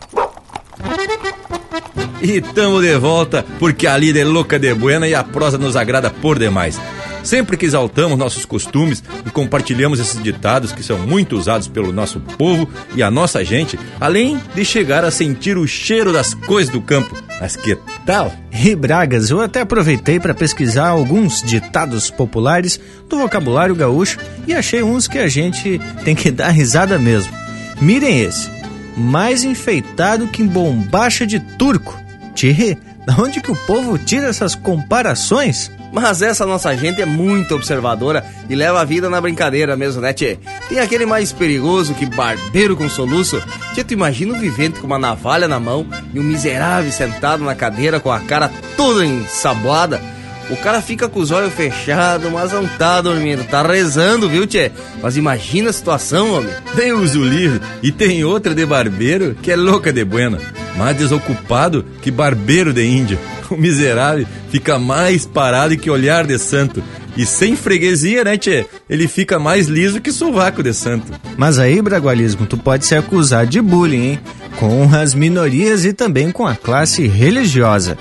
E 2.22 2.40
tamo 2.40 2.80
de 2.80 2.96
volta, 2.98 3.44
porque 3.58 3.88
a 3.88 3.96
lida 3.96 4.20
é 4.20 4.24
louca 4.24 4.56
de 4.56 4.72
buena 4.74 5.08
e 5.08 5.14
a 5.16 5.24
prosa 5.24 5.58
nos 5.58 5.74
agrada 5.74 6.08
por 6.08 6.38
demais. 6.38 6.80
Sempre 7.22 7.56
que 7.56 7.66
exaltamos 7.66 8.18
nossos 8.18 8.44
costumes 8.44 9.02
e 9.26 9.30
compartilhamos 9.30 10.00
esses 10.00 10.22
ditados 10.22 10.72
que 10.72 10.82
são 10.82 10.98
muito 10.98 11.36
usados 11.36 11.68
pelo 11.68 11.92
nosso 11.92 12.20
povo 12.20 12.68
e 12.94 13.02
a 13.02 13.10
nossa 13.10 13.44
gente, 13.44 13.78
além 14.00 14.40
de 14.54 14.64
chegar 14.64 15.04
a 15.04 15.10
sentir 15.10 15.58
o 15.58 15.66
cheiro 15.66 16.12
das 16.12 16.34
coisas 16.34 16.72
do 16.72 16.80
campo. 16.80 17.14
Mas 17.40 17.54
que 17.54 17.76
tal? 18.04 18.32
E 18.52 18.74
Bragas, 18.74 19.30
eu 19.30 19.40
até 19.40 19.60
aproveitei 19.60 20.18
para 20.18 20.34
pesquisar 20.34 20.88
alguns 20.88 21.42
ditados 21.42 22.10
populares 22.10 22.80
do 23.08 23.18
vocabulário 23.18 23.74
gaúcho 23.74 24.18
e 24.46 24.54
achei 24.54 24.82
uns 24.82 25.06
que 25.06 25.18
a 25.18 25.28
gente 25.28 25.80
tem 26.04 26.14
que 26.14 26.30
dar 26.30 26.50
risada 26.50 26.98
mesmo. 26.98 27.32
Mirem 27.80 28.20
esse. 28.20 28.50
Mais 28.96 29.44
enfeitado 29.44 30.26
que 30.26 30.42
bombacha 30.42 31.24
de 31.24 31.38
turco. 31.38 31.96
Tchê, 32.34 32.76
da 33.06 33.14
onde 33.16 33.40
que 33.40 33.52
o 33.52 33.56
povo 33.56 33.96
tira 33.96 34.26
essas 34.26 34.54
comparações? 34.56 35.70
Mas 35.92 36.22
essa 36.22 36.44
nossa 36.44 36.76
gente 36.76 37.00
é 37.00 37.06
muito 37.06 37.54
observadora 37.54 38.24
e 38.48 38.54
leva 38.54 38.80
a 38.80 38.84
vida 38.84 39.08
na 39.08 39.20
brincadeira 39.20 39.76
mesmo, 39.76 40.00
né, 40.00 40.12
tchê? 40.12 40.38
Tem 40.68 40.78
aquele 40.78 41.06
mais 41.06 41.32
perigoso 41.32 41.94
que 41.94 42.06
barbeiro 42.06 42.76
com 42.76 42.88
soluço. 42.88 43.42
Tchê, 43.74 43.84
tu 43.84 43.94
imagina 43.94 44.34
um 44.34 44.40
vivente 44.40 44.80
com 44.80 44.86
uma 44.86 44.98
navalha 44.98 45.48
na 45.48 45.58
mão 45.58 45.86
e 46.12 46.20
um 46.20 46.22
miserável 46.22 46.92
sentado 46.92 47.44
na 47.44 47.54
cadeira 47.54 48.00
com 48.00 48.12
a 48.12 48.20
cara 48.20 48.50
toda 48.76 49.04
ensaboada. 49.04 50.00
O 50.50 50.56
cara 50.56 50.80
fica 50.80 51.08
com 51.08 51.20
os 51.20 51.30
olhos 51.30 51.52
fechados, 51.52 52.30
mas 52.32 52.52
não 52.52 52.66
tá 52.66 53.00
dormindo, 53.00 53.44
tá 53.44 53.62
rezando, 53.62 54.28
viu, 54.28 54.46
tchê? 54.46 54.72
Mas 55.02 55.16
imagina 55.16 55.70
a 55.70 55.72
situação, 55.72 56.32
homem. 56.32 56.52
Deus 56.74 57.14
o 57.14 57.22
livre. 57.22 57.60
E 57.82 57.92
tem 57.92 58.24
outra 58.24 58.54
de 58.54 58.64
barbeiro 58.64 59.36
que 59.42 59.52
é 59.52 59.56
louca 59.56 59.92
de 59.92 60.04
buena. 60.04 60.38
Mais 60.76 60.96
desocupado 60.96 61.84
que 62.00 62.10
barbeiro 62.10 62.72
de 62.72 62.84
índio. 62.84 63.18
O 63.50 63.56
miserável 63.56 64.26
fica 64.50 64.78
mais 64.78 65.24
parado 65.24 65.76
que 65.76 65.90
olhar 65.90 66.26
de 66.26 66.38
santo. 66.38 66.82
E 67.16 67.24
sem 67.24 67.56
freguesia, 67.56 68.22
né, 68.22 68.36
tchê? 68.36 68.66
Ele 68.88 69.08
fica 69.08 69.38
mais 69.38 69.68
liso 69.68 70.00
que 70.00 70.12
sovaco 70.12 70.62
de 70.62 70.72
santo. 70.74 71.10
Mas 71.36 71.58
aí, 71.58 71.80
Bragualismo, 71.80 72.46
tu 72.46 72.56
pode 72.56 72.84
ser 72.84 72.96
acusado 72.96 73.48
de 73.48 73.60
bullying, 73.60 74.10
hein? 74.10 74.20
Com 74.56 74.94
as 74.94 75.14
minorias 75.14 75.84
e 75.84 75.92
também 75.92 76.30
com 76.30 76.46
a 76.46 76.54
classe 76.54 77.06
religiosa. 77.06 77.96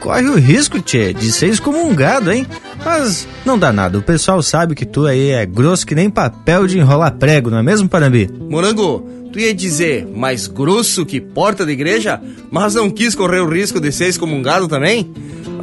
Corre 0.00 0.28
o 0.28 0.36
risco, 0.36 0.80
tchê, 0.80 1.12
de 1.12 1.32
ser 1.32 1.48
excomungado, 1.48 2.30
hein? 2.30 2.46
Mas 2.84 3.26
não 3.44 3.58
dá 3.58 3.72
nada, 3.72 3.98
o 3.98 4.02
pessoal 4.02 4.40
sabe 4.42 4.74
que 4.74 4.86
tu 4.86 5.06
aí 5.06 5.30
é 5.30 5.44
grosso 5.44 5.86
que 5.86 5.94
nem 5.94 6.08
papel 6.08 6.66
de 6.66 6.78
enrolar 6.78 7.16
prego, 7.16 7.50
não 7.50 7.58
é 7.58 7.62
mesmo, 7.62 7.88
Parambi? 7.88 8.30
Morango, 8.48 9.00
tu 9.32 9.40
ia 9.40 9.52
dizer 9.52 10.06
mais 10.06 10.46
grosso 10.46 11.04
que 11.04 11.20
porta 11.20 11.66
de 11.66 11.72
igreja, 11.72 12.20
mas 12.50 12.74
não 12.74 12.90
quis 12.90 13.14
correr 13.14 13.40
o 13.40 13.48
risco 13.48 13.80
de 13.80 13.90
ser 13.90 14.06
excomungado 14.06 14.68
também? 14.68 15.12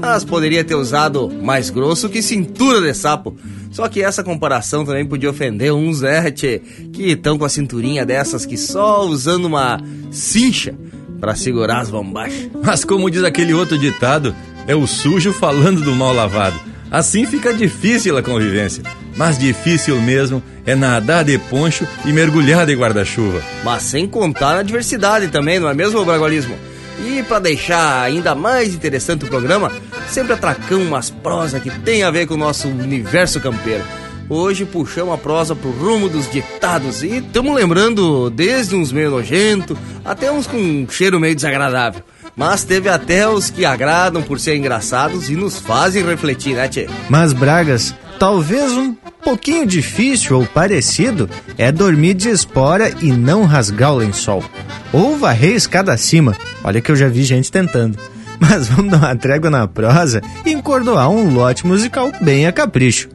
Mas 0.02 0.26
poderia 0.26 0.64
ter 0.64 0.76
usado 0.76 1.32
mais 1.42 1.70
grosso 1.70 2.10
que 2.10 2.22
cintura 2.22 2.82
de 2.82 2.94
sapo. 2.94 3.36
Só 3.72 3.88
que 3.88 4.02
essa 4.02 4.24
comparação 4.24 4.86
também 4.86 5.06
podia 5.06 5.30
ofender 5.30 5.74
uns, 5.74 6.02
né, 6.02 6.30
tchê, 6.32 6.62
que 6.94 7.12
estão 7.12 7.38
com 7.38 7.46
a 7.46 7.50
cinturinha 7.50 8.06
dessas 8.06 8.46
que 8.46 8.58
só 8.58 9.06
usando 9.06 9.46
uma 9.46 9.82
cincha 10.12 10.76
para 11.20 11.36
segurar 11.36 11.80
as 11.80 11.90
bombachas. 11.90 12.50
Mas 12.64 12.84
como 12.84 13.10
diz 13.10 13.24
aquele 13.24 13.54
outro 13.54 13.78
ditado, 13.78 14.36
é 14.68 14.76
o 14.76 14.88
sujo 14.88 15.34
falando 15.34 15.82
do 15.82 15.96
mal 15.96 16.14
lavado. 16.14 16.60
Assim 16.92 17.26
fica 17.26 17.54
difícil 17.54 18.18
a 18.18 18.24
convivência. 18.24 18.84
Mas 19.16 19.38
difícil 19.38 20.02
mesmo 20.02 20.44
é 20.66 20.76
nadar 20.76 21.24
de 21.24 21.38
poncho 21.38 21.88
e 22.06 22.12
mergulhar 22.12 22.66
de 22.66 22.76
guarda-chuva. 22.76 23.42
Mas 23.64 23.84
sem 23.84 24.08
contar 24.08 24.56
na 24.56 24.64
diversidade 24.64 25.28
também, 25.30 25.60
não 25.60 25.70
é 25.70 25.74
mesmo, 25.74 26.04
Bragualismo? 26.04 26.56
E 27.00 27.24
para 27.24 27.40
deixar 27.40 28.04
ainda 28.04 28.34
mais 28.34 28.74
interessante 28.74 29.26
o 29.26 29.28
programa, 29.28 29.72
sempre 30.08 30.34
atracamos 30.34 30.88
umas 30.88 31.10
prosas 31.10 31.62
que 31.62 31.70
tem 31.70 32.04
a 32.04 32.12
ver 32.12 32.26
com 32.26 32.36
o 32.36 32.38
nosso 32.38 32.68
universo 32.68 33.40
campeiro. 33.40 33.84
Hoje 34.28 34.66
puxamos 34.66 35.14
a 35.14 35.18
prosa 35.18 35.56
pro 35.56 35.70
rumo 35.70 36.10
dos 36.10 36.30
ditados 36.30 37.04
e 37.04 37.18
estamos 37.18 37.56
lembrando 37.56 38.30
desde 38.32 38.76
uns 38.76 38.92
meio 38.92 39.12
nojento 39.12 39.78
até 40.04 40.32
uns 40.32 40.48
com 40.48 40.58
um 40.58 40.88
cheiro 40.90 41.20
meio 41.20 41.36
desagradável. 41.36 42.02
Mas 42.36 42.64
teve 42.64 42.90
até 42.90 43.28
os 43.28 43.52
que 43.52 43.64
agradam 43.64 44.24
por 44.24 44.40
ser 44.40 44.56
engraçados 44.56 45.30
e 45.30 45.36
nos 45.36 45.60
fazem 45.60 46.04
refletir, 46.04 46.56
né, 46.56 46.68
Tchê? 46.68 46.90
Mas, 47.08 47.34
Bragas, 47.34 47.94
talvez 48.20 48.72
um 48.72 48.96
pouquinho 49.24 49.66
difícil 49.66 50.40
ou 50.40 50.46
parecido 50.46 51.30
é 51.58 51.72
dormir 51.72 52.16
de 52.16 52.30
espora 52.30 52.92
e 53.02 53.12
não 53.12 53.46
rasgar 53.46 53.94
o 53.94 53.98
lençol. 53.98 54.44
Ou 54.92 55.18
varrer 55.18 55.56
escada 55.56 55.94
acima. 55.94 56.36
Olha 56.64 56.82
que 56.82 56.92
eu 56.92 56.96
já 56.96 57.08
vi 57.08 57.24
gente 57.24 57.52
tentando. 57.52 57.98
Mas 58.40 58.68
vamos 58.68 58.92
dar 58.92 58.98
uma 58.98 59.16
trégua 59.16 59.50
na 59.50 59.68
prosa 59.68 60.22
e 60.46 60.52
encordoar 60.52 61.10
um 61.10 61.34
lote 61.34 61.66
musical 61.66 62.12
bem 62.22 62.48
a 62.48 62.52
capricho. 62.52 63.15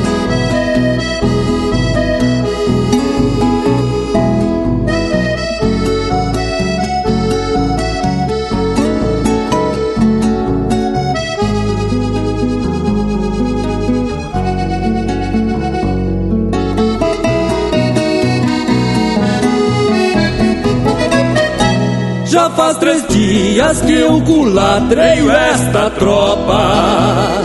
Faz 22.71 22.77
três 22.77 23.05
dias 23.07 23.81
que 23.81 23.93
eu 23.93 24.21
culatreio 24.21 25.29
esta 25.29 25.89
tropa 25.91 27.41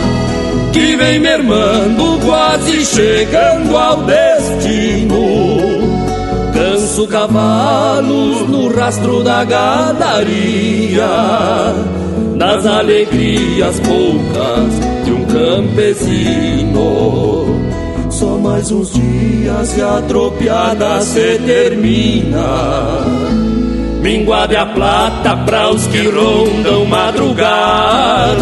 Que 0.71 0.95
vem 0.95 1.19
mermando, 1.19 2.19
quase 2.25 2.85
chegando 2.85 3.75
ao 3.75 4.03
destino. 4.03 5.17
Canso 6.53 7.07
cavalos 7.07 8.47
no 8.47 8.73
rastro 8.73 9.23
da 9.23 9.43
gadaria 9.43 11.07
Das 12.37 12.65
alegrias 12.65 13.79
poucas 13.79 14.79
de 15.05 15.11
um 15.11 15.25
campesino. 15.25 16.87
Só 18.09 18.37
mais 18.37 18.71
uns 18.71 18.93
dias 18.93 19.77
e 19.77 19.81
a 19.81 20.01
tropiada 20.07 21.01
se 21.01 21.37
termina 21.45 23.03
Minguada 24.01 24.53
é 24.53 24.57
a 24.57 24.65
plata 24.65 25.37
pra 25.37 25.69
os 25.69 25.87
que 25.87 26.07
rondam 26.07 26.85
madrugadas 26.85 28.37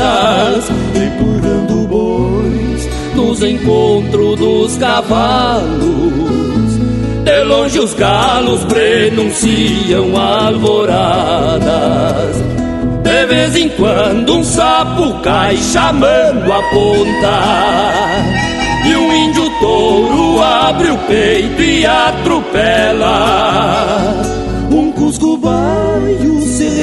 Tripulando 0.93 1.87
bois 1.87 2.89
nos 3.15 3.41
encontros 3.41 4.37
dos 4.37 4.77
cavalos. 4.77 5.95
De 7.23 7.43
longe 7.43 7.79
os 7.79 7.93
galos 7.93 8.63
prenunciam 8.65 10.15
alvoradas. 10.15 11.65
De 13.01 13.25
vez 13.25 13.55
em 13.55 13.69
quando 13.69 14.35
um 14.35 14.43
sapo 14.43 15.13
cai 15.21 15.55
chamando 15.57 16.51
a 16.51 16.61
ponta. 16.69 17.41
E 18.85 18.95
um 18.95 19.13
índio 19.13 19.49
touro 19.59 20.41
abre 20.41 20.91
o 20.91 20.97
peito 20.99 21.61
e 21.61 21.85
atropela 21.85 23.15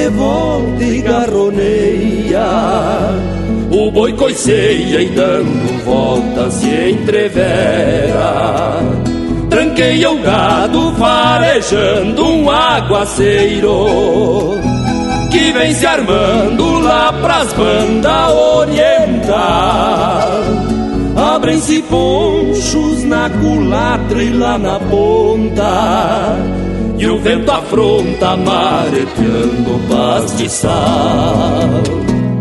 se 0.03 0.09
revolta 0.09 0.85
e 0.85 1.01
garroneia 1.01 2.47
O 3.71 3.91
boi 3.91 4.13
coiceia 4.15 5.01
e 5.01 5.09
dando 5.11 5.85
voltas 5.85 6.55
se 6.55 6.91
entrevera 6.91 8.81
Tranqueia 9.49 10.11
o 10.11 10.19
gado 10.19 10.93
farejando 10.99 12.27
um 12.27 12.51
aguaceiro 12.51 13.87
Que 15.31 15.39
que 15.39 15.53
vem 15.53 15.75
se 15.75 15.87
armando 15.87 16.81
lá 16.81 17.13
pras 17.13 17.53
bandas 17.53 18.33
oriental. 18.33 19.33
Abrem-se 21.35 21.83
ponchos 21.83 23.05
na 23.05 23.31
culatra 23.31 24.23
e 24.23 24.31
lá 24.31 24.59
na 24.59 24.79
ponta, 24.79 26.37
e 27.03 27.07
o 27.09 27.19
vento 27.19 27.51
afronta 27.51 28.37
mareteando 28.37 29.81
pastiçal. 29.89 30.73
veja 31.83 32.32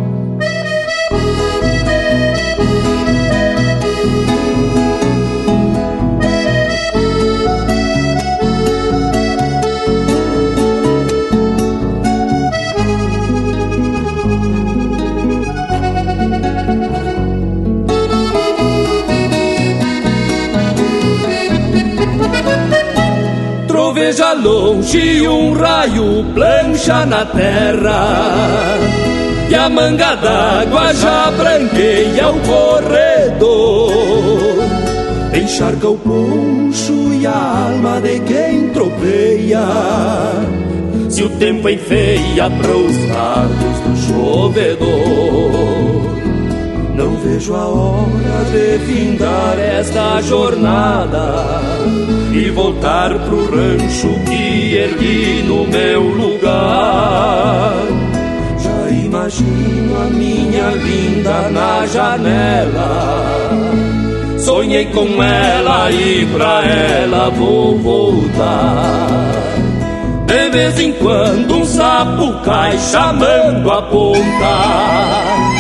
longe 24.41 25.27
um 25.27 25.53
raio 25.53 26.25
plancha 26.33 27.05
na 27.05 27.25
terra 27.25 28.77
E 29.49 29.55
a 29.55 29.69
manga 29.69 30.15
d'água 30.15 30.93
já 30.93 31.29
branqueia 31.31 32.29
o 32.29 32.39
corredor. 32.39 33.91
Encharca 35.33 35.89
o 35.89 35.97
poncho 35.97 37.13
e 37.13 37.27
a 37.27 37.67
alma 37.67 37.99
de 37.99 38.19
quem 38.21 38.69
tropeia. 38.69 39.67
Se 41.09 41.23
o 41.23 41.29
tempo 41.31 41.67
enfeia 41.67 42.49
pros 42.49 42.97
lados 43.09 43.79
do 43.83 43.95
chovedor 44.07 45.70
não 47.01 47.15
vejo 47.15 47.55
a 47.55 47.65
hora 47.65 48.45
de 48.51 48.77
findar 48.85 49.57
esta 49.57 50.21
jornada 50.21 51.59
e 52.31 52.51
voltar 52.51 53.09
pro 53.25 53.45
rancho 53.45 54.19
que 54.25 54.75
ergui 54.75 55.43
no 55.47 55.67
meu 55.67 56.01
lugar. 56.01 57.73
Já 58.59 58.89
imagino 58.91 59.99
a 59.99 60.05
minha 60.11 60.69
linda 60.75 61.49
na 61.49 61.87
janela. 61.87 63.49
Sonhei 64.37 64.85
com 64.85 65.23
ela 65.23 65.91
e 65.91 66.25
pra 66.27 66.63
ela 66.63 67.29
vou 67.31 67.79
voltar. 67.79 69.07
De 70.27 70.49
vez 70.51 70.79
em 70.79 70.93
quando 70.93 71.55
um 71.55 71.65
sapo 71.65 72.41
cai 72.43 72.77
chamando 72.77 73.71
a 73.71 73.81
ponta. 73.81 75.50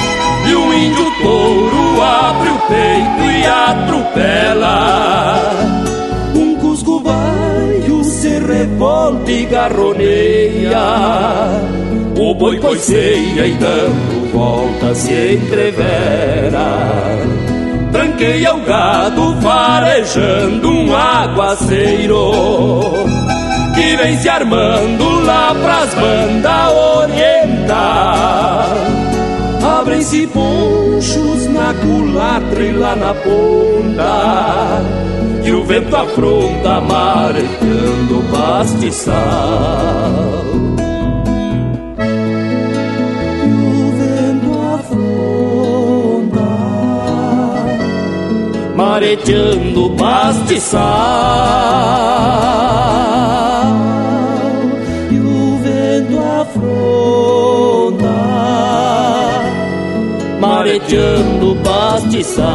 O 0.91 0.93
índio 0.93 1.11
touro 1.21 2.01
abre 2.01 2.49
o 2.49 2.59
peito 2.67 3.31
e 3.31 3.45
atropela 3.45 5.21
revolta 8.61 9.31
e 9.31 9.45
garroneia. 9.45 10.79
O 12.17 12.35
boi 12.35 12.59
coiceia 12.59 13.47
e 13.47 13.53
dando 13.53 14.31
volta 14.31 14.93
se 14.93 15.35
entrevera. 15.35 16.67
Tranqueia 17.91 18.55
o 18.55 18.61
gado 18.61 19.35
farejando 19.41 20.69
um 20.69 20.95
aguaceiro 20.95 22.31
que 23.75 23.95
vem 23.97 24.17
se 24.17 24.29
armando 24.29 25.25
lá 25.25 25.55
pras 25.55 25.93
bandas 25.95 26.73
orientar. 26.99 28.67
Abrem-se 29.79 30.27
ponchos 31.01 31.47
na 31.47 31.73
culatra 31.73 32.63
e 32.63 32.71
lá 32.73 32.95
na 32.95 33.15
ponta 33.15 34.83
e 35.43 35.51
o 35.51 35.65
vento 35.65 35.95
afronta 35.95 36.79
mareteando 36.79 38.19
o 38.19 38.23
pastiçal. 38.31 39.15
E 43.43 43.49
o 43.81 43.91
vento 43.97 44.51
afronta 44.75 46.45
mareteando 48.75 49.85
o 49.87 49.89
pastiçal. 49.95 50.81
Mareteando 60.71 61.55
o. 61.55 62.47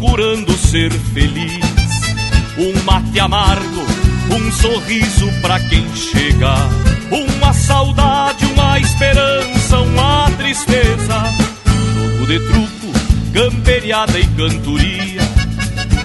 procurando 0.00 0.50
ser 0.56 0.90
feliz. 0.90 1.62
Um 2.56 2.82
mate 2.84 3.20
amargo, 3.20 3.84
um 4.30 4.50
sorriso 4.50 5.30
pra 5.42 5.60
quem 5.60 5.86
chega, 5.94 6.54
uma 7.10 7.52
saudade, 7.52 8.46
uma 8.46 8.78
esperança, 8.78 9.78
uma 9.78 10.30
tristeza. 10.38 11.22
Jogo 11.94 12.26
de 12.26 12.40
truco, 12.40 12.98
camperiada 13.34 14.18
e 14.18 14.26
cantoria. 14.28 15.20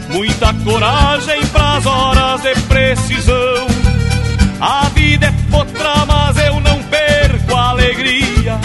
Muita 0.09 0.53
coragem 0.53 1.45
pras 1.47 1.85
horas 1.85 2.41
de 2.41 2.53
precisão. 2.63 3.67
A 4.59 4.89
vida 4.89 5.27
é 5.27 5.33
potra, 5.49 6.05
mas 6.05 6.37
eu 6.37 6.59
não 6.59 6.83
perco 6.83 7.55
a 7.55 7.69
alegria. 7.69 8.59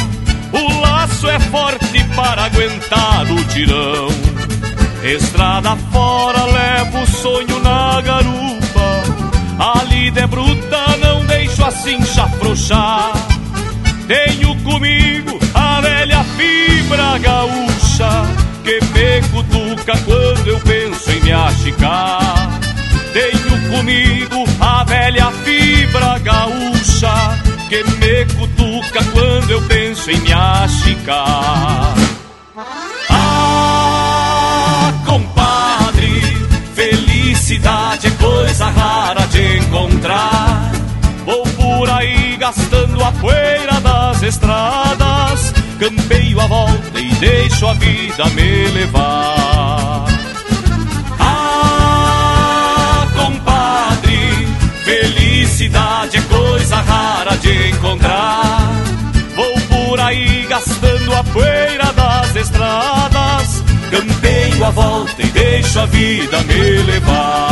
O 0.53 0.81
laço 0.81 1.29
é 1.29 1.39
forte 1.39 2.05
para 2.17 2.47
aguentar 2.47 3.31
o 3.31 3.45
tirão. 3.45 4.30
Estrada 5.03 5.77
fora, 5.91 6.45
levo 6.45 7.03
o 7.03 7.07
sonho 7.07 7.59
na 7.61 8.01
garupa. 8.03 9.03
A 9.59 9.83
lida 9.85 10.21
é 10.21 10.27
bruta, 10.27 10.97
não 11.01 11.25
deixo 11.25 11.65
assim 11.65 12.05
chafrouxar. 12.05 13.13
Tenho 14.07 14.55
comigo 14.63 15.39
a 15.55 15.81
velha 15.81 16.23
fibra 16.37 17.19
gaúcha 17.19 18.11
que 18.63 18.79
me 18.93 19.23
cutuca 19.29 19.97
quando 20.05 20.49
eu 20.49 20.61
penso 20.61 21.11
em 21.11 21.21
me 21.23 21.33
achicar. 21.33 22.61
Tenho 23.13 23.71
comigo 23.77 24.45
a 24.61 24.85
velha 24.85 25.31
fibra 25.45 26.19
gaúcha 26.19 27.39
que 27.69 27.83
me 27.85 28.25
cutuca 28.35 29.03
quando 29.13 29.51
eu 29.51 29.63
penso 29.63 30.11
em 30.11 30.21
me 30.21 30.33
achicar. 30.33 32.00
De 39.41 39.59
encontrar. 39.59 40.73
Vou 41.25 41.43
por 41.43 41.91
aí 41.91 42.37
gastando 42.37 43.03
a 43.03 43.13
poeira 43.13 43.81
das 43.81 44.23
estradas. 44.23 45.55
Campeio 45.79 46.41
a 46.41 46.47
volta 46.47 47.01
e 47.01 47.11
deixo 47.15 47.67
a 47.67 47.73
vida 47.75 48.25
me 48.35 48.67
levar. 48.69 50.05
Ah, 51.19 53.07
compadre, 53.17 54.49
felicidade 54.85 56.19
é 56.19 56.23
coisa 56.23 56.77
rara 56.77 57.37
de 57.39 57.71
encontrar. 57.71 58.73
Vou 59.35 59.55
por 59.69 60.01
aí 60.01 60.47
gastando 60.49 61.15
a 61.15 61.25
poeira 61.25 61.93
das 61.93 62.37
estradas 62.37 63.65
Campeio 63.91 64.65
a 64.65 64.71
volta 64.71 65.21
e 65.21 65.27
deixo 65.27 65.81
a 65.81 65.87
vida 65.87 66.41
me 66.43 66.83
levar. 66.83 67.50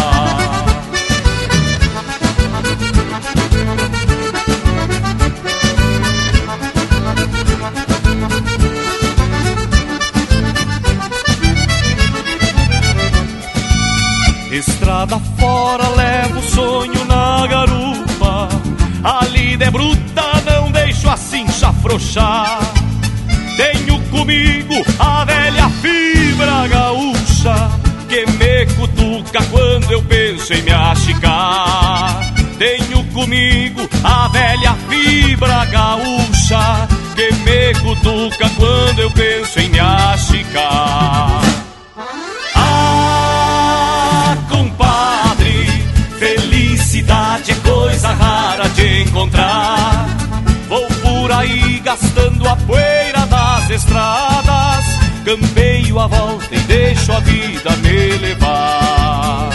Estrada 14.88 15.20
fora, 15.38 15.86
levo 15.90 16.38
o 16.38 16.42
sonho 16.42 17.04
na 17.04 17.46
garupa. 17.46 18.48
A 19.04 19.22
lida 19.26 19.66
é 19.66 19.70
bruta, 19.70 20.22
não 20.46 20.72
deixo 20.72 21.10
assim 21.10 21.46
chafrouxar. 21.46 22.58
comigo 24.10 24.74
a 24.98 25.26
velha 25.26 25.68
fibra 25.82 26.66
gaúcha 26.68 27.70
que 28.08 28.24
me 28.38 28.64
cutuca 28.76 29.44
quando 29.50 29.92
eu 29.92 30.02
penso 30.04 30.54
em 30.54 30.62
me 30.62 30.72
achicar. 30.72 32.20
Tenho 32.58 33.04
comigo 33.12 33.86
a 34.02 34.28
velha 34.28 34.74
fibra 34.88 35.66
gaúcha 35.66 36.88
que 37.14 37.30
me 37.44 37.74
cutuca 37.74 38.48
quando 38.56 39.00
eu 39.00 39.10
penso 39.10 39.60
em 39.60 39.68
me 39.68 39.80
achicar. 39.80 40.97
A 52.48 52.56
poeira 52.56 53.26
das 53.26 53.70
estradas, 53.70 54.84
campeio 55.24 55.98
a 56.00 56.06
volta 56.06 56.54
e 56.54 56.58
deixo 56.60 57.12
a 57.12 57.20
vida 57.20 57.70
me 57.76 58.16
levar. 58.18 59.50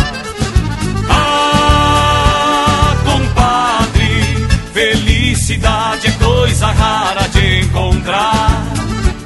Ah, 1.09 2.95
compadre, 3.03 4.47
felicidade 4.73 6.07
é 6.07 6.11
coisa 6.23 6.67
rara 6.67 7.27
de 7.29 7.61
encontrar. 7.61 8.63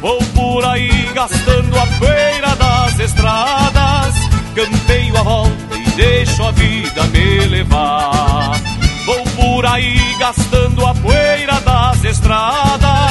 Vou 0.01 0.19
por 0.33 0.63
aí 0.63 1.09
gastando 1.13 1.77
a 1.77 1.87
poeira 1.99 2.55
das 2.55 2.99
estradas, 2.99 4.15
campeio 4.55 5.17
a 5.17 5.23
volta 5.23 5.75
e 5.75 5.89
deixo 5.91 6.43
a 6.43 6.51
vida 6.51 7.03
me 7.07 7.39
levar. 7.47 8.55
Vou 9.05 9.23
por 9.35 9.65
aí 9.65 9.97
gastando 10.19 10.85
a 10.85 10.93
poeira 10.93 11.59
das 11.61 12.03
estradas, 12.03 13.06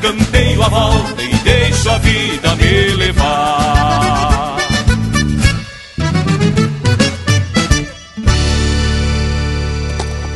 campeio 0.00 0.62
a 0.62 0.68
volta 0.68 1.22
e 1.22 1.34
deixo 1.38 1.90
a 1.90 1.98
vida 1.98 2.56
me 2.56 2.96
levar. 2.96 4.56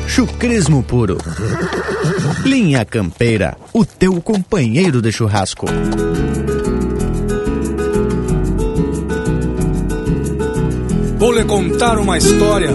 Chucrismo 0.07 0.83
puro. 0.83 1.19
Linha 2.45 2.85
Campeira, 2.85 3.57
o 3.73 3.85
teu 3.85 4.21
companheiro 4.21 5.01
de 5.01 5.11
churrasco. 5.11 5.67
Vou 11.19 11.33
lhe 11.33 11.45
contar 11.45 11.99
uma 11.99 12.19
história 12.19 12.71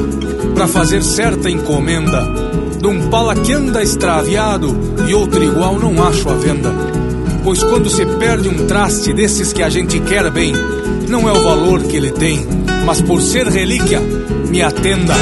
para 0.56 0.68
fazer 0.68 1.04
certa 1.04 1.50
encomenda 1.50 2.57
de 2.80 2.88
um 2.88 3.10
pala 3.10 3.36
que 3.36 3.54
anda 3.54 3.82
extraviado 3.82 4.76
e 5.08 5.14
outro 5.14 5.44
igual 5.44 5.80
não 5.80 6.04
acho 6.04 6.30
à 6.30 6.34
venda. 6.34 6.72
Pois 7.44 7.64
quando 7.64 7.90
se 7.90 8.06
perde 8.06 8.50
um 8.50 8.68
traste 8.68 9.14
desses 9.14 9.54
que 9.54 9.64
a 9.64 9.70
gente 9.70 10.00
quer 10.02 10.30
bem, 10.30 10.54
não 11.08 11.28
é 11.28 11.32
o 11.32 11.42
valor 11.42 11.84
que 11.84 11.96
ele 11.96 12.12
tem, 12.12 12.46
mas 12.86 13.02
por 13.02 13.22
ser 13.22 13.48
relíquia, 13.48 14.00
me 14.50 14.62
atenda. 14.62 15.16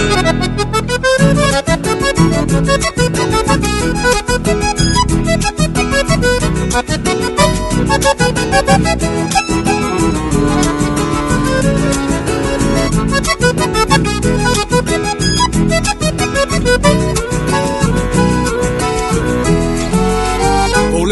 Vou 17.16 17.25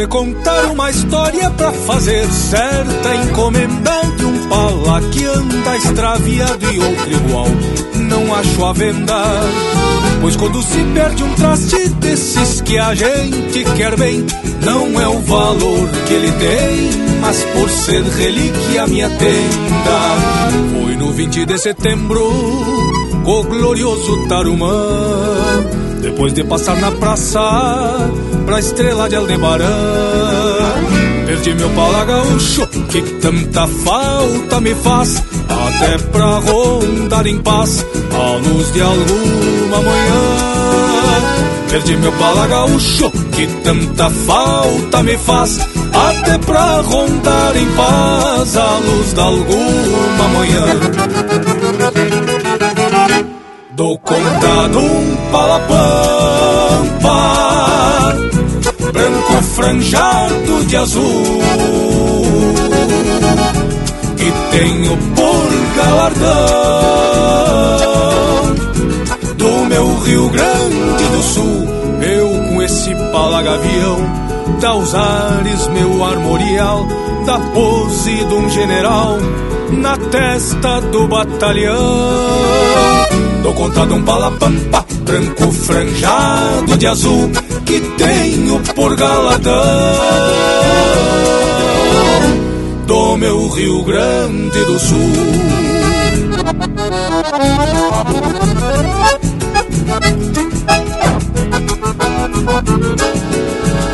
lhe 0.03 0.07
contar 0.07 0.65
uma 0.65 0.89
história 0.89 1.49
pra 1.51 1.71
fazer 1.71 2.27
certa 2.27 3.15
encomenda 3.15 4.01
de 4.17 4.25
um 4.25 4.49
pala 4.49 5.01
que 5.09 5.23
anda 5.23 5.77
extraviado 5.77 6.73
e 6.73 6.79
outro 6.79 7.11
igual 7.11 7.47
não 7.95 8.35
acho 8.35 8.65
a 8.65 8.73
venda. 8.73 9.23
Pois 10.19 10.35
quando 10.35 10.61
se 10.61 10.83
perde 10.93 11.23
um 11.23 11.33
traste 11.35 11.89
desses 12.01 12.59
que 12.61 12.77
a 12.77 12.93
gente 12.93 13.63
quer 13.77 13.95
bem, 13.97 14.25
não 14.65 14.99
é 14.99 15.07
o 15.07 15.19
valor 15.19 15.89
que 16.05 16.13
ele 16.13 16.31
tem, 16.33 17.19
mas 17.21 17.41
por 17.53 17.69
ser 17.69 18.03
relíquia 18.03 18.87
me 18.87 19.03
atenda. 19.03 19.23
Foi 20.73 20.95
no 20.97 21.13
20 21.13 21.45
de 21.45 21.57
setembro, 21.57 22.29
com 23.23 23.39
o 23.39 23.43
glorioso 23.43 24.27
Tarumã, 24.27 25.63
depois 26.01 26.33
de 26.33 26.43
passar 26.43 26.75
na 26.75 26.91
praça, 26.91 27.39
pra 28.45 28.59
estrela 28.59 29.09
de 29.09 29.15
Aldebarã. 29.15 29.73
Perdi 31.25 31.55
meu 31.55 31.69
pala 31.71 32.05
gaúcho, 32.05 32.67
que 32.67 33.01
tanta 33.19 33.67
falta 33.67 34.59
me 34.59 34.75
faz, 34.75 35.23
até 35.49 35.97
pra 36.11 36.37
rondar 36.39 37.25
em 37.25 37.39
paz, 37.39 37.83
à 38.11 38.35
luz 38.37 38.71
de 38.73 38.81
alguma 38.81 39.81
manhã. 39.81 40.21
Perdi 41.69 41.97
meu 41.97 42.11
pala 42.13 42.47
gaúcho, 42.47 43.11
que 43.31 43.47
tanta 43.63 44.09
falta 44.09 45.01
me 45.01 45.17
faz, 45.17 45.59
até 45.91 46.37
pra 46.39 46.81
rondar 46.81 47.57
em 47.57 47.67
paz, 47.71 48.57
à 48.57 48.77
luz 48.77 49.13
de 49.13 49.19
alguma 49.19 50.27
manhã. 50.27 50.65
Dou 53.71 53.97
conta 53.97 54.69
de 54.69 54.77
um 54.77 55.15
palapampa 55.31 57.42
franjado 59.63 60.65
de 60.65 60.75
azul. 60.75 61.23
Que 64.17 64.29
tenho 64.51 64.97
por 65.15 65.47
galardão 65.75 66.23
Do 69.37 69.65
meu 69.65 69.95
Rio 69.99 70.27
Grande 70.29 71.05
do 71.05 71.23
Sul. 71.23 71.65
Eu 72.01 72.29
com 72.49 72.61
esse 72.61 72.93
palagavião 73.11 73.99
Dá 74.59 74.75
os 74.75 74.93
ares 74.93 75.67
meu 75.69 76.03
armorial 76.03 76.85
Da 77.25 77.39
pose 77.39 78.25
de 78.25 78.33
um 78.33 78.49
general 78.49 79.17
Na 79.71 79.95
testa 79.97 80.81
do 80.81 81.07
batalhão 81.07 82.43
Dou 83.43 83.53
conta 83.53 83.85
de 83.85 83.93
um 83.93 84.01
palapampa 84.03 84.85
branco 85.01 85.51
franjado 85.51 86.77
de 86.77 86.87
azul 86.87 87.29
que 87.65 87.77
tenho 87.97 88.57
por 88.73 88.95
galadão 88.95 89.53
do 92.87 93.17
meu 93.17 93.49
Rio 93.49 93.83
Grande 93.83 94.63
do 94.63 94.79
Sul. 94.79 95.11
Eu 103.89 103.92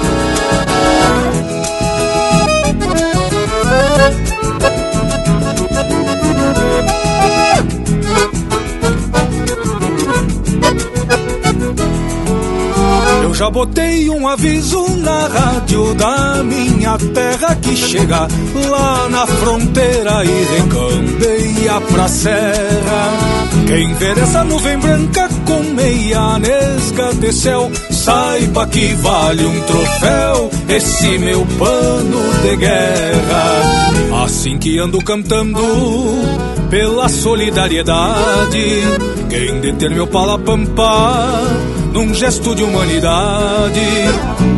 já 13.40 13.50
botei 13.50 14.10
um 14.10 14.28
aviso 14.28 14.86
na 14.98 15.28
rádio 15.28 15.96
da 15.96 16.44
minha 16.44 16.98
terra 16.98 17.56
que 17.56 17.74
chega 17.74 18.28
lá 18.70 19.08
na 19.08 19.26
fronteira 19.26 20.26
e 20.26 20.44
recambeia 20.58 21.80
pra 21.90 22.10
serra. 22.10 23.14
Quem 23.66 23.94
ver 23.94 24.18
essa 24.18 24.44
nuvem 24.44 24.78
branca 24.80 25.30
com 25.46 25.64
meia 25.74 26.38
nesga 26.38 27.14
de 27.14 27.32
céu, 27.32 27.72
saiba 27.90 28.68
que 28.68 28.94
vale 28.96 29.46
um 29.46 29.62
troféu 29.62 30.52
esse 30.68 31.18
meu 31.20 31.48
pano 31.58 32.42
de 32.42 32.58
guerra. 32.58 34.22
Assim 34.26 34.58
que 34.58 34.78
ando 34.80 35.02
cantando 35.02 35.62
pela 36.70 37.08
solidariedade, 37.08 38.84
quem 39.30 39.62
deter 39.62 39.92
meu 39.92 40.08
palapampa 40.08 41.69
num 41.94 42.14
gesto 42.14 42.54
de 42.56 42.64
humanidade. 42.64 43.82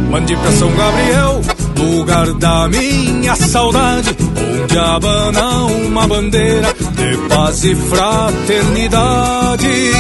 Mande 0.10 0.36
pra 0.36 0.52
São 0.52 0.72
Gabriel, 0.72 1.42
lugar 1.78 2.34
da 2.34 2.68
minha 2.68 3.36
saudade, 3.36 4.16
onde 4.64 4.78
abana 4.78 5.66
uma 5.66 6.08
bandeira 6.08 6.74
de 6.74 7.18
paz 7.30 7.64
e 7.64 7.76
fraternidade. 7.76 9.92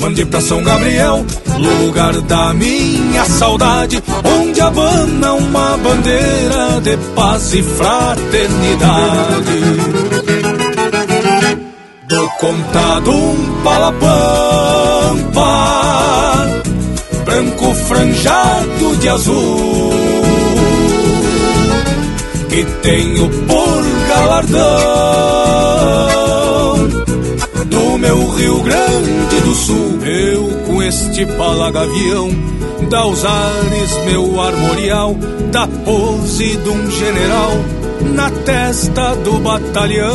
Mande 0.00 0.24
pra 0.26 0.40
São 0.40 0.62
Gabriel, 0.62 1.24
lugar 1.58 2.20
da 2.22 2.52
minha 2.52 3.24
saudade, 3.24 4.02
onde 4.38 4.60
abana 4.60 5.32
uma 5.32 5.76
bandeira 5.78 6.80
de 6.82 6.96
paz 7.14 7.54
e 7.54 7.62
fraternidade. 7.62 9.56
Dou 12.08 12.28
conta 12.38 13.00
de 13.02 13.10
um 13.10 13.62
palapampa 13.64 15.46
branco 17.36 17.74
franjado 17.74 18.96
de 18.96 19.08
azul 19.10 19.90
que 22.48 22.64
tenho 22.80 23.28
por 23.28 23.84
galardão. 24.08 24.56
Do 27.66 27.98
meu 27.98 28.30
Rio 28.30 28.62
Grande 28.62 29.40
do 29.44 29.54
Sul, 29.54 29.98
eu 30.02 30.48
com 30.66 30.82
este 30.82 31.26
palagavião, 31.26 32.30
dá 32.88 33.04
os 33.06 33.22
ares 33.22 33.98
meu 34.06 34.40
armorial, 34.40 35.14
da 35.52 35.66
pose 35.66 36.56
de 36.56 36.70
um 36.70 36.90
general 36.90 37.52
na 38.02 38.30
testa 38.30 39.14
do 39.16 39.38
batalhão. 39.38 40.10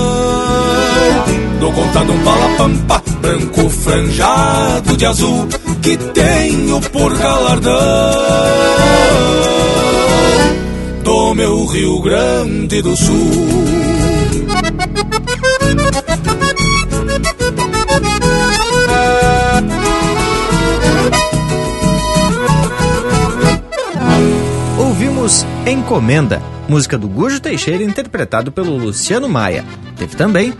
Dou 1.60 1.72
conta 1.72 2.06
de 2.06 2.12
um 2.12 2.24
palapampa, 2.24 3.03
branco 3.22 3.70
franjado 3.70 4.98
de 4.98 5.06
azul, 5.06 5.48
que 5.82 5.98
tenho 5.98 6.82
por 6.82 7.16
galardão 7.18 7.72
do 11.03 11.36
meu 11.36 11.66
Rio 11.66 12.02
Grande 12.02 12.82
do 12.82 12.95
Sul. 12.95 13.32
Ouvimos 24.78 25.45
Encomenda, 25.66 26.41
música 26.72 26.98
do 26.98 27.06
Gujo 27.06 27.41
Teixeira 27.41 27.84
interpretado 27.84 28.49
pelo 28.49 28.77
Luciano 28.77 29.27
Maia. 29.27 29.65
Teve 29.98 30.15
também 30.15 30.53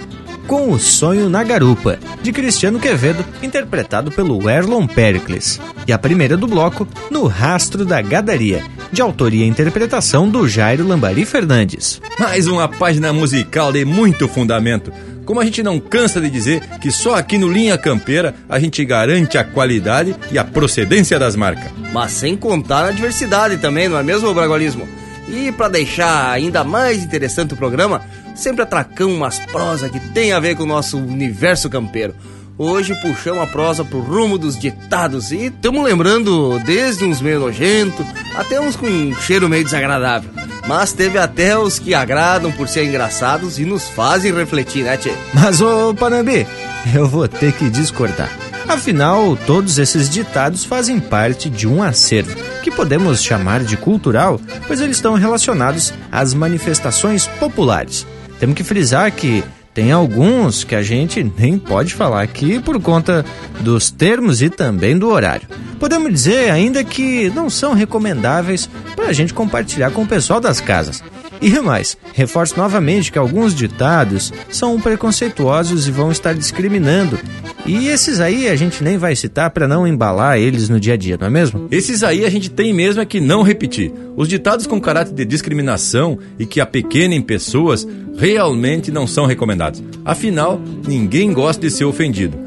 Com 0.46 0.70
o 0.70 0.78
Sonho 0.78 1.30
na 1.30 1.42
Garupa, 1.42 1.98
de 2.22 2.34
Cristiano 2.34 2.82
Quevedo, 2.82 3.24
interpretado 3.42 4.12
pelo 4.12 4.50
Erlon 4.50 4.86
Pericles. 4.88 5.62
E 5.88 5.94
a 5.94 5.98
primeira 5.98 6.36
do 6.36 6.48
bloco, 6.48 6.86
No 7.10 7.28
Rastro 7.28 7.86
da 7.86 8.02
Gadaria, 8.02 8.62
de 8.92 9.02
autoria 9.02 9.46
e 9.46 9.48
interpretação 9.48 10.28
do 10.28 10.50
Jairo 10.50 10.86
Lambari 10.86 11.24
Fernandes. 11.24 12.02
Mais 12.20 12.46
uma 12.46 12.68
página 12.68 13.14
musical 13.14 13.72
de 13.72 13.86
muito 13.86 14.28
fundamento. 14.28 14.92
Como 15.24 15.40
a 15.40 15.46
gente 15.46 15.64
não 15.64 15.80
cansa 15.80 16.20
de 16.20 16.30
dizer 16.30 16.60
que 16.82 16.92
só 16.92 17.16
aqui 17.16 17.38
no 17.38 17.50
Linha 17.50 17.78
Campeira 17.78 18.36
a 18.50 18.60
gente 18.60 18.84
garante 18.84 19.38
a 19.38 19.46
qualidade 19.46 20.14
e 20.30 20.38
a 20.38 20.44
procedência 20.44 21.18
das 21.18 21.38
marcas. 21.38 21.72
Mas 21.94 22.12
sem 22.12 22.36
contar 22.36 22.84
a 22.88 22.92
diversidade 22.92 23.56
também, 23.60 23.88
não 23.88 23.98
é 23.98 24.04
mesmo, 24.04 24.34
Bragualismo? 24.34 25.01
E 25.32 25.50
para 25.52 25.70
deixar 25.70 26.30
ainda 26.30 26.62
mais 26.64 27.02
interessante 27.02 27.54
o 27.54 27.58
programa, 27.58 28.02
sempre 28.36 28.64
atracamos 28.64 29.16
umas 29.16 29.40
prosas 29.40 29.90
que 29.90 30.00
tem 30.00 30.34
a 30.34 30.40
ver 30.40 30.58
com 30.58 30.64
o 30.64 30.68
nosso 30.68 30.98
universo 30.98 31.70
campeiro. 31.70 32.14
Hoje 32.58 32.94
puxamos 33.02 33.42
a 33.42 33.48
prosa 33.48 33.86
pro 33.86 34.02
rumo 34.02 34.38
dos 34.38 34.60
ditados 34.60 35.32
e 35.32 35.46
estamos 35.46 35.84
lembrando 35.84 36.60
desde 36.60 37.06
uns 37.06 37.22
meio 37.22 37.40
nojento 37.40 38.06
até 38.36 38.60
uns 38.60 38.76
com 38.76 38.86
um 38.86 39.16
cheiro 39.16 39.48
meio 39.48 39.64
desagradável. 39.64 40.30
Mas 40.68 40.92
teve 40.92 41.18
até 41.18 41.58
os 41.58 41.80
que 41.80 41.94
agradam 41.94 42.52
por 42.52 42.68
serem 42.68 42.90
engraçados 42.90 43.58
e 43.58 43.66
nos 43.66 43.90
fazem 43.90 44.34
refletir, 44.34 44.84
né, 44.84 44.98
Tchê? 44.98 45.14
Mas, 45.34 45.62
ô 45.62 45.94
Panambi, 45.94 46.46
eu 46.94 47.08
vou 47.08 47.28
ter 47.28 47.54
que 47.54 47.70
discordar. 47.70 48.51
Afinal, 48.72 49.38
todos 49.46 49.78
esses 49.78 50.10
ditados 50.10 50.64
fazem 50.64 50.98
parte 50.98 51.50
de 51.50 51.68
um 51.68 51.84
acervo, 51.84 52.34
que 52.64 52.72
podemos 52.72 53.22
chamar 53.22 53.66
de 53.66 53.76
cultural, 53.76 54.40
pois 54.66 54.80
eles 54.80 54.96
estão 54.96 55.16
relacionados 55.16 55.94
às 56.10 56.34
manifestações 56.34 57.28
populares. 57.28 58.08
Temos 58.40 58.56
que 58.56 58.64
frisar 58.64 59.12
que 59.12 59.44
tem 59.74 59.92
alguns 59.92 60.64
que 60.64 60.74
a 60.74 60.82
gente 60.82 61.22
nem 61.38 61.60
pode 61.60 61.94
falar 61.94 62.22
aqui 62.22 62.62
por 62.62 62.82
conta 62.82 63.26
dos 63.60 63.92
termos 63.92 64.42
e 64.42 64.50
também 64.50 64.98
do 64.98 65.10
horário. 65.10 65.50
Podemos 65.78 66.10
dizer 66.10 66.50
ainda 66.50 66.82
que 66.82 67.30
não 67.32 67.50
são 67.50 67.74
recomendáveis 67.74 68.70
para 68.96 69.08
a 69.08 69.14
gente 69.14 69.34
compartilhar 69.34 69.92
com 69.92 70.04
o 70.04 70.08
pessoal 70.08 70.40
das 70.40 70.62
casas. 70.62 71.04
E 71.42 71.60
mais, 71.60 71.98
reforço 72.14 72.56
novamente 72.56 73.12
que 73.12 73.18
alguns 73.18 73.56
ditados 73.56 74.32
são 74.50 74.80
preconceituosos 74.80 75.88
e 75.88 75.92
vão 75.92 76.12
estar 76.12 76.34
discriminando. 76.34 77.18
E 77.66 77.88
esses 77.88 78.20
aí 78.20 78.48
a 78.48 78.56
gente 78.56 78.84
nem 78.84 78.98
vai 78.98 79.16
citar 79.16 79.50
para 79.50 79.68
não 79.68 79.88
embalar 79.88 80.38
eles 80.38 80.70
no 80.70 80.80
dia 80.80 80.94
a 80.94 80.98
dia, 80.98 81.18
não 81.20 81.28
é 81.28 81.30
mesmo? 81.30 81.68
Esses 81.72 82.04
aí 82.04 82.26
a 82.26 82.30
gente 82.30 82.50
tem 82.50 82.72
mesmo 82.72 83.02
é 83.02 83.06
que 83.06 83.20
não 83.20 83.42
repetir. 83.42 83.92
Os 84.16 84.28
ditados 84.28 84.68
com 84.68 84.80
caráter 84.80 85.14
de 85.14 85.26
discriminação 85.26 86.20
e 86.38 86.46
que 86.46 86.62
apequenem 86.62 87.22
pessoas 87.22 87.88
realmente 88.18 88.92
não 88.92 89.08
são 89.08 89.26
recomendados. 89.26 89.84
Afinal, 90.06 90.62
ninguém 90.88 91.34
gosta 91.34 91.62
de 91.66 91.72
ser 91.72 91.86
ofendido. 91.86 92.38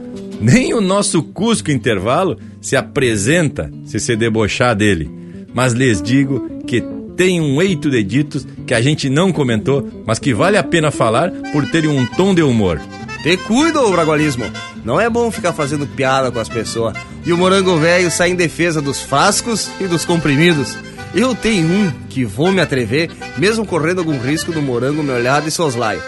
Nem 0.40 0.72
o 0.72 0.80
nosso 0.80 1.22
Cusco 1.22 1.70
Intervalo 1.70 2.38
se 2.60 2.76
apresenta 2.76 3.70
se 3.84 3.98
se 3.98 4.14
debochar 4.14 4.74
dele. 4.76 5.10
Mas 5.52 5.72
lhes 5.72 6.02
digo 6.02 6.62
que 6.66 6.82
tem 7.16 7.40
um 7.40 7.60
eito 7.62 7.90
de 7.90 8.02
ditos 8.02 8.46
que 8.66 8.74
a 8.74 8.80
gente 8.80 9.08
não 9.08 9.32
comentou, 9.32 9.88
mas 10.06 10.18
que 10.18 10.34
vale 10.34 10.56
a 10.56 10.62
pena 10.62 10.90
falar 10.90 11.30
por 11.52 11.66
terem 11.66 11.90
um 11.90 12.06
tom 12.06 12.34
de 12.34 12.42
humor. 12.42 12.80
Te 13.22 13.36
cuida, 13.36 13.80
Bragualismo. 13.88 14.44
Não 14.84 15.00
é 15.00 15.08
bom 15.08 15.30
ficar 15.30 15.52
fazendo 15.52 15.86
piada 15.86 16.30
com 16.30 16.38
as 16.38 16.48
pessoas. 16.48 16.94
E 17.24 17.32
o 17.32 17.38
morango 17.38 17.78
velho 17.78 18.10
sai 18.10 18.30
em 18.30 18.34
defesa 18.34 18.82
dos 18.82 19.00
frascos 19.00 19.70
e 19.80 19.86
dos 19.86 20.04
comprimidos. 20.04 20.76
Eu 21.14 21.34
tenho 21.34 21.66
um 21.66 21.90
que 22.10 22.24
vou 22.24 22.52
me 22.52 22.60
atrever, 22.60 23.10
mesmo 23.38 23.64
correndo 23.64 24.00
algum 24.00 24.18
risco 24.18 24.52
do 24.52 24.60
morango 24.60 25.02
me 25.02 25.10
olhar 25.10 25.40
de 25.40 25.50
soslaio. 25.50 26.02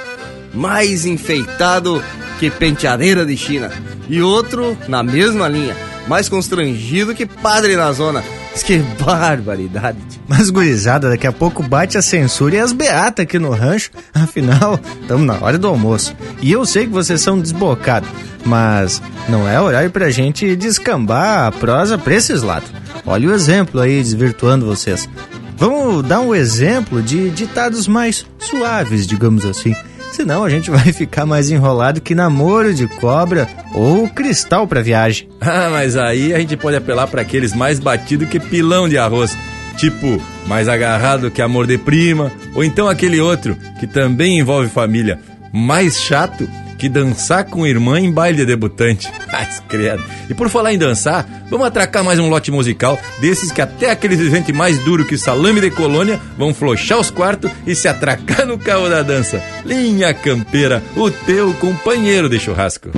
Mais 0.52 1.06
enfeitado 1.06 2.02
que 2.38 2.50
penteadeira 2.50 3.24
de 3.24 3.36
China. 3.36 3.70
E 4.08 4.20
outro 4.20 4.76
na 4.88 5.02
mesma 5.02 5.48
linha, 5.48 5.76
mais 6.06 6.28
constrangido 6.28 7.14
que 7.14 7.24
padre 7.24 7.76
na 7.76 7.90
zona. 7.92 8.22
Que 8.62 8.78
barbaridade. 8.78 9.98
Mas, 10.26 10.50
gurizada, 10.50 11.08
daqui 11.08 11.26
a 11.26 11.32
pouco 11.32 11.62
bate 11.62 11.96
a 11.96 12.02
censura 12.02 12.56
e 12.56 12.58
as 12.58 12.72
beatas 12.72 13.22
aqui 13.22 13.38
no 13.38 13.50
rancho. 13.50 13.90
Afinal, 14.12 14.80
estamos 15.00 15.24
na 15.26 15.34
hora 15.40 15.56
do 15.56 15.68
almoço. 15.68 16.16
E 16.40 16.50
eu 16.50 16.66
sei 16.66 16.86
que 16.86 16.92
vocês 16.92 17.20
são 17.20 17.38
desbocados, 17.38 18.08
mas 18.44 19.00
não 19.28 19.48
é 19.48 19.60
horário 19.60 19.90
pra 19.90 20.10
gente 20.10 20.56
descambar 20.56 21.46
a 21.46 21.52
prosa 21.52 21.96
pra 21.96 22.14
esses 22.14 22.42
lados. 22.42 22.68
Olha 23.04 23.28
o 23.28 23.32
exemplo 23.32 23.80
aí, 23.80 24.02
desvirtuando 24.02 24.66
vocês. 24.66 25.08
Vamos 25.56 26.02
dar 26.04 26.20
um 26.20 26.34
exemplo 26.34 27.02
de 27.02 27.30
ditados 27.30 27.86
mais 27.86 28.26
suaves, 28.38 29.06
digamos 29.06 29.44
assim. 29.44 29.74
Senão 30.16 30.44
a 30.44 30.48
gente 30.48 30.70
vai 30.72 30.94
ficar 30.94 31.26
mais 31.26 31.51
enrolado 31.51 32.01
que 32.01 32.14
namoro 32.14 32.72
de 32.72 32.88
cobra 32.88 33.47
ou 33.74 34.09
cristal 34.09 34.66
para 34.66 34.82
viagem. 34.82 35.28
Ah, 35.48 35.68
mas 35.70 35.97
aí 35.97 36.34
a 36.34 36.40
gente 36.40 36.56
pode 36.56 36.76
apelar 36.76 37.06
para 37.06 37.22
aqueles 37.22 37.55
mais 37.55 37.78
batidos 37.78 38.28
que 38.28 38.40
pilão 38.40 38.88
de 38.88 38.98
arroz. 38.98 39.36
Tipo, 39.76 40.20
mais 40.47 40.68
agarrado 40.68 41.30
que 41.30 41.40
amor 41.40 41.66
de 41.66 41.78
prima. 41.78 42.32
Ou 42.55 42.64
então 42.64 42.88
aquele 42.88 43.20
outro, 43.20 43.56
que 43.78 43.86
também 43.86 44.40
envolve 44.40 44.68
família, 44.68 45.20
mais 45.52 46.01
chato 46.01 46.48
que 46.76 46.88
dançar 46.88 47.44
com 47.44 47.66
irmã 47.66 47.98
em 47.98 48.12
baile 48.12 48.38
de 48.38 48.46
debutante. 48.46 49.10
Ai, 49.32 49.48
credo. 49.68 50.02
E 50.28 50.34
por 50.34 50.48
falar 50.48 50.72
em 50.72 50.78
dançar, 50.78 51.26
vamos 51.50 51.66
atracar 51.66 52.04
mais 52.04 52.18
um 52.18 52.28
lote 52.28 52.50
musical 52.50 52.98
desses 53.20 53.50
que 53.50 53.60
até 53.60 53.90
aqueles 53.90 54.18
gente 54.30 54.52
mais 54.52 54.78
duro 54.80 55.04
que 55.04 55.18
salame 55.18 55.60
de 55.60 55.70
colônia 55.70 56.20
vão 56.36 56.54
flochar 56.54 56.98
os 56.98 57.10
quartos 57.10 57.50
e 57.66 57.74
se 57.74 57.88
atracar 57.88 58.46
no 58.46 58.58
carro 58.58 58.88
da 58.88 59.02
dança. 59.02 59.42
Linha 59.64 60.12
Campeira, 60.14 60.82
o 60.96 61.10
teu 61.10 61.52
companheiro 61.54 62.28
de 62.28 62.38
churrasco. 62.38 62.90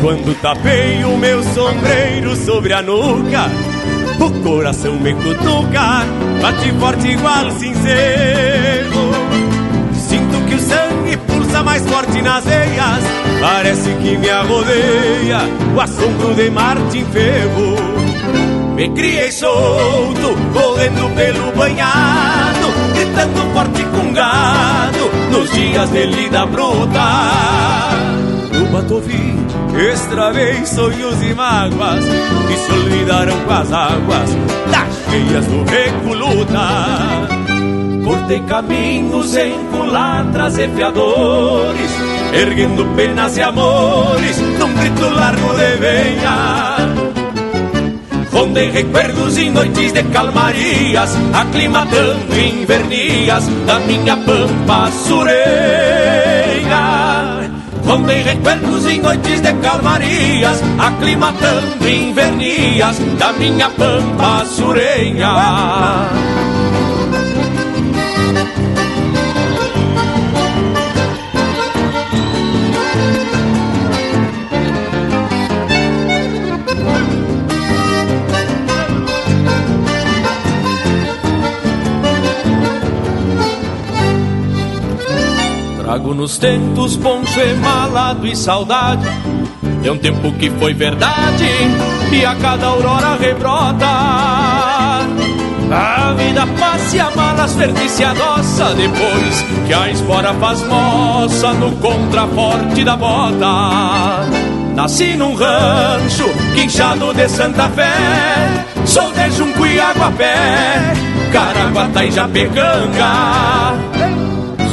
Quando 0.00 0.34
tapei 0.40 1.04
o 1.04 1.16
meu 1.18 1.42
sombreiro 1.42 2.34
sobre 2.34 2.72
a 2.72 2.80
nuca, 2.80 3.50
o 4.18 4.30
coração 4.42 4.94
me 4.96 5.12
cutuca, 5.12 6.04
bate 6.40 6.72
forte 6.80 7.08
igual 7.08 7.50
sincero. 7.50 9.10
Sinto 9.92 10.46
que 10.48 10.54
o 10.54 10.58
sangue 10.58 11.16
pulsa 11.18 11.62
mais 11.62 11.86
forte 11.86 12.22
nas 12.22 12.44
veias, 12.44 13.04
parece 13.42 13.90
que 13.96 14.16
me 14.16 14.30
arrodeia 14.30 15.40
o 15.76 15.80
assombro 15.80 16.34
de 16.34 16.50
Martin 16.50 17.04
Ferro. 17.04 17.76
Me 18.74 18.88
criei 18.90 19.30
solto, 19.30 20.34
correndo 20.54 21.14
pelo 21.14 21.52
banhado, 21.52 22.68
gritando 22.94 23.52
forte 23.52 23.84
com 23.84 24.12
gado, 24.14 25.10
nos 25.30 25.50
dias 25.52 25.90
de 25.90 26.06
lida 26.06 26.46
bruta. 26.46 28.10
No 28.52 28.66
Batovi, 28.66 29.39
extravei 29.78 30.64
sonhos 30.66 31.22
e 31.22 31.34
mágoas 31.34 32.04
que 32.48 32.56
se 32.56 32.72
olvidaram 32.72 33.38
com 33.40 33.52
as 33.52 33.72
águas 33.72 34.30
das 34.70 35.10
cheias 35.10 35.46
do 35.46 35.64
Recoluta. 35.64 37.40
Cortei 38.04 38.40
caminhos 38.40 39.36
em 39.36 39.52
culatras 39.70 40.58
e 40.58 40.68
fiadores, 40.68 41.90
erguendo 42.32 42.84
penas 42.96 43.36
e 43.36 43.42
amores 43.42 44.38
num 44.58 44.74
grito 44.74 45.08
largo 45.14 45.54
de 45.54 45.76
venha. 45.76 47.20
Rondei 48.32 48.70
recuerdos 48.70 49.36
em 49.36 49.50
noites 49.50 49.92
de 49.92 50.02
calmarias, 50.04 51.10
aclimatando 51.34 52.38
invernias 52.38 53.46
da 53.66 53.78
minha 53.80 54.16
pampa 54.16 54.90
sureira. 55.06 55.79
Rondei 57.90 58.22
recuerdos 58.22 58.86
em 58.86 59.00
noites 59.00 59.40
de 59.40 59.52
calmarias, 59.54 60.62
aclimatando 60.78 61.88
invernias 61.88 62.96
da 63.18 63.32
minha 63.32 63.68
pampa 63.70 64.44
sureira. 64.46 66.29
Trago 85.90 86.14
nos 86.14 86.38
tentos 86.38 86.96
poncho 86.96 87.40
emalado 87.40 88.24
e 88.24 88.36
saudade. 88.36 89.04
De 89.82 89.90
um 89.90 89.98
tempo 89.98 90.32
que 90.34 90.48
foi 90.48 90.72
verdade 90.72 91.48
E 92.12 92.24
a 92.24 92.36
cada 92.36 92.66
aurora 92.66 93.16
rebrota. 93.16 93.86
A 95.68 96.14
vida 96.16 96.46
passa 96.60 96.96
e 96.96 97.00
a 97.00 97.10
malas 97.10 97.54
vertice 97.56 98.04
adoça 98.04 98.72
Depois 98.74 99.44
que 99.66 99.74
a 99.74 99.90
espora 99.90 100.32
faz 100.34 100.62
moça 100.62 101.52
No 101.54 101.72
contraforte 101.72 102.84
da 102.84 102.96
bota. 102.96 104.28
Nasci 104.76 105.16
num 105.16 105.34
rancho, 105.34 106.28
quinchado 106.54 107.12
de 107.14 107.28
Santa 107.28 107.68
Fé 107.68 108.64
Sou 108.86 109.10
de 109.12 109.28
Junco 109.32 109.66
e 109.66 109.80
Aguapé 109.80 110.92
Caraguatá 111.32 112.04
e 112.04 112.12
Japecanga. 112.12 113.12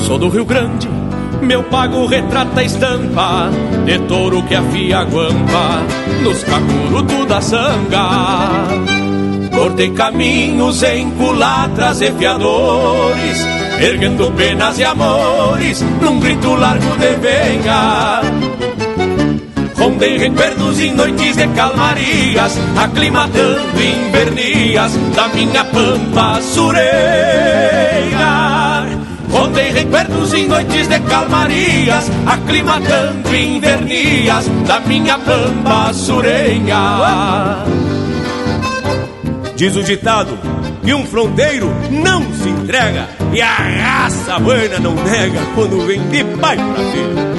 Sou 0.06 0.20
do 0.20 0.30
Rio 0.30 0.46
Grande 0.46 0.97
meu 1.42 1.64
pago 1.64 2.06
retrata 2.06 2.60
a 2.60 2.64
estampa 2.64 3.50
de 3.86 4.00
touro 4.00 4.44
que 4.44 4.56
afia 4.56 5.00
a 5.00 5.04
guampa 5.04 5.82
nos 6.24 6.44
cacurutos 6.44 7.26
da 7.28 7.42
sanga. 7.42 8.08
Cortei 9.54 9.90
caminhos 9.92 10.84
em 10.84 11.10
culatras 11.12 12.02
e 12.02 12.12
fiadores, 12.12 13.48
erguendo 13.80 14.32
penas 14.34 14.78
e 14.78 14.84
amores 14.84 15.82
num 16.02 16.20
grito 16.20 16.54
largo 16.54 16.96
de 16.98 17.16
venha. 17.16 18.22
Rondei 19.76 20.18
recuerdos 20.18 20.80
em 20.80 20.94
noites 20.94 21.38
de 21.38 21.48
calmarias, 21.50 22.58
aclimatando 22.76 23.82
invernias 23.82 24.92
da 25.16 25.28
minha 25.30 25.64
pampa 25.66 26.42
sureira. 26.42 27.47
Rondei 29.32 29.72
recuerdos 29.72 30.34
em 30.34 30.48
noites 30.48 30.88
de 30.88 31.00
calmarias, 31.02 32.10
aclimatando 32.26 33.36
invernias 33.36 34.48
da 34.66 34.80
minha 34.82 35.18
pampa 35.20 35.94
surenha. 35.94 37.64
Diz 39.56 39.76
o 39.76 39.84
ditado 39.84 40.38
que 40.84 40.94
um 40.94 41.06
fronteiro 41.06 41.70
não 41.90 42.22
se 42.34 42.48
entrega 42.48 43.10
e 43.34 43.42
a 43.42 43.54
raça 43.54 44.40
buena 44.40 44.80
não 44.80 44.94
nega 44.94 45.40
quando 45.56 45.86
vem 45.86 46.00
de 46.10 46.24
pai 46.40 46.56
pra 46.56 46.84
filho. 46.92 47.38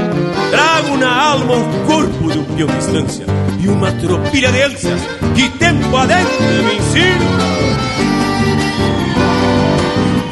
Trago 0.51 0.97
na 0.97 1.31
alma 1.31 1.55
o 1.55 1.87
corpo 1.87 2.25
um 2.25 2.45
peão 2.57 2.69
distância 2.77 3.25
e 3.61 3.69
uma 3.69 3.93
tropilha 3.93 4.51
de 4.51 4.63
ânsias 4.63 5.01
que 5.35 5.49
tempo 5.51 5.97
adentro 5.97 6.43
me 6.65 6.77
ensino. 6.77 7.27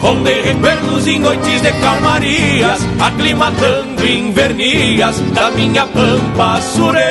Rondei 0.07 0.41
recuerdos 0.41 1.05
em 1.09 1.19
noites 1.19 1.61
de 1.63 1.73
calmarias, 1.81 2.81
aclimatando 3.01 4.07
invernias 4.07 5.19
da 5.35 5.51
minha 5.51 5.85
pampa 5.85 6.61
sureia. 6.61 7.11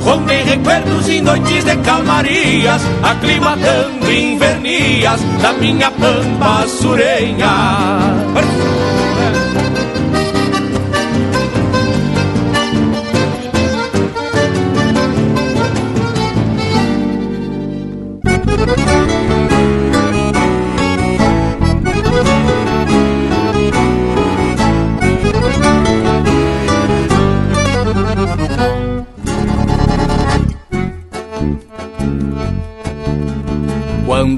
Rondei 0.00 0.42
recuerdos 0.42 1.08
em 1.08 1.20
noites 1.20 1.62
de 1.62 1.76
calmarias, 1.76 2.82
aclimatando 3.04 4.10
invernias 4.10 5.20
da 5.40 5.52
minha 5.52 5.92
pampa 5.92 6.66
sureia. 6.66 7.46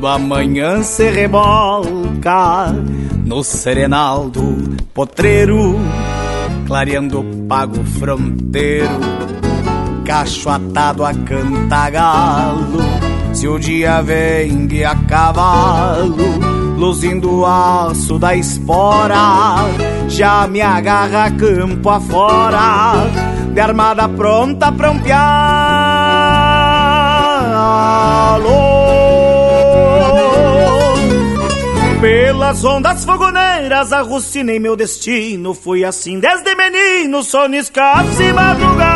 Quando 0.01 0.14
amanhã 0.14 0.82
se 0.82 1.10
rebolca 1.10 2.74
no 3.22 3.44
serenal 3.44 4.31
do 4.31 4.78
potreiro, 4.94 5.78
clareando 6.66 7.20
o 7.20 7.47
pago 7.47 7.85
fronteiro, 7.85 8.89
cacho 10.06 10.48
atado 10.48 11.05
a 11.05 11.12
cantagalo. 11.12 12.78
Se 13.35 13.47
o 13.47 13.59
dia 13.59 14.01
vem 14.01 14.66
de 14.66 14.82
a 14.86 14.94
cavalo, 14.94 16.16
luzindo 16.78 17.40
o 17.40 17.44
aço 17.44 18.18
da 18.18 18.35
espora, 18.35 19.66
já 20.09 20.48
me 20.48 20.62
agarra 20.62 21.31
campo 21.32 21.90
afora, 21.90 23.06
de 23.52 23.60
armada 23.60 24.09
pronta 24.09 24.72
pra 24.72 24.93
um 24.93 24.98
pialo. 24.98 25.20
Pelas 32.51 32.64
ondas 32.64 33.05
fogoneiras 33.05 33.93
arrucinei 33.93 34.59
meu 34.59 34.74
destino. 34.74 35.55
Fui 35.55 35.85
assim 35.85 36.18
desde 36.18 36.52
menino, 36.56 37.22
sono 37.22 37.55
escasso 37.55 38.20
e 38.20 38.32
madrugada. 38.32 38.90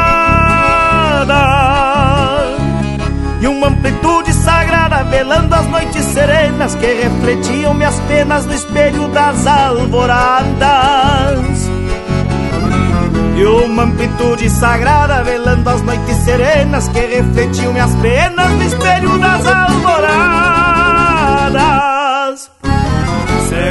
E 3.41 3.47
uma 3.47 3.69
amplitude 3.69 4.33
sagrada 4.33 5.05
velando 5.05 5.55
as 5.55 5.67
noites 5.69 6.05
serenas 6.07 6.75
Que 6.75 6.87
refletiam 6.95 7.75
minhas 7.75 8.01
penas 8.09 8.45
no 8.45 8.55
espelho 8.55 9.07
das 9.11 9.47
alvoradas. 9.47 10.59
E 13.37 13.45
uma 13.45 13.85
amplitude 13.85 14.51
sagrada 14.51 15.23
velando 15.23 15.71
as 15.71 15.81
noites 15.81 16.17
serenas 16.25 16.89
que 16.89 16.99
refletiam 16.99 17.73
minhas 17.73 17.95
penas 18.03 18.51
no 18.51 18.63
espelho 18.65 19.17
das 19.17 19.47
alvoradas. 19.47 20.54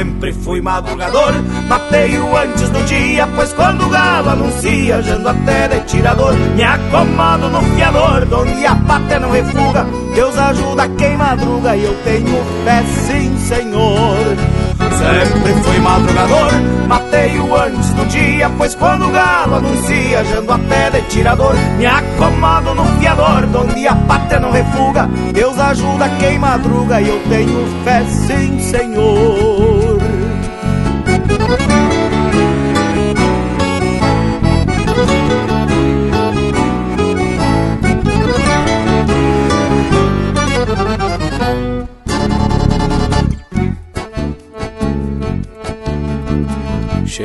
Sempre 0.04 0.34
fui 0.34 0.60
madrugador, 0.60 1.32
mateio 1.66 2.36
antes 2.36 2.68
do 2.68 2.84
dia, 2.84 3.26
pois 3.34 3.54
quando 3.54 3.86
o 3.86 3.88
galo 3.88 4.28
anuncia, 4.28 5.02
jando 5.02 5.30
até 5.30 5.66
de 5.68 5.80
tirador, 5.86 6.34
me 6.54 6.62
acomodo 6.62 7.48
no 7.48 7.62
fiador, 7.74 8.26
donde 8.26 8.66
a 8.66 8.74
pátria 8.74 9.18
não 9.18 9.30
refuga, 9.30 9.86
Deus 10.14 10.36
ajuda 10.36 10.88
quem 10.98 11.16
madruga 11.16 11.74
e 11.74 11.84
eu 11.84 11.94
tenho 12.04 12.44
fé 12.64 12.82
sim, 13.06 13.34
Senhor. 13.38 14.36
Sempre 14.78 15.52
fui 15.62 15.78
madrugador, 15.78 16.52
mateio 16.86 17.56
antes 17.56 17.88
do 17.94 18.06
dia, 18.06 18.50
pois 18.58 18.74
quando 18.74 19.08
o 19.08 19.10
galo 19.10 19.56
anuncia, 19.56 20.22
jando 20.24 20.52
a 20.52 20.58
pé 20.58 20.90
de 20.90 21.00
tirador, 21.08 21.54
me 21.78 21.86
acomodo 21.86 22.74
no 22.74 22.84
fiador, 22.98 23.46
donde 23.46 23.88
a 23.88 23.94
pátria 23.94 24.38
não 24.38 24.52
refuga, 24.52 25.08
Deus 25.32 25.58
ajuda 25.58 26.10
quem 26.20 26.38
madruga 26.38 27.00
e 27.00 27.08
eu 27.08 27.22
tenho 27.28 27.66
fé 27.84 28.04
sim, 28.04 28.58
Senhor. 28.60 29.83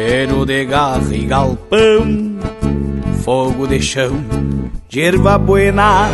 Cheiro 0.10 0.44
de 0.44 0.66
garra 0.66 1.14
e 1.16 1.24
galpão, 1.24 2.36
fogo 3.22 3.68
de 3.68 3.80
chão, 3.80 4.20
de 4.88 5.02
erva 5.02 5.38
buena 5.38 6.08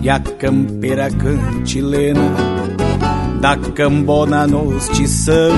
e 0.00 0.08
a 0.08 0.20
campeira 0.20 1.10
cantilena 1.10 2.30
da 3.40 3.56
cambona 3.56 4.46
nos 4.46 4.88
tição. 4.90 5.50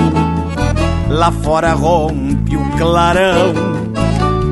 Lá 1.07 1.31
fora 1.31 1.73
rompe 1.73 2.57
o 2.57 2.77
clarão 2.79 3.53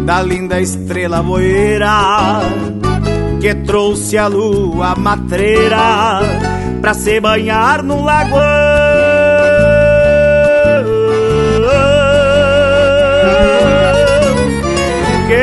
da 0.06 0.22
linda 0.22 0.62
estrela 0.62 1.24
boeira 1.24 2.42
que 3.42 3.56
trouxe 3.56 4.20
a 4.20 4.28
lua 4.28 4.94
matreira 4.96 6.20
pra 6.80 6.94
se 6.94 7.20
banhar 7.20 7.82
no 7.82 8.04
lagoão. 8.04 8.81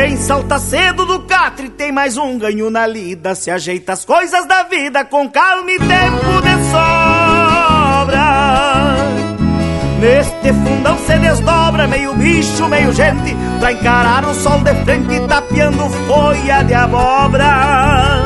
Quem 0.09 0.17
salta 0.17 0.59
cedo 0.59 1.05
do 1.05 1.21
catre 1.21 1.69
tem 1.69 1.93
mais 1.93 2.17
um 2.17 2.39
ganho 2.39 2.71
na 2.71 2.87
lida. 2.87 3.35
Se 3.35 3.51
ajeita 3.51 3.93
as 3.93 4.07
coisas 4.07 4.47
da 4.47 4.63
vida 4.63 5.05
com 5.05 5.29
calma 5.29 5.71
e 5.71 5.79
tempo 5.79 6.41
de 6.41 6.55
sobra. 6.71 8.17
Neste 10.01 10.51
fundão 10.65 10.97
se 11.07 11.19
desdobra 11.19 11.87
meio 11.87 12.15
bicho, 12.15 12.67
meio 12.69 12.91
gente 12.91 13.37
Pra 13.61 13.73
encarar 13.73 14.25
o 14.25 14.33
sol 14.33 14.61
de 14.61 14.73
frente 14.85 15.21
tapeando 15.29 15.91
folha 16.07 16.63
de 16.63 16.73
abóbora 16.73 18.23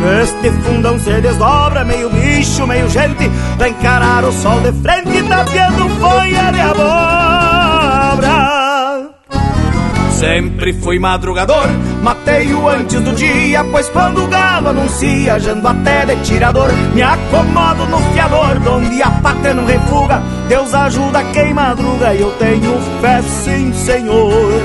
Neste 0.00 0.50
fundão 0.62 0.98
se 0.98 1.20
desdobra 1.20 1.84
meio 1.84 2.08
bicho, 2.08 2.66
meio 2.66 2.88
gente 2.88 3.30
Pra 3.58 3.68
encarar 3.68 4.24
o 4.24 4.32
sol 4.32 4.58
de 4.60 4.72
frente 4.72 5.22
tapeando 5.28 5.88
folha 6.00 6.50
de 6.50 6.60
abóbora 6.60 7.43
Sempre 10.24 10.72
fui 10.72 10.98
madrugador, 10.98 11.68
matei-o 12.02 12.66
antes 12.66 12.98
do 12.98 13.12
dia, 13.12 13.62
pois 13.64 13.90
quando 13.90 14.24
o 14.24 14.26
galo 14.26 14.70
anuncia, 14.70 15.38
jando 15.38 15.68
até 15.68 16.06
de 16.06 16.16
tirador, 16.22 16.70
me 16.94 17.02
acomodo 17.02 17.86
no 17.90 17.98
fiador, 18.14 18.58
donde 18.60 19.02
a 19.02 19.10
pátria 19.10 19.52
não 19.52 19.66
refuga, 19.66 20.22
Deus 20.48 20.72
ajuda 20.72 21.22
quem 21.24 21.52
madruga 21.52 22.14
e 22.14 22.22
eu 22.22 22.30
tenho 22.38 22.72
fé, 23.02 23.20
sim, 23.20 23.70
Senhor. 23.74 24.62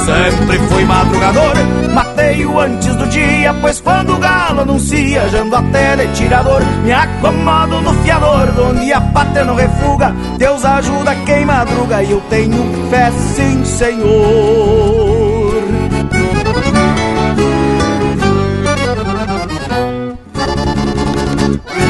Sempre 0.00 0.58
fui 0.68 0.84
madrugador, 0.84 1.54
matei-o 1.92 2.58
antes 2.60 2.94
do 2.96 3.06
dia, 3.06 3.54
pois 3.60 3.80
quando 3.80 4.14
o 4.14 4.18
galo 4.18 4.60
anuncia, 4.60 5.28
jando 5.28 5.56
até 5.56 5.96
de 5.96 6.12
tirador, 6.14 6.62
me 6.82 6.92
acomodo 6.92 7.80
no 7.80 7.94
fiador, 8.02 8.48
onde 8.60 8.92
a 8.92 9.00
pátria 9.00 9.44
não 9.44 9.54
refuga, 9.54 10.14
Deus 10.38 10.64
ajuda 10.64 11.14
quem 11.24 11.44
madruga 11.44 12.02
e 12.02 12.10
eu 12.10 12.20
tenho 12.28 12.88
fé, 12.90 13.10
sim, 13.12 13.64
Senhor. 13.64 15.04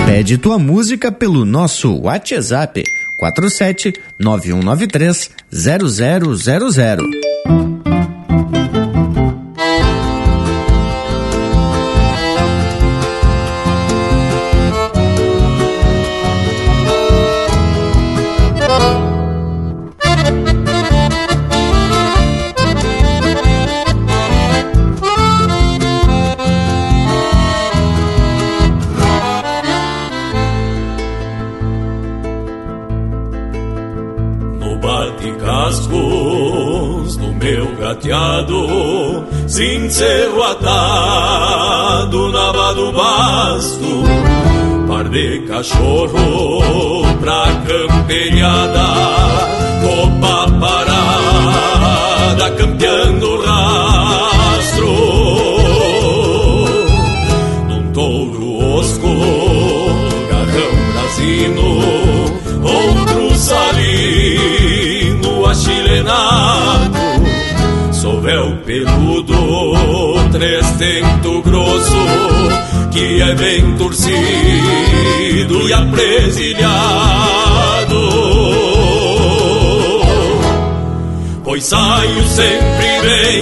Pede 0.07 0.39
tua 0.39 0.59
música 0.59 1.11
pelo 1.11 1.45
nosso 1.45 2.01
WhatsApp 2.01 2.85
47 3.19 3.95
9193 4.19 5.31
0000. 5.51 7.24
Par 45.55 45.63
sempre 83.05 83.34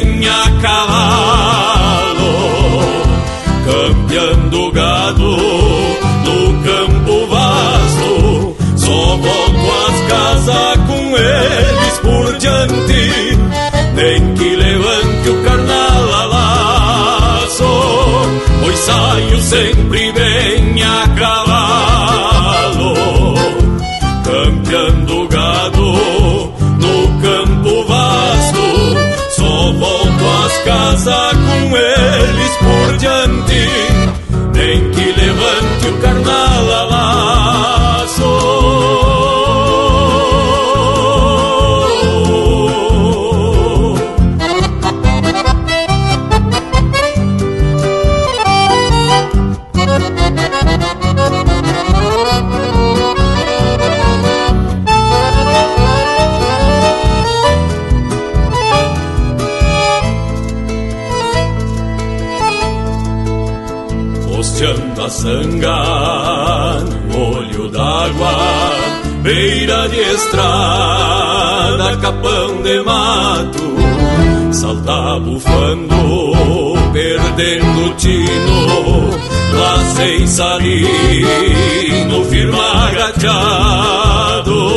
perdendo 77.36 77.86
o 77.86 77.94
tino, 77.94 79.10
lá 79.52 79.84
sem 79.94 80.26
salino, 80.26 82.24
firma 82.30 82.88
agachado. 82.88 84.72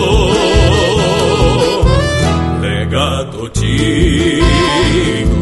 Totinho 3.32 4.46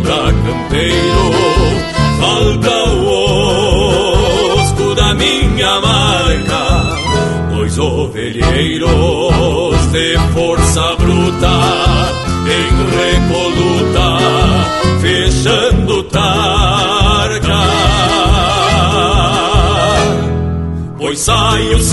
da 0.03 0.31
campeiro, 0.31 1.31
falta 2.19 2.75
o 2.89 4.57
osco 4.59 4.95
da 4.95 5.13
minha 5.13 5.79
marca, 5.81 6.97
dois 7.53 7.77
ovelheiros 7.77 8.91
de 9.91 10.17
força 10.33 10.62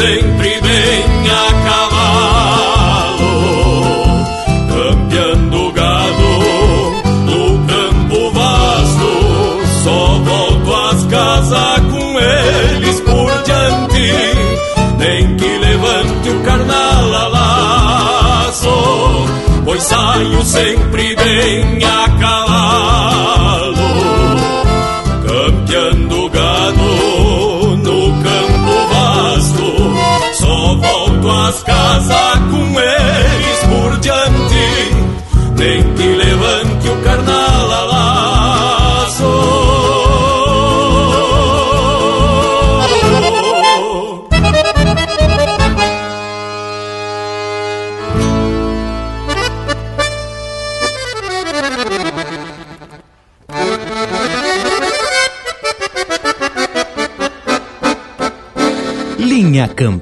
sempre 0.00 0.60
bem 0.62 1.04
a 1.28 1.52
cavalo, 1.68 3.24
campeando 4.72 5.72
gado 5.72 6.30
no 7.26 7.42
campo 7.66 8.30
vasto, 8.30 9.12
só 9.84 10.18
volto 10.24 10.74
às 10.74 11.04
casas 11.04 11.80
com 11.90 12.18
eles 12.18 12.98
por 13.00 13.30
diante, 13.42 14.10
nem 14.96 15.36
que 15.36 15.58
levante 15.58 16.30
o 16.30 16.40
carnal 16.44 17.14
a 17.14 17.28
laço, 18.48 19.26
pois 19.66 19.82
saio 19.82 20.42
sempre 20.44 20.89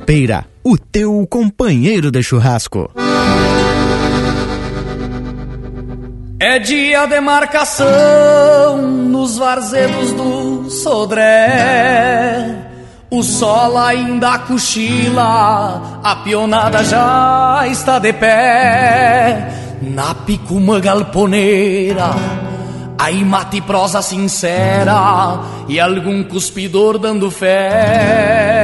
Campeira, 0.09 0.47
o 0.65 0.79
teu 0.79 1.27
companheiro 1.29 2.11
de 2.11 2.23
churrasco. 2.23 2.91
É 6.41 6.59
dia 6.59 7.05
de 7.05 7.21
marcação 7.21 8.81
nos 8.91 9.37
varzedos 9.37 10.15
do 10.15 10.71
Sodré. 10.71 12.57
O 13.11 13.23
sol 13.23 13.77
ainda 13.77 14.39
cochila, 14.39 16.01
a 16.03 16.17
pionada 16.25 16.83
já 16.83 17.67
está 17.71 17.99
de 17.99 18.15
pé. 18.15 19.77
Na 19.83 20.15
picuma 20.15 20.81
galponeira, 20.81 22.15
aí 22.99 23.23
mate 23.23 23.61
prosa 23.61 24.01
sincera 24.01 25.39
e 25.69 25.79
algum 25.79 26.25
cuspidor 26.25 26.99
dando 26.99 27.31
fé. 27.31 28.58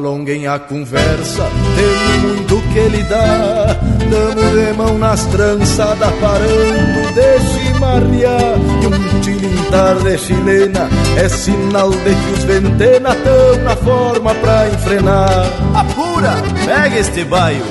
Alonguem 0.00 0.46
a 0.46 0.58
conversa, 0.58 1.46
tem 1.76 2.20
muito 2.20 2.60
que 2.72 2.80
lhe 2.88 3.02
dá. 3.04 3.76
Damos 4.10 4.50
de 4.52 4.72
mão 4.72 4.98
nas 4.98 5.24
tranças 5.26 5.98
da 5.98 6.10
parando 6.20 7.12
de 7.12 7.38
chimarrear. 7.50 8.58
E 8.82 8.86
um 8.86 9.20
tilintar 9.20 9.96
de 9.96 10.18
chilena 10.18 10.88
é 11.16 11.28
sinal 11.28 11.90
de 11.90 12.14
que 12.14 12.32
os 12.32 12.44
ventena 12.44 13.14
tão 13.14 13.62
na 13.62 13.76
forma 13.76 14.34
pra 14.36 14.68
enfrenar. 14.68 15.46
Apura, 15.74 16.34
pega 16.64 16.98
este 16.98 17.24
baio, 17.24 17.62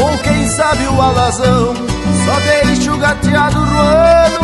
ou 0.00 0.16
quem 0.18 0.48
sabe 0.50 0.86
o 0.86 1.00
alazão. 1.02 1.74
Só 2.24 2.64
deixa 2.64 2.92
o 2.92 2.98
gateado 2.98 3.58
roando, 3.58 4.43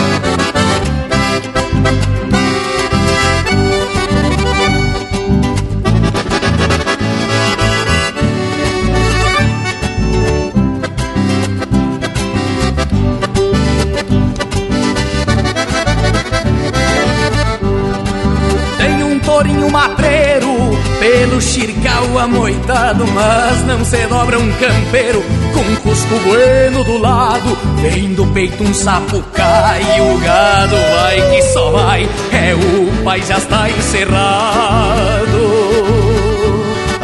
Pelo 21.01 21.41
xircal 21.41 22.19
amoitado, 22.19 23.07
mas 23.07 23.65
não 23.65 23.83
se 23.83 24.05
dobra 24.05 24.37
um 24.37 24.51
campeiro 24.53 25.23
com 25.51 25.61
um 25.61 25.75
cusco 25.77 26.15
bueno 26.19 26.83
do 26.83 26.99
lado. 26.99 27.57
Vem 27.81 28.13
do 28.13 28.27
peito 28.27 28.63
um 28.63 28.71
sapo 28.71 29.19
cai, 29.33 29.81
o 29.99 30.19
gado 30.19 30.75
vai 30.75 31.31
que 31.31 31.41
só 31.41 31.71
vai, 31.71 32.07
é 32.31 32.53
o 32.53 33.03
pai 33.03 33.19
já 33.23 33.39
está 33.39 33.67
encerrado. 33.67 35.70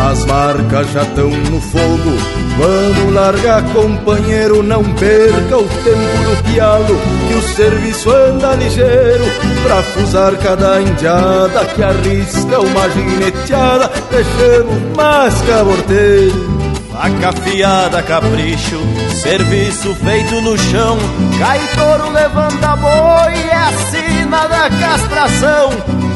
As 0.08 0.24
marcas 0.26 0.90
já 0.94 1.02
estão 1.02 1.30
no 1.30 1.60
fogo, 1.60 2.16
vamos 2.58 3.14
largar, 3.14 3.62
companheiro. 3.74 4.64
Não 4.64 4.82
perca 4.82 5.58
o 5.58 5.68
tempo 5.68 6.24
do 6.24 6.44
pialo, 6.44 6.98
que 7.28 7.34
o 7.34 7.42
serviço 7.42 8.10
anda 8.10 8.56
ligeiro. 8.56 9.26
Pra 9.64 9.84
fusar 9.84 10.38
cada 10.38 10.82
indiada 10.82 11.66
que 11.66 11.84
arrisca 11.84 12.58
uma 12.62 12.90
gineteada, 12.90 13.92
deixamos 14.10 14.96
mais 14.96 15.42
caborteiro. 15.42 16.58
Faca 16.90 17.30
afiada, 17.30 18.02
capricho, 18.02 18.80
serviço 19.22 19.94
feito 19.96 20.42
no 20.42 20.58
chão. 20.58 20.98
Cai 21.38 21.60
touro, 21.76 22.12
levanta 22.14 22.78
boi, 22.78 23.34
é 23.34 23.56
a 23.56 24.48
da 24.48 24.70
castração. 24.70 25.70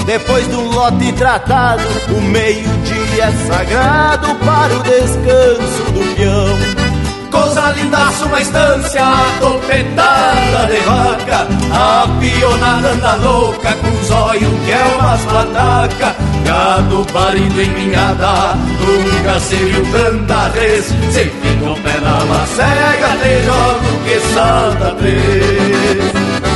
Depois 0.06 0.48
do 0.48 0.62
lote 0.62 1.12
tratado, 1.14 1.84
o 2.10 2.22
meio-dia 2.22 3.01
é 3.22 3.32
sagrado 3.48 4.36
para 4.36 4.74
o 4.74 4.84
descanso 4.84 5.92
do 5.94 6.16
peão. 6.16 6.82
Coisa 7.30 7.72
lindaça, 7.72 8.26
uma 8.26 8.42
estância, 8.42 9.04
topetada 9.40 10.66
de 10.68 10.80
vaca, 10.82 11.48
a 11.72 12.08
pionada 12.20 12.90
anda 12.90 13.16
louca, 13.16 13.74
com 13.74 14.14
olhos 14.14 14.66
que 14.66 14.72
é 14.72 14.84
umas 15.00 15.22
pataca. 15.22 16.16
Gado 16.44 17.06
parido 17.14 17.62
em 17.62 17.70
minhada, 17.70 18.56
nunca 18.82 19.40
se 19.40 19.56
viu 19.56 19.86
tanta 19.92 20.50
vez. 20.50 20.86
Se 20.86 21.24
fica 21.26 21.70
o 21.70 21.76
pé 21.80 22.00
na 22.02 22.26
macega, 22.26 23.18
te 23.22 23.44
jogo 23.46 24.04
que 24.04 24.20
salta 24.34 24.96
três. 24.96 26.51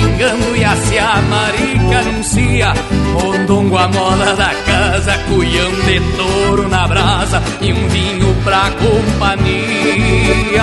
Pingando 0.00 0.56
e 0.56 0.64
a 0.64 0.72
a 0.72 1.22
marica 1.22 1.98
anuncia. 2.00 2.72
Mondongo 3.12 3.76
a 3.76 3.88
moda 3.88 4.34
da 4.34 4.54
casa, 4.66 5.18
cuião 5.28 5.72
de 5.84 6.00
touro 6.16 6.68
na 6.68 6.88
brasa 6.88 7.42
e 7.60 7.72
um 7.72 7.88
vinho 7.88 8.34
pra 8.42 8.70
companhia. 8.70 10.62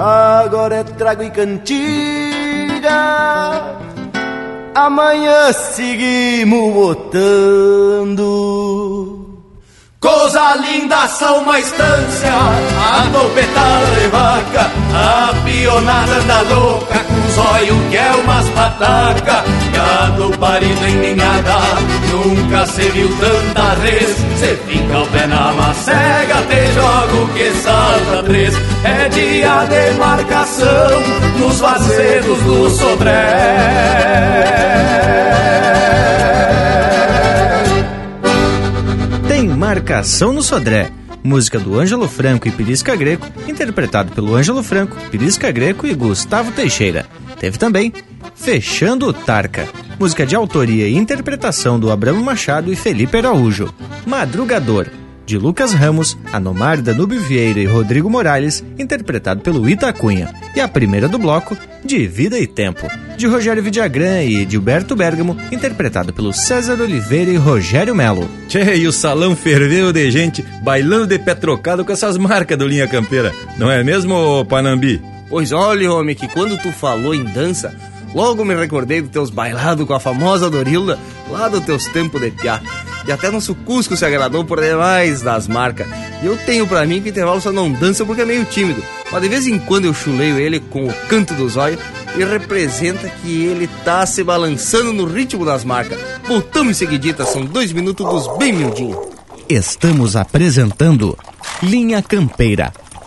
Agora 0.00 0.76
é 0.76 0.84
trago 0.84 1.24
e 1.24 1.30
cantiga. 1.30 2.92
Amanhã 4.72 5.52
seguimos 5.52 6.72
botando. 6.72 8.28
Coisa 9.98 10.54
linda, 10.54 11.08
são 11.08 11.40
uma 11.42 11.58
estância, 11.58 12.30
a 12.30 13.10
topetada 13.12 13.86
de 13.96 14.06
vaca, 14.06 14.70
a 14.94 15.34
pionada 15.44 16.12
anda 16.12 16.42
louca, 16.54 17.00
com 17.00 17.14
os 17.26 17.36
olhos 17.36 17.90
que 17.90 17.96
é 17.96 18.12
umas 18.12 18.48
pataca. 18.50 19.42
Gado 19.78 20.36
parido 20.38 20.86
em 20.86 20.96
ninhada, 20.96 21.58
nunca 22.10 22.66
se 22.66 22.82
viu 22.90 23.08
tanta 23.20 23.74
res. 23.74 24.16
Se 24.38 24.56
fica 24.66 24.98
o 24.98 25.06
pé 25.06 25.26
na 25.26 25.52
macega, 25.52 26.42
te 26.48 26.66
jogo 26.74 27.32
que 27.34 27.50
salta 27.62 28.22
três. 28.24 28.54
É 28.82 29.08
dia 29.08 29.64
de 29.66 29.98
marcação 29.98 31.02
nos 31.38 31.60
vazedos 31.60 32.42
do 32.42 32.70
Sodré. 32.70 33.18
Tem 39.28 39.46
marcação 39.48 40.32
no 40.32 40.42
Sodré. 40.42 40.90
Música 41.22 41.58
do 41.58 41.78
Ângelo 41.78 42.08
Franco 42.08 42.48
e 42.48 42.50
Pirisca 42.50 42.96
Greco, 42.96 43.26
interpretado 43.46 44.12
pelo 44.12 44.34
Ângelo 44.34 44.62
Franco, 44.62 44.96
Pirisca 45.10 45.50
Greco 45.50 45.86
e 45.86 45.94
Gustavo 45.94 46.52
Teixeira. 46.52 47.06
Teve 47.40 47.58
também 47.58 47.92
Fechando 48.34 49.12
Tarca, 49.12 49.68
música 49.98 50.24
de 50.24 50.34
autoria 50.34 50.88
e 50.88 50.96
interpretação 50.96 51.78
do 51.78 51.90
Abramo 51.90 52.22
Machado 52.22 52.72
e 52.72 52.76
Felipe 52.76 53.18
Araújo. 53.18 53.72
Madrugador, 54.06 54.86
de 55.26 55.36
Lucas 55.36 55.74
Ramos, 55.74 56.16
Anomar 56.32 56.80
Danube 56.80 57.18
Vieira 57.18 57.60
e 57.60 57.66
Rodrigo 57.66 58.08
Morales, 58.08 58.64
interpretado 58.78 59.42
pelo 59.42 59.68
Itacunha. 59.68 60.32
E 60.56 60.60
a 60.60 60.66
primeira 60.66 61.06
do 61.06 61.18
bloco, 61.18 61.56
De 61.84 62.06
Vida 62.06 62.38
e 62.38 62.46
Tempo, 62.46 62.88
de 63.16 63.26
Rogério 63.26 63.62
Vidagrã 63.62 64.22
e 64.22 64.48
Gilberto 64.48 64.96
Bergamo, 64.96 65.36
interpretado 65.52 66.12
pelo 66.12 66.32
César 66.32 66.80
Oliveira 66.80 67.30
e 67.30 67.36
Rogério 67.36 67.94
Melo. 67.94 68.28
Tchê, 68.48 68.76
e 68.76 68.86
o 68.86 68.92
salão 68.92 69.36
ferveu 69.36 69.92
de 69.92 70.10
gente 70.10 70.42
bailando 70.62 71.06
de 71.06 71.18
pé 71.18 71.34
trocado 71.34 71.84
com 71.84 71.92
essas 71.92 72.16
marcas 72.16 72.56
do 72.56 72.66
Linha 72.66 72.88
Campeira. 72.88 73.34
Não 73.58 73.70
é 73.70 73.84
mesmo, 73.84 74.44
Panambi? 74.46 75.17
Pois 75.28 75.52
olha, 75.52 75.92
homem, 75.92 76.16
que 76.16 76.28
quando 76.28 76.56
tu 76.58 76.72
falou 76.72 77.14
em 77.14 77.24
dança, 77.24 77.74
logo 78.14 78.44
me 78.44 78.54
recordei 78.54 79.02
dos 79.02 79.10
teus 79.10 79.30
bailados 79.30 79.86
com 79.86 79.94
a 79.94 80.00
famosa 80.00 80.48
Dorilda, 80.48 80.98
lá 81.30 81.48
dos 81.48 81.64
teus 81.64 81.86
tempos 81.86 82.20
de 82.20 82.30
piá. 82.30 82.60
E 83.06 83.12
até 83.12 83.30
nosso 83.30 83.54
Cusco 83.54 83.96
se 83.96 84.04
agradou 84.04 84.44
por 84.44 84.60
demais 84.60 85.22
das 85.22 85.48
marcas. 85.48 85.86
E 86.22 86.26
eu 86.26 86.36
tenho 86.44 86.66
pra 86.66 86.84
mim 86.84 87.00
que 87.00 87.08
o 87.08 87.10
intervalo 87.10 87.40
só 87.40 87.52
não 87.52 87.70
dança 87.70 88.04
porque 88.04 88.22
é 88.22 88.24
meio 88.24 88.44
tímido. 88.44 88.82
Mas 89.10 89.22
de 89.22 89.28
vez 89.28 89.46
em 89.46 89.58
quando 89.58 89.86
eu 89.86 89.94
chuleio 89.94 90.38
ele 90.38 90.60
com 90.60 90.86
o 90.86 90.94
canto 91.08 91.32
dos 91.34 91.56
olhos 91.56 91.80
e 92.16 92.24
representa 92.24 93.08
que 93.08 93.44
ele 93.44 93.68
tá 93.84 94.04
se 94.04 94.22
balançando 94.22 94.92
no 94.92 95.06
ritmo 95.06 95.44
das 95.44 95.64
marcas. 95.64 95.98
Voltamos 96.26 96.72
em 96.72 96.74
seguidita, 96.74 97.24
são 97.24 97.44
dois 97.44 97.72
minutos 97.72 98.06
dos 98.06 98.38
bem 98.38 98.52
miudinhos. 98.52 98.98
Estamos 99.48 100.14
apresentando 100.14 101.16
Linha 101.62 102.02
Campeira, 102.02 102.72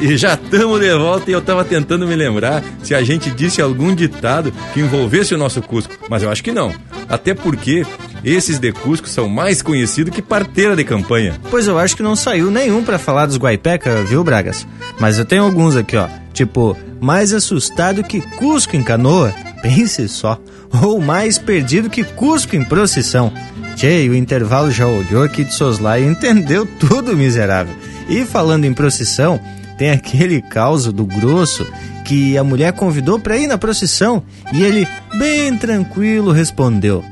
E 0.00 0.16
já 0.16 0.32
estamos 0.32 0.80
de 0.80 0.94
volta 0.94 1.30
e 1.30 1.34
eu 1.34 1.42
tava 1.42 1.62
tentando 1.62 2.06
me 2.06 2.16
lembrar 2.16 2.64
se 2.82 2.94
a 2.94 3.02
gente 3.02 3.30
disse 3.30 3.60
algum 3.60 3.94
ditado 3.94 4.50
que 4.72 4.80
envolvesse 4.80 5.34
o 5.34 5.38
nosso 5.38 5.60
Cusco, 5.60 5.92
mas 6.08 6.22
eu 6.22 6.30
acho 6.30 6.42
que 6.42 6.52
não. 6.52 6.72
Até 7.06 7.34
porque 7.34 7.84
esses 8.24 8.58
de 8.58 8.72
Cusco 8.72 9.06
são 9.06 9.28
mais 9.28 9.60
conhecidos 9.60 10.14
que 10.14 10.22
parteira 10.22 10.74
de 10.74 10.84
campanha. 10.84 11.38
Pois 11.50 11.66
eu 11.66 11.78
acho 11.78 11.94
que 11.94 12.02
não 12.02 12.16
saiu 12.16 12.50
nenhum 12.50 12.82
para 12.82 12.98
falar 12.98 13.26
dos 13.26 13.36
Guaipeca, 13.36 14.02
viu, 14.04 14.24
Bragas? 14.24 14.66
Mas 14.98 15.18
eu 15.18 15.26
tenho 15.26 15.44
alguns 15.44 15.76
aqui, 15.76 15.98
ó. 15.98 16.08
Tipo, 16.32 16.74
mais 16.98 17.34
assustado 17.34 18.02
que 18.02 18.22
Cusco 18.22 18.76
em 18.76 18.82
canoa, 18.82 19.34
pense 19.60 20.08
só. 20.08 20.40
Ou 20.82 20.98
mais 20.98 21.36
perdido 21.38 21.90
que 21.90 22.04
Cusco 22.04 22.56
em 22.56 22.64
procissão. 22.64 23.30
Tchê, 23.76 24.08
o 24.08 24.14
intervalo 24.14 24.70
já 24.70 24.86
olhou 24.86 25.22
aqui 25.24 25.44
de 25.44 25.54
soslaio 25.54 26.06
e 26.06 26.08
entendeu 26.08 26.66
tudo, 26.78 27.16
miserável. 27.16 27.74
E 28.08 28.24
falando 28.24 28.64
em 28.64 28.72
procissão, 28.72 29.40
tem 29.80 29.90
aquele 29.92 30.42
caos 30.42 30.92
do 30.92 31.06
grosso 31.06 31.66
que 32.04 32.36
a 32.36 32.44
mulher 32.44 32.70
convidou 32.74 33.18
para 33.18 33.38
ir 33.38 33.46
na 33.46 33.56
procissão 33.56 34.22
e 34.52 34.62
ele, 34.62 34.86
bem 35.16 35.56
tranquilo, 35.56 36.32
respondeu: 36.32 37.02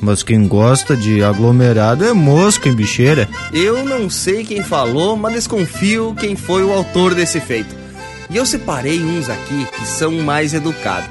Mas 0.00 0.22
quem 0.22 0.46
gosta 0.46 0.96
de 0.96 1.24
aglomerado 1.24 2.04
é 2.04 2.12
mosca 2.12 2.68
em 2.68 2.74
bicheira. 2.74 3.28
Eu 3.52 3.84
não 3.84 4.08
sei 4.08 4.44
quem 4.44 4.62
falou, 4.62 5.16
mas 5.16 5.34
desconfio 5.34 6.14
quem 6.14 6.36
foi 6.36 6.62
o 6.62 6.72
autor 6.72 7.12
desse 7.12 7.40
feito. 7.40 7.74
E 8.30 8.36
eu 8.36 8.46
separei 8.46 9.02
uns 9.02 9.28
aqui 9.28 9.66
que 9.76 9.84
são 9.84 10.12
mais 10.12 10.54
educados, 10.54 11.10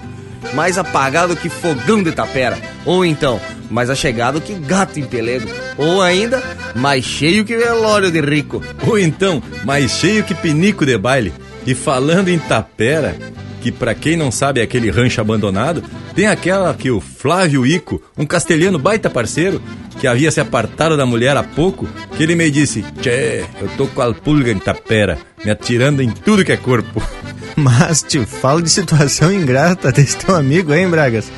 mais 0.53 0.77
apagado 0.77 1.35
que 1.35 1.49
fogão 1.49 2.03
de 2.03 2.11
tapera, 2.11 2.57
ou 2.85 3.05
então 3.05 3.39
mais 3.69 3.89
achegado 3.89 4.41
que 4.41 4.53
gato 4.53 4.99
em 4.99 5.05
pelego, 5.05 5.47
ou 5.77 6.01
ainda 6.01 6.41
mais 6.75 7.05
cheio 7.05 7.45
que 7.45 7.55
velório 7.55 8.11
de 8.11 8.21
rico. 8.21 8.61
Ou 8.85 8.99
então 8.99 9.41
mais 9.63 9.91
cheio 9.91 10.23
que 10.23 10.35
pinico 10.35 10.85
de 10.85 10.97
baile. 10.97 11.33
E 11.65 11.73
falando 11.75 12.27
em 12.27 12.39
tapera, 12.39 13.15
que 13.61 13.71
para 13.71 13.93
quem 13.93 14.17
não 14.17 14.31
sabe 14.31 14.59
é 14.59 14.63
aquele 14.63 14.89
rancho 14.89 15.21
abandonado, 15.21 15.83
tem 16.15 16.25
aquela 16.25 16.73
que 16.73 16.89
o 16.89 16.99
Flávio 16.99 17.65
Ico, 17.65 18.01
um 18.17 18.25
castelhano 18.25 18.79
baita 18.79 19.09
parceiro, 19.09 19.61
que 19.99 20.07
havia 20.07 20.31
se 20.31 20.41
apartado 20.41 20.97
da 20.97 21.05
mulher 21.05 21.37
há 21.37 21.43
pouco, 21.43 21.87
que 22.17 22.23
ele 22.23 22.35
me 22.35 22.49
disse: 22.49 22.83
Tchê, 22.99 23.45
eu 23.61 23.69
tô 23.77 23.87
com 23.87 24.01
a 24.01 24.13
pulga 24.13 24.51
em 24.51 24.57
tapera, 24.57 25.17
me 25.45 25.51
atirando 25.51 26.01
em 26.01 26.09
tudo 26.09 26.43
que 26.43 26.51
é 26.51 26.57
corpo. 26.57 27.01
Mas 27.55 28.01
te 28.01 28.25
falo 28.25 28.61
de 28.61 28.69
situação 28.69 29.31
ingrata 29.31 29.91
desse 29.91 30.17
teu 30.17 30.35
amigo, 30.35 30.73
hein, 30.73 30.89
Bragas? 30.89 31.31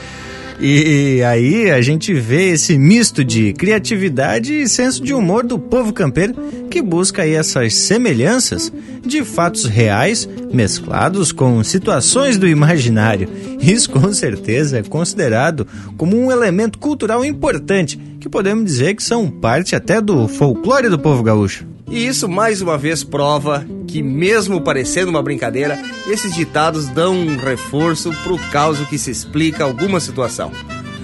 E 0.59 1.21
aí 1.23 1.71
a 1.71 1.81
gente 1.81 2.13
vê 2.13 2.51
esse 2.51 2.77
misto 2.77 3.23
de 3.23 3.51
criatividade 3.53 4.53
e 4.53 4.69
senso 4.69 5.03
de 5.03 5.13
humor 5.13 5.43
do 5.43 5.57
povo 5.57 5.91
campeiro 5.91 6.35
que 6.69 6.81
busca 6.81 7.23
aí 7.23 7.33
essas 7.33 7.73
semelhanças 7.73 8.71
de 9.05 9.23
fatos 9.23 9.65
reais 9.65 10.27
mesclados 10.51 11.31
com 11.31 11.63
situações 11.63 12.37
do 12.37 12.47
imaginário. 12.47 13.29
Isso 13.59 13.89
com 13.89 14.11
certeza 14.13 14.79
é 14.79 14.83
considerado 14.83 15.67
como 15.97 16.17
um 16.17 16.31
elemento 16.31 16.79
cultural 16.79 17.23
importante 17.23 17.97
que 18.19 18.29
podemos 18.29 18.65
dizer 18.65 18.95
que 18.95 19.03
são 19.03 19.29
parte 19.29 19.75
até 19.75 19.99
do 19.99 20.27
folclore 20.27 20.89
do 20.89 20.97
povo 20.97 21.23
gaúcho. 21.23 21.65
E 21.89 22.07
isso 22.07 22.27
mais 22.27 22.61
uma 22.61 22.77
vez 22.77 23.03
prova 23.03 23.65
que, 23.87 24.01
mesmo 24.01 24.61
parecendo 24.61 25.11
uma 25.11 25.21
brincadeira, 25.21 25.79
esses 26.07 26.33
ditados 26.33 26.87
dão 26.87 27.13
um 27.13 27.37
reforço 27.37 28.11
pro 28.23 28.39
caso 28.51 28.85
que 28.87 28.97
se 28.97 29.11
explica 29.11 29.63
alguma 29.63 29.99
situação. 29.99 30.51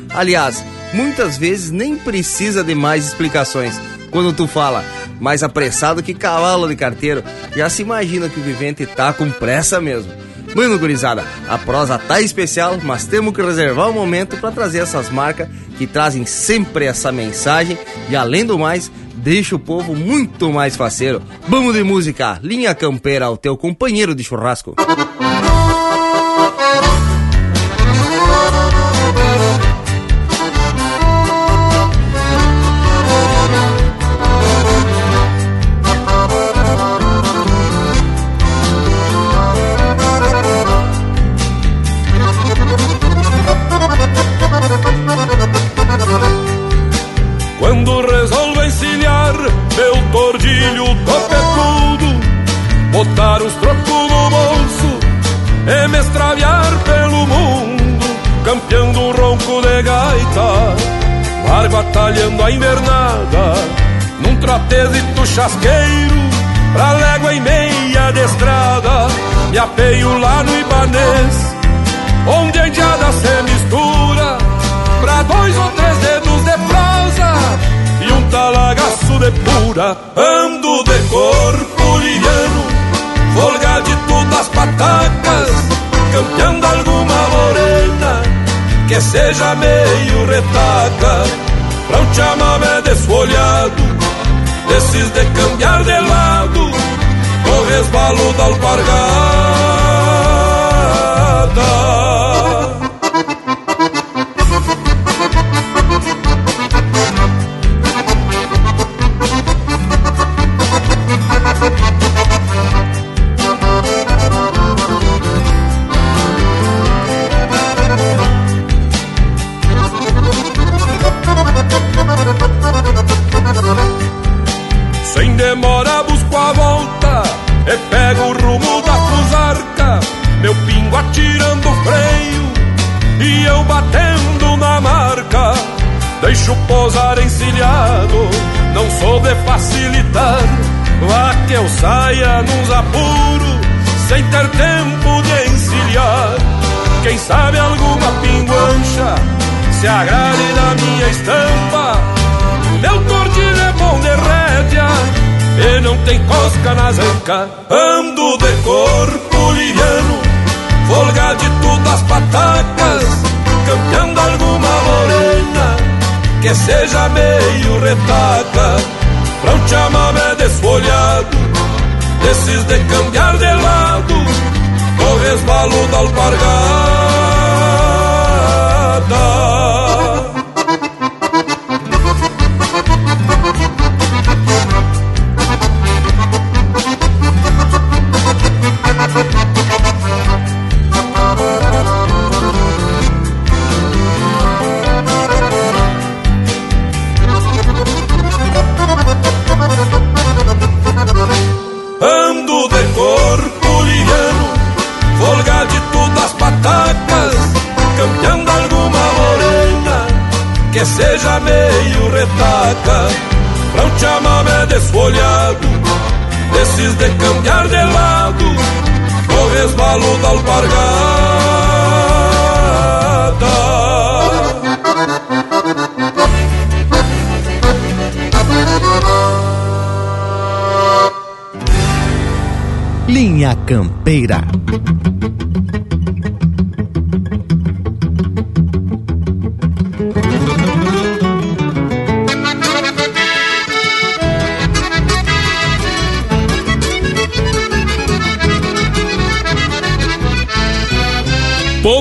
Aliás, 0.09 0.63
muitas 0.93 1.37
vezes 1.37 1.69
nem 1.69 1.95
precisa 1.95 2.63
de 2.63 2.73
mais 2.73 3.05
explicações. 3.05 3.79
Quando 4.11 4.33
tu 4.33 4.47
fala 4.47 4.83
mais 5.19 5.43
apressado 5.43 6.01
que 6.01 6.13
cavalo 6.13 6.67
de 6.67 6.75
carteiro, 6.75 7.23
já 7.55 7.69
se 7.69 7.81
imagina 7.81 8.29
que 8.29 8.39
o 8.39 8.43
vivente 8.43 8.85
tá 8.85 9.13
com 9.13 9.29
pressa 9.29 9.79
mesmo. 9.79 10.11
Mano, 10.55 10.79
gurizada, 10.79 11.23
a 11.47 11.57
prosa 11.57 11.97
tá 11.97 12.19
especial, 12.19 12.77
mas 12.83 13.05
temos 13.05 13.33
que 13.33 13.41
reservar 13.41 13.89
um 13.89 13.93
momento 13.93 14.37
para 14.37 14.51
trazer 14.51 14.79
essas 14.79 15.09
marcas 15.09 15.47
que 15.77 15.85
trazem 15.85 16.25
sempre 16.25 16.85
essa 16.85 17.11
mensagem 17.11 17.77
e, 18.09 18.15
além 18.15 18.43
do 18.43 18.57
mais, 18.57 18.91
deixa 19.15 19.55
o 19.55 19.59
povo 19.59 19.95
muito 19.95 20.51
mais 20.51 20.75
faceiro. 20.75 21.21
Vamos 21.47 21.75
de 21.75 21.83
música, 21.83 22.39
linha 22.41 22.73
campeira, 22.73 23.29
o 23.29 23.37
teu 23.37 23.55
companheiro 23.55 24.15
de 24.15 24.23
churrasco. 24.23 24.75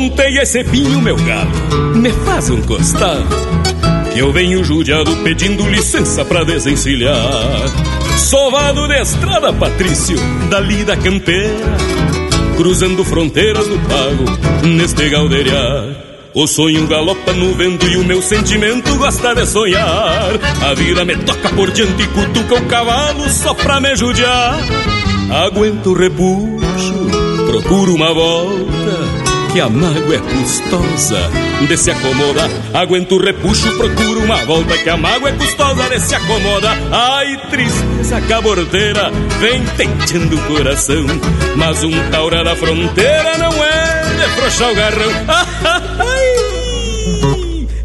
Pontei 0.08 0.38
esse 0.38 0.64
pinho, 0.64 1.02
meu 1.02 1.16
galo, 1.16 1.50
me 1.94 2.10
faz 2.10 2.48
um 2.48 2.62
costado. 2.62 3.28
Que 4.10 4.20
eu 4.20 4.32
venho 4.32 4.64
judiado 4.64 5.14
pedindo 5.16 5.68
licença 5.68 6.24
pra 6.24 6.44
desencilhar. 6.44 7.14
Sovado 8.16 8.88
de 8.88 9.02
estrada, 9.02 9.52
Patrício, 9.52 10.16
dali 10.48 10.82
da 10.82 10.96
campeira. 10.96 11.76
Cruzando 12.56 13.04
fronteiras 13.04 13.68
do 13.68 13.78
pago, 13.80 14.66
neste 14.66 15.10
galdeiriar. 15.10 15.94
O 16.32 16.46
sonho 16.46 16.86
galopa 16.86 17.34
no 17.34 17.52
vento 17.52 17.86
e 17.86 17.98
o 17.98 18.04
meu 18.04 18.22
sentimento 18.22 18.96
gosta 18.96 19.34
de 19.34 19.44
sonhar. 19.44 20.30
A 20.62 20.74
vida 20.74 21.04
me 21.04 21.16
toca 21.16 21.50
por 21.50 21.70
diante 21.70 22.02
e 22.02 22.06
cutuca 22.06 22.54
o 22.54 22.66
cavalo 22.66 23.28
só 23.28 23.52
pra 23.52 23.78
me 23.78 23.94
judiar. 23.94 24.58
Aguento 25.46 25.90
o 25.90 25.94
repuxo, 25.94 26.94
procuro 27.46 27.94
uma 27.94 28.14
volta 28.14 29.27
que 29.52 29.60
a 29.60 29.68
mágoa 29.68 30.14
é 30.14 30.18
custosa 30.18 31.30
de 31.66 31.76
se 31.76 31.90
acomodar. 31.90 32.50
Aguento 32.74 33.16
o 33.16 33.22
repuxo, 33.22 33.76
procuro 33.76 34.20
uma 34.20 34.44
volta 34.44 34.76
que 34.78 34.88
a 34.88 34.96
mágoa 34.96 35.30
é 35.30 35.32
custosa 35.32 35.88
de 35.88 36.00
se. 36.00 36.76
Ai, 36.90 37.36
tristeza 37.50 38.20
cabordeira, 38.22 39.10
vem 39.40 39.64
tentando 39.76 40.36
o 40.36 40.42
coração. 40.44 41.06
Mas 41.56 41.82
um 41.82 42.10
taura 42.10 42.44
da 42.44 42.54
fronteira 42.56 43.38
não 43.38 43.52
é 43.64 44.02
de 44.16 44.28
frouxar 44.36 44.70
o 44.70 44.74
garrão. 44.74 45.12
Ai, 45.98 46.48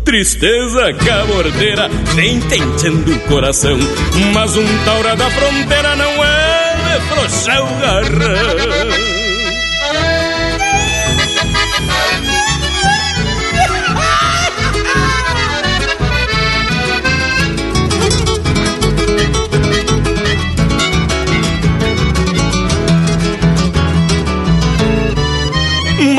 tristeza 0.03 0.93
cabordeira, 0.93 1.89
vem 2.13 2.39
tentando 2.41 3.13
o 3.13 3.19
coração. 3.21 3.77
Mas 4.33 4.55
um 4.55 4.83
taura 4.85 5.15
da 5.15 5.29
fronteira 5.29 5.95
não 5.95 6.23
é 6.23 6.75
de 6.75 7.01
frouxar 7.07 7.61
o 7.61 7.79
garrão. 7.79 9.12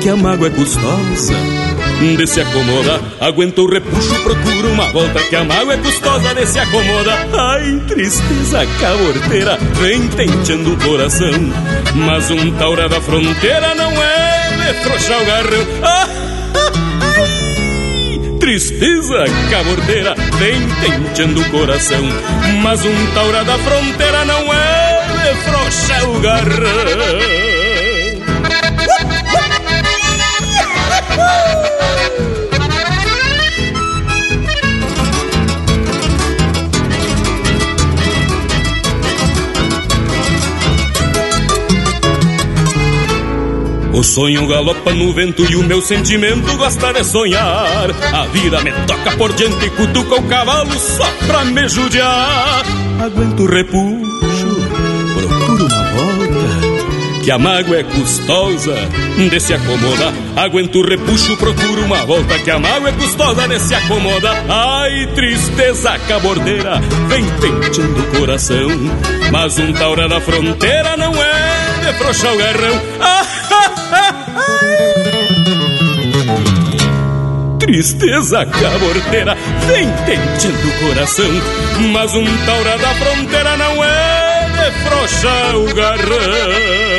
que 0.00 0.08
a 0.08 0.16
mágoa 0.16 0.46
é 0.46 0.50
custosa 0.50 1.34
de 2.16 2.26
se 2.26 2.40
acomodar. 2.40 3.00
Aguento 3.20 3.62
o 3.62 3.70
repuxo, 3.70 4.14
procuro 4.22 4.70
uma 4.72 4.90
volta 4.92 5.20
que 5.20 5.36
a 5.36 5.44
mágoa 5.44 5.74
é 5.74 5.76
custosa 5.76 6.34
de 6.34 6.46
se 6.46 6.58
acomodar. 6.58 7.28
Ai, 7.34 7.82
tristeza 7.86 8.66
caborteira, 8.80 9.58
vem 9.74 10.08
tenteando 10.08 10.72
o 10.72 10.76
coração. 10.78 11.30
Mas 11.94 12.30
um 12.30 12.50
taura 12.52 12.88
da 12.88 13.00
fronteira 13.00 13.74
não 13.74 13.92
é 13.92 14.72
de 14.72 14.74
frouxar 14.82 15.22
o 15.22 15.26
garrão. 15.26 15.66
Ah, 15.82 16.08
ai, 17.18 18.38
tristeza 18.38 19.24
caborteira, 19.50 20.14
vem 20.38 20.66
tenteando 20.80 21.42
o 21.42 21.50
coração. 21.50 22.02
Mas 22.62 22.82
um 22.86 23.06
taura 23.12 23.44
da 23.44 23.58
fronteira 23.58 24.24
não 24.24 24.50
é 24.50 25.06
de 25.22 25.34
frouxar 25.42 26.10
o 26.10 26.20
garrão. 26.20 27.49
O 44.00 44.02
sonho 44.02 44.46
galopa 44.46 44.94
no 44.94 45.12
vento 45.12 45.44
e 45.44 45.56
o 45.56 45.62
meu 45.62 45.82
sentimento 45.82 46.56
gosta 46.56 46.90
de 46.90 47.04
sonhar. 47.04 47.90
A 48.14 48.24
vida 48.28 48.58
me 48.62 48.72
toca 48.86 49.14
por 49.18 49.30
diante 49.34 49.66
e 49.66 49.68
cutuca 49.68 50.14
o 50.14 50.22
cavalo 50.22 50.72
só 50.78 51.04
pra 51.26 51.44
me 51.44 51.68
judiar. 51.68 52.64
Aguento 52.98 53.42
o 53.42 53.46
repuxo, 53.46 54.46
procuro 55.12 55.66
uma 55.66 55.84
volta, 55.92 57.22
que 57.22 57.30
a 57.30 57.38
mágoa 57.38 57.76
é 57.76 57.82
custosa 57.82 58.74
de 59.18 59.38
se 59.38 59.52
acomodar. 59.52 60.14
Aguento 60.34 60.76
o 60.76 60.88
repuxo, 60.88 61.36
procuro 61.36 61.84
uma 61.84 62.06
volta, 62.06 62.38
que 62.38 62.50
a 62.50 62.58
mágoa 62.58 62.88
é 62.88 62.92
custosa 62.92 63.46
de 63.48 63.58
se 63.58 63.74
acomodar. 63.74 64.44
Ai, 64.48 65.08
tristeza 65.14 65.98
cabordeira, 66.08 66.80
vem 67.06 67.26
penteando 67.38 68.00
o 68.00 68.18
coração. 68.18 68.66
Mas 69.30 69.58
um 69.58 69.74
taura 69.74 70.08
da 70.08 70.22
fronteira 70.22 70.96
não 70.96 71.12
é 71.22 71.84
de 71.84 71.98
frouxar 71.98 72.32
o 72.32 72.38
garrão. 72.38 72.80
Ah, 72.98 73.26
Tristeza 77.70 78.44
caborteira 78.46 79.36
vem 79.68 79.86
tentando 80.04 80.68
o 80.68 80.88
coração, 80.88 81.30
mas 81.92 82.12
um 82.16 82.24
taura 82.44 82.76
da 82.78 82.94
fronteira 82.96 83.56
não 83.56 83.84
é 83.84 84.48
de 84.48 84.88
frouxar 84.88 85.54
o 85.54 85.72
garrão. 85.72 86.89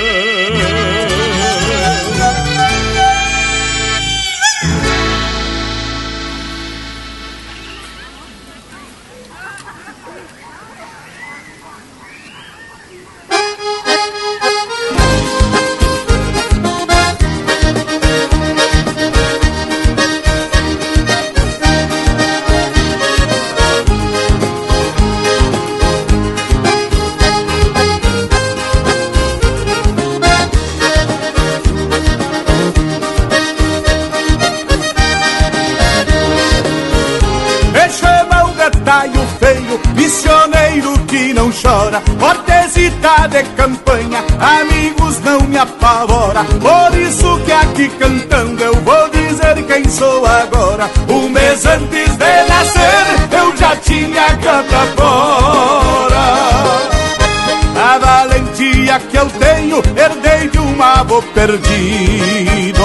Campanha, 43.55 44.23
amigos 44.39 45.19
não 45.21 45.41
me 45.41 45.57
apavora. 45.57 46.43
Por 46.43 46.97
isso 46.99 47.39
que 47.45 47.51
aqui 47.51 47.89
cantando 47.99 48.63
eu 48.63 48.73
vou 48.75 49.09
dizer 49.09 49.63
quem 49.67 49.87
sou 49.89 50.25
agora. 50.25 50.89
Um 51.09 51.29
mês 51.29 51.65
antes 51.65 52.17
de 52.17 52.49
nascer 52.49 53.37
eu 53.37 53.55
já 53.57 53.75
tinha 53.77 54.25
canta 54.37 54.85
fora. 54.95 56.21
A 57.83 57.97
valentia 57.97 58.99
que 59.09 59.17
eu 59.17 59.29
tenho 59.31 59.77
herdei 59.77 60.49
de 60.49 60.59
um 60.59 60.81
avô 60.81 61.21
perdido 61.33 62.81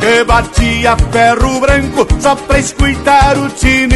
que 0.00 0.24
batia 0.24 0.96
ferro 1.12 1.60
branco 1.60 2.06
só 2.18 2.34
pra 2.34 2.58
escutar 2.58 3.36
o 3.36 3.48
tinido. 3.50 3.89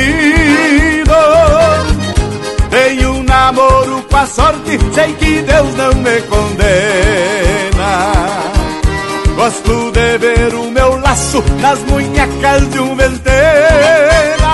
Sorte, 4.27 4.79
sei 4.93 5.15
que 5.15 5.43
Deus 5.43 5.75
não 5.77 5.95
me 5.95 6.21
condena. 6.23 8.13
Gosto 9.37 9.91
de 9.91 10.19
ver 10.19 10.55
o 10.55 10.71
meu 10.71 11.01
laço 11.01 11.43
nas 11.61 11.79
munhecas 11.81 12.69
de 12.71 12.79
um 12.79 12.95
ventena. 12.97 14.45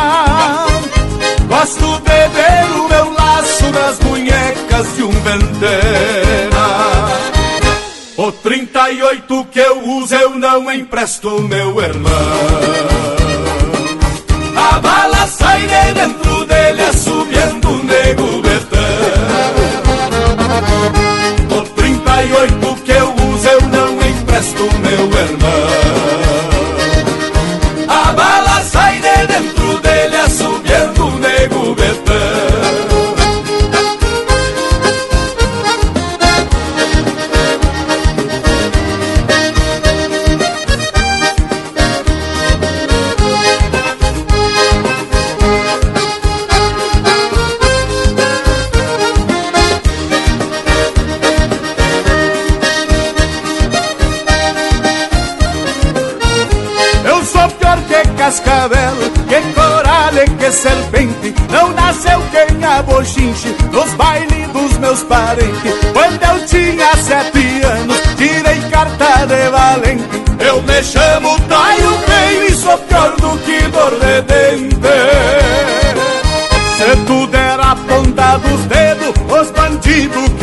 Gosto 1.48 2.00
de 2.00 2.28
ver 2.34 2.64
o 2.78 2.88
meu 2.88 3.12
laço 3.12 3.70
nas 3.70 3.98
munhecas 4.00 4.96
de 4.96 5.02
um 5.02 5.10
ventena. 5.10 6.50
O 8.16 8.32
38 8.32 9.46
que 9.50 9.60
eu 9.60 9.82
uso 9.82 10.14
eu 10.14 10.30
não 10.30 10.70
empresto, 10.72 11.40
meu 11.42 11.80
irmão. 11.80 12.10
A 14.56 14.78
bala 14.80 15.26
sai 15.26 15.60
de 15.62 15.92
dentro 15.94 16.49
empresto 25.00 25.36
meu 25.38 25.59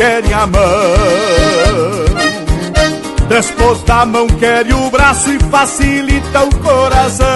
querem 0.08 0.32
a 0.32 0.46
mão. 0.46 0.62
Depois 3.28 3.82
da 3.82 4.06
mão 4.06 4.26
quer 4.26 4.66
o 4.72 4.90
braço 4.90 5.30
e 5.30 5.38
facilita 5.50 6.44
o 6.44 6.54
coração. 6.60 7.26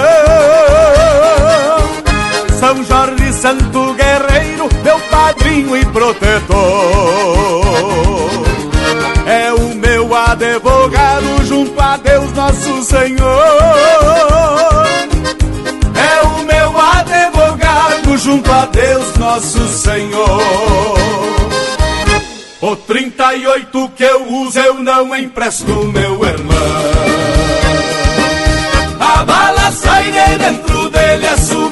São 2.59 2.83
Jorge 2.85 3.33
Santo 3.35 3.95
Guerreiro, 3.95 4.69
meu 4.83 4.99
padrinho 5.11 5.77
e 5.77 5.85
protetor. 5.87 6.57
É 9.27 9.53
o 9.53 9.75
meu 9.75 10.15
advogado 10.15 11.45
junto 11.45 11.79
a 11.79 11.99
Deus 11.99 12.33
nosso 12.33 12.83
Senhor. 12.85 13.27
É 15.95 16.27
o 16.27 16.43
meu 16.45 16.73
advogado 16.81 18.17
junto 18.17 18.51
a 18.51 18.65
Deus 18.65 19.15
nosso 19.19 19.69
Senhor 19.69 21.62
o 22.73 22.77
38 22.77 23.93
que 23.95 24.03
eu 24.03 24.27
uso 24.29 24.59
eu 24.59 24.75
não 24.75 25.15
empresto, 25.15 25.75
meu 25.89 26.25
irmão. 26.25 26.57
A 28.99 29.25
bala 29.25 29.71
sai 29.73 30.11
de 30.11 30.39
dentro 30.39 30.89
dele 30.89 31.27
assobiando 31.27 31.69
o 31.69 31.72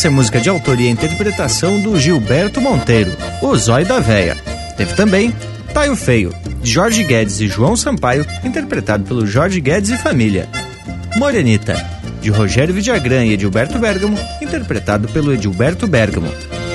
Essa 0.00 0.08
é 0.08 0.10
música 0.10 0.40
de 0.40 0.48
autoria 0.48 0.88
e 0.88 0.90
interpretação 0.90 1.78
do 1.78 2.00
Gilberto 2.00 2.58
Monteiro, 2.58 3.14
o 3.42 3.54
Zóio 3.54 3.84
da 3.84 4.00
Véia. 4.00 4.34
Teve 4.74 4.94
também 4.94 5.30
Taio 5.74 5.94
Feio, 5.94 6.34
de 6.62 6.70
Jorge 6.70 7.04
Guedes 7.04 7.38
e 7.38 7.46
João 7.46 7.76
Sampaio, 7.76 8.24
interpretado 8.42 9.04
pelo 9.04 9.26
Jorge 9.26 9.60
Guedes 9.60 9.90
e 9.90 9.98
Família. 9.98 10.48
Morenita, 11.16 11.76
de 12.22 12.30
Rogério 12.30 12.72
Vidagrã 12.72 13.26
e 13.26 13.34
Edilberto 13.34 13.78
Bergamo, 13.78 14.18
interpretado 14.40 15.06
pelo 15.08 15.34
Edilberto 15.34 15.86
Bergamo. 15.86 16.32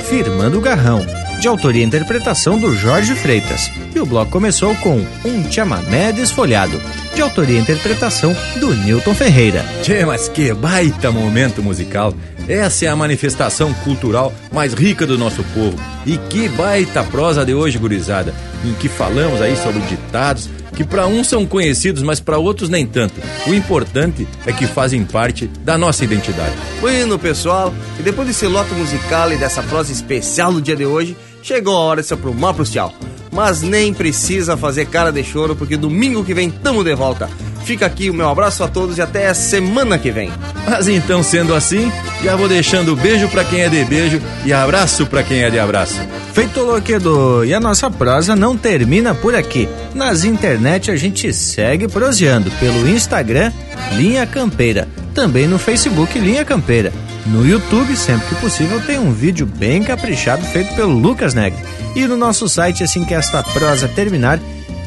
Firmando 0.07 0.59
o 0.59 0.61
Garrão, 0.61 1.03
de 1.39 1.47
autoria 1.47 1.81
e 1.81 1.85
interpretação 1.87 2.59
do 2.59 2.75
Jorge 2.75 3.15
Freitas. 3.15 3.71
E 3.95 3.99
o 3.99 4.05
bloco 4.05 4.29
começou 4.29 4.75
com 4.75 5.03
Um 5.25 5.51
Chamamé 5.51 6.11
Desfolhado, 6.11 6.79
de 7.15 7.23
autoria 7.23 7.57
e 7.57 7.61
interpretação 7.61 8.35
do 8.59 8.75
Newton 8.75 9.15
Ferreira. 9.15 9.65
Tchê, 9.81 10.05
mas 10.05 10.29
que 10.29 10.53
baita 10.53 11.11
momento 11.11 11.63
musical! 11.63 12.13
Essa 12.47 12.85
é 12.85 12.87
a 12.87 12.95
manifestação 12.95 13.73
cultural 13.73 14.33
mais 14.51 14.73
rica 14.73 15.05
do 15.05 15.17
nosso 15.17 15.43
povo. 15.53 15.77
E 16.05 16.17
que 16.17 16.47
baita 16.49 17.03
prosa 17.03 17.43
de 17.43 17.53
hoje, 17.53 17.77
gurizada, 17.77 18.33
em 18.63 18.73
que 18.73 18.87
falamos 18.87 19.41
aí 19.41 19.55
sobre 19.57 19.81
ditados 19.81 20.49
que 20.75 20.83
para 20.83 21.07
uns 21.07 21.27
são 21.27 21.45
conhecidos, 21.45 22.03
mas 22.03 22.19
para 22.19 22.37
outros 22.37 22.69
nem 22.69 22.85
tanto. 22.85 23.15
O 23.47 23.53
importante 23.53 24.27
é 24.45 24.51
que 24.51 24.67
fazem 24.67 25.05
parte 25.05 25.47
da 25.63 25.77
nossa 25.77 26.03
identidade. 26.03 26.53
Bueno, 26.81 27.17
pessoal, 27.17 27.73
e 27.97 28.03
depois 28.03 28.27
desse 28.27 28.45
lote 28.45 28.73
musical 28.73 29.31
e 29.31 29.37
dessa 29.37 29.63
prosa 29.63 29.91
especial 29.91 30.51
do 30.51 30.61
dia 30.61 30.75
de 30.75 30.85
hoje, 30.85 31.15
chegou 31.41 31.75
a 31.75 31.79
hora 31.79 32.01
de 32.01 32.07
se 32.07 32.13
aprumar 32.13 32.53
pro 32.53 32.65
tchau. 32.65 32.93
Mas 33.31 33.61
nem 33.61 33.93
precisa 33.93 34.57
fazer 34.57 34.87
cara 34.87 35.11
de 35.11 35.23
choro, 35.23 35.55
porque 35.55 35.77
domingo 35.77 36.23
que 36.23 36.33
vem 36.33 36.49
tamo 36.49 36.83
de 36.83 36.93
volta. 36.93 37.29
Fica 37.63 37.85
aqui 37.85 38.09
o 38.09 38.13
meu 38.13 38.29
abraço 38.29 38.63
a 38.63 38.67
todos 38.67 38.97
e 38.97 39.01
até 39.01 39.27
a 39.27 39.33
semana 39.33 39.97
que 39.97 40.11
vem. 40.11 40.31
Mas 40.67 40.87
então, 40.87 41.21
sendo 41.21 41.53
assim, 41.53 41.91
já 42.23 42.35
vou 42.35 42.47
deixando 42.47 42.95
beijo 42.95 43.27
para 43.29 43.43
quem 43.43 43.61
é 43.61 43.69
de 43.69 43.83
beijo 43.85 44.21
e 44.43 44.51
abraço 44.51 45.05
para 45.05 45.23
quem 45.23 45.43
é 45.43 45.49
de 45.49 45.59
abraço. 45.59 45.99
Feito 46.33 46.61
Loquedo, 46.61 47.45
e 47.45 47.53
a 47.53 47.59
nossa 47.59 47.89
prosa 47.89 48.35
não 48.35 48.57
termina 48.57 49.13
por 49.13 49.35
aqui. 49.35 49.69
Nas 49.93 50.23
internet 50.23 50.89
a 50.89 50.95
gente 50.95 51.31
segue 51.31 51.87
proseando 51.87 52.49
pelo 52.59 52.89
Instagram 52.89 53.51
Linha 53.93 54.25
Campeira, 54.25 54.87
também 55.13 55.47
no 55.47 55.59
Facebook 55.59 56.17
Linha 56.17 56.43
Campeira. 56.43 56.91
No 57.25 57.45
YouTube, 57.45 57.95
sempre 57.95 58.27
que 58.27 58.35
possível, 58.35 58.79
tem 58.81 58.99
um 58.99 59.11
vídeo 59.11 59.47
bem 59.47 59.83
caprichado 59.83 60.45
feito 60.45 60.75
pelo 60.75 60.93
Lucas 60.93 61.33
Negri. 61.33 61.59
E 61.95 62.05
no 62.05 62.15
nosso 62.15 62.47
site, 62.47 62.83
assim 62.83 63.03
que 63.03 63.15
esta 63.15 63.41
prosa 63.41 63.87
terminar, 63.87 64.39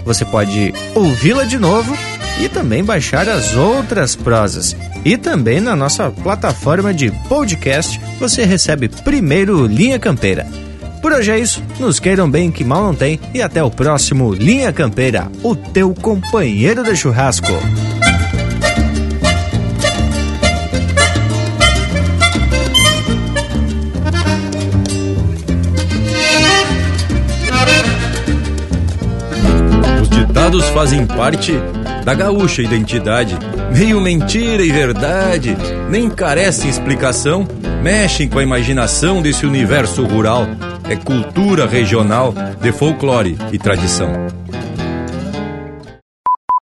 você 0.05 0.25
pode 0.25 0.73
ouvi-la 0.95 1.45
de 1.45 1.59
novo 1.59 1.97
e 2.41 2.49
também 2.49 2.85
baixar 2.85 3.29
as 3.29 3.55
outras 3.55 4.15
prosas. 4.15 4.77
E 5.09 5.16
também 5.16 5.59
na 5.59 5.74
nossa 5.74 6.10
plataforma 6.10 6.93
de 6.93 7.10
podcast 7.30 7.98
você 8.20 8.44
recebe 8.44 8.90
primeiro 8.90 9.64
Linha 9.64 9.98
Campeira. 9.98 10.47
Por 11.01 11.12
hoje 11.12 11.30
é 11.30 11.39
isso, 11.39 11.64
nos 11.80 11.98
queiram 11.98 12.30
bem 12.30 12.51
que 12.51 12.62
mal 12.62 12.82
não 12.82 12.94
tem 12.94 13.18
e 13.32 13.40
até 13.40 13.64
o 13.64 13.70
próximo 13.70 14.35
Linha 14.35 14.70
Campeira, 14.70 15.32
o 15.43 15.56
teu 15.56 15.94
companheiro 15.94 16.85
de 16.85 16.94
churrasco. 16.94 17.47
Os 30.02 30.09
ditados 30.10 30.66
fazem 30.66 31.06
parte 31.06 31.55
da 32.05 32.12
gaúcha 32.12 32.60
identidade. 32.60 33.39
Meio 33.74 34.01
mentira 34.01 34.62
e 34.62 34.73
verdade, 34.73 35.57
nem 35.89 36.09
carecem 36.09 36.69
explicação, 36.69 37.47
mexem 37.82 38.28
com 38.28 38.39
a 38.39 38.43
imaginação 38.43 39.23
desse 39.23 39.47
universo 39.47 40.05
rural. 40.05 40.47
É 40.89 40.97
cultura 40.97 41.66
regional 41.66 42.35
de 42.61 42.73
folclore 42.73 43.36
e 43.53 43.59
tradição. 43.59 44.11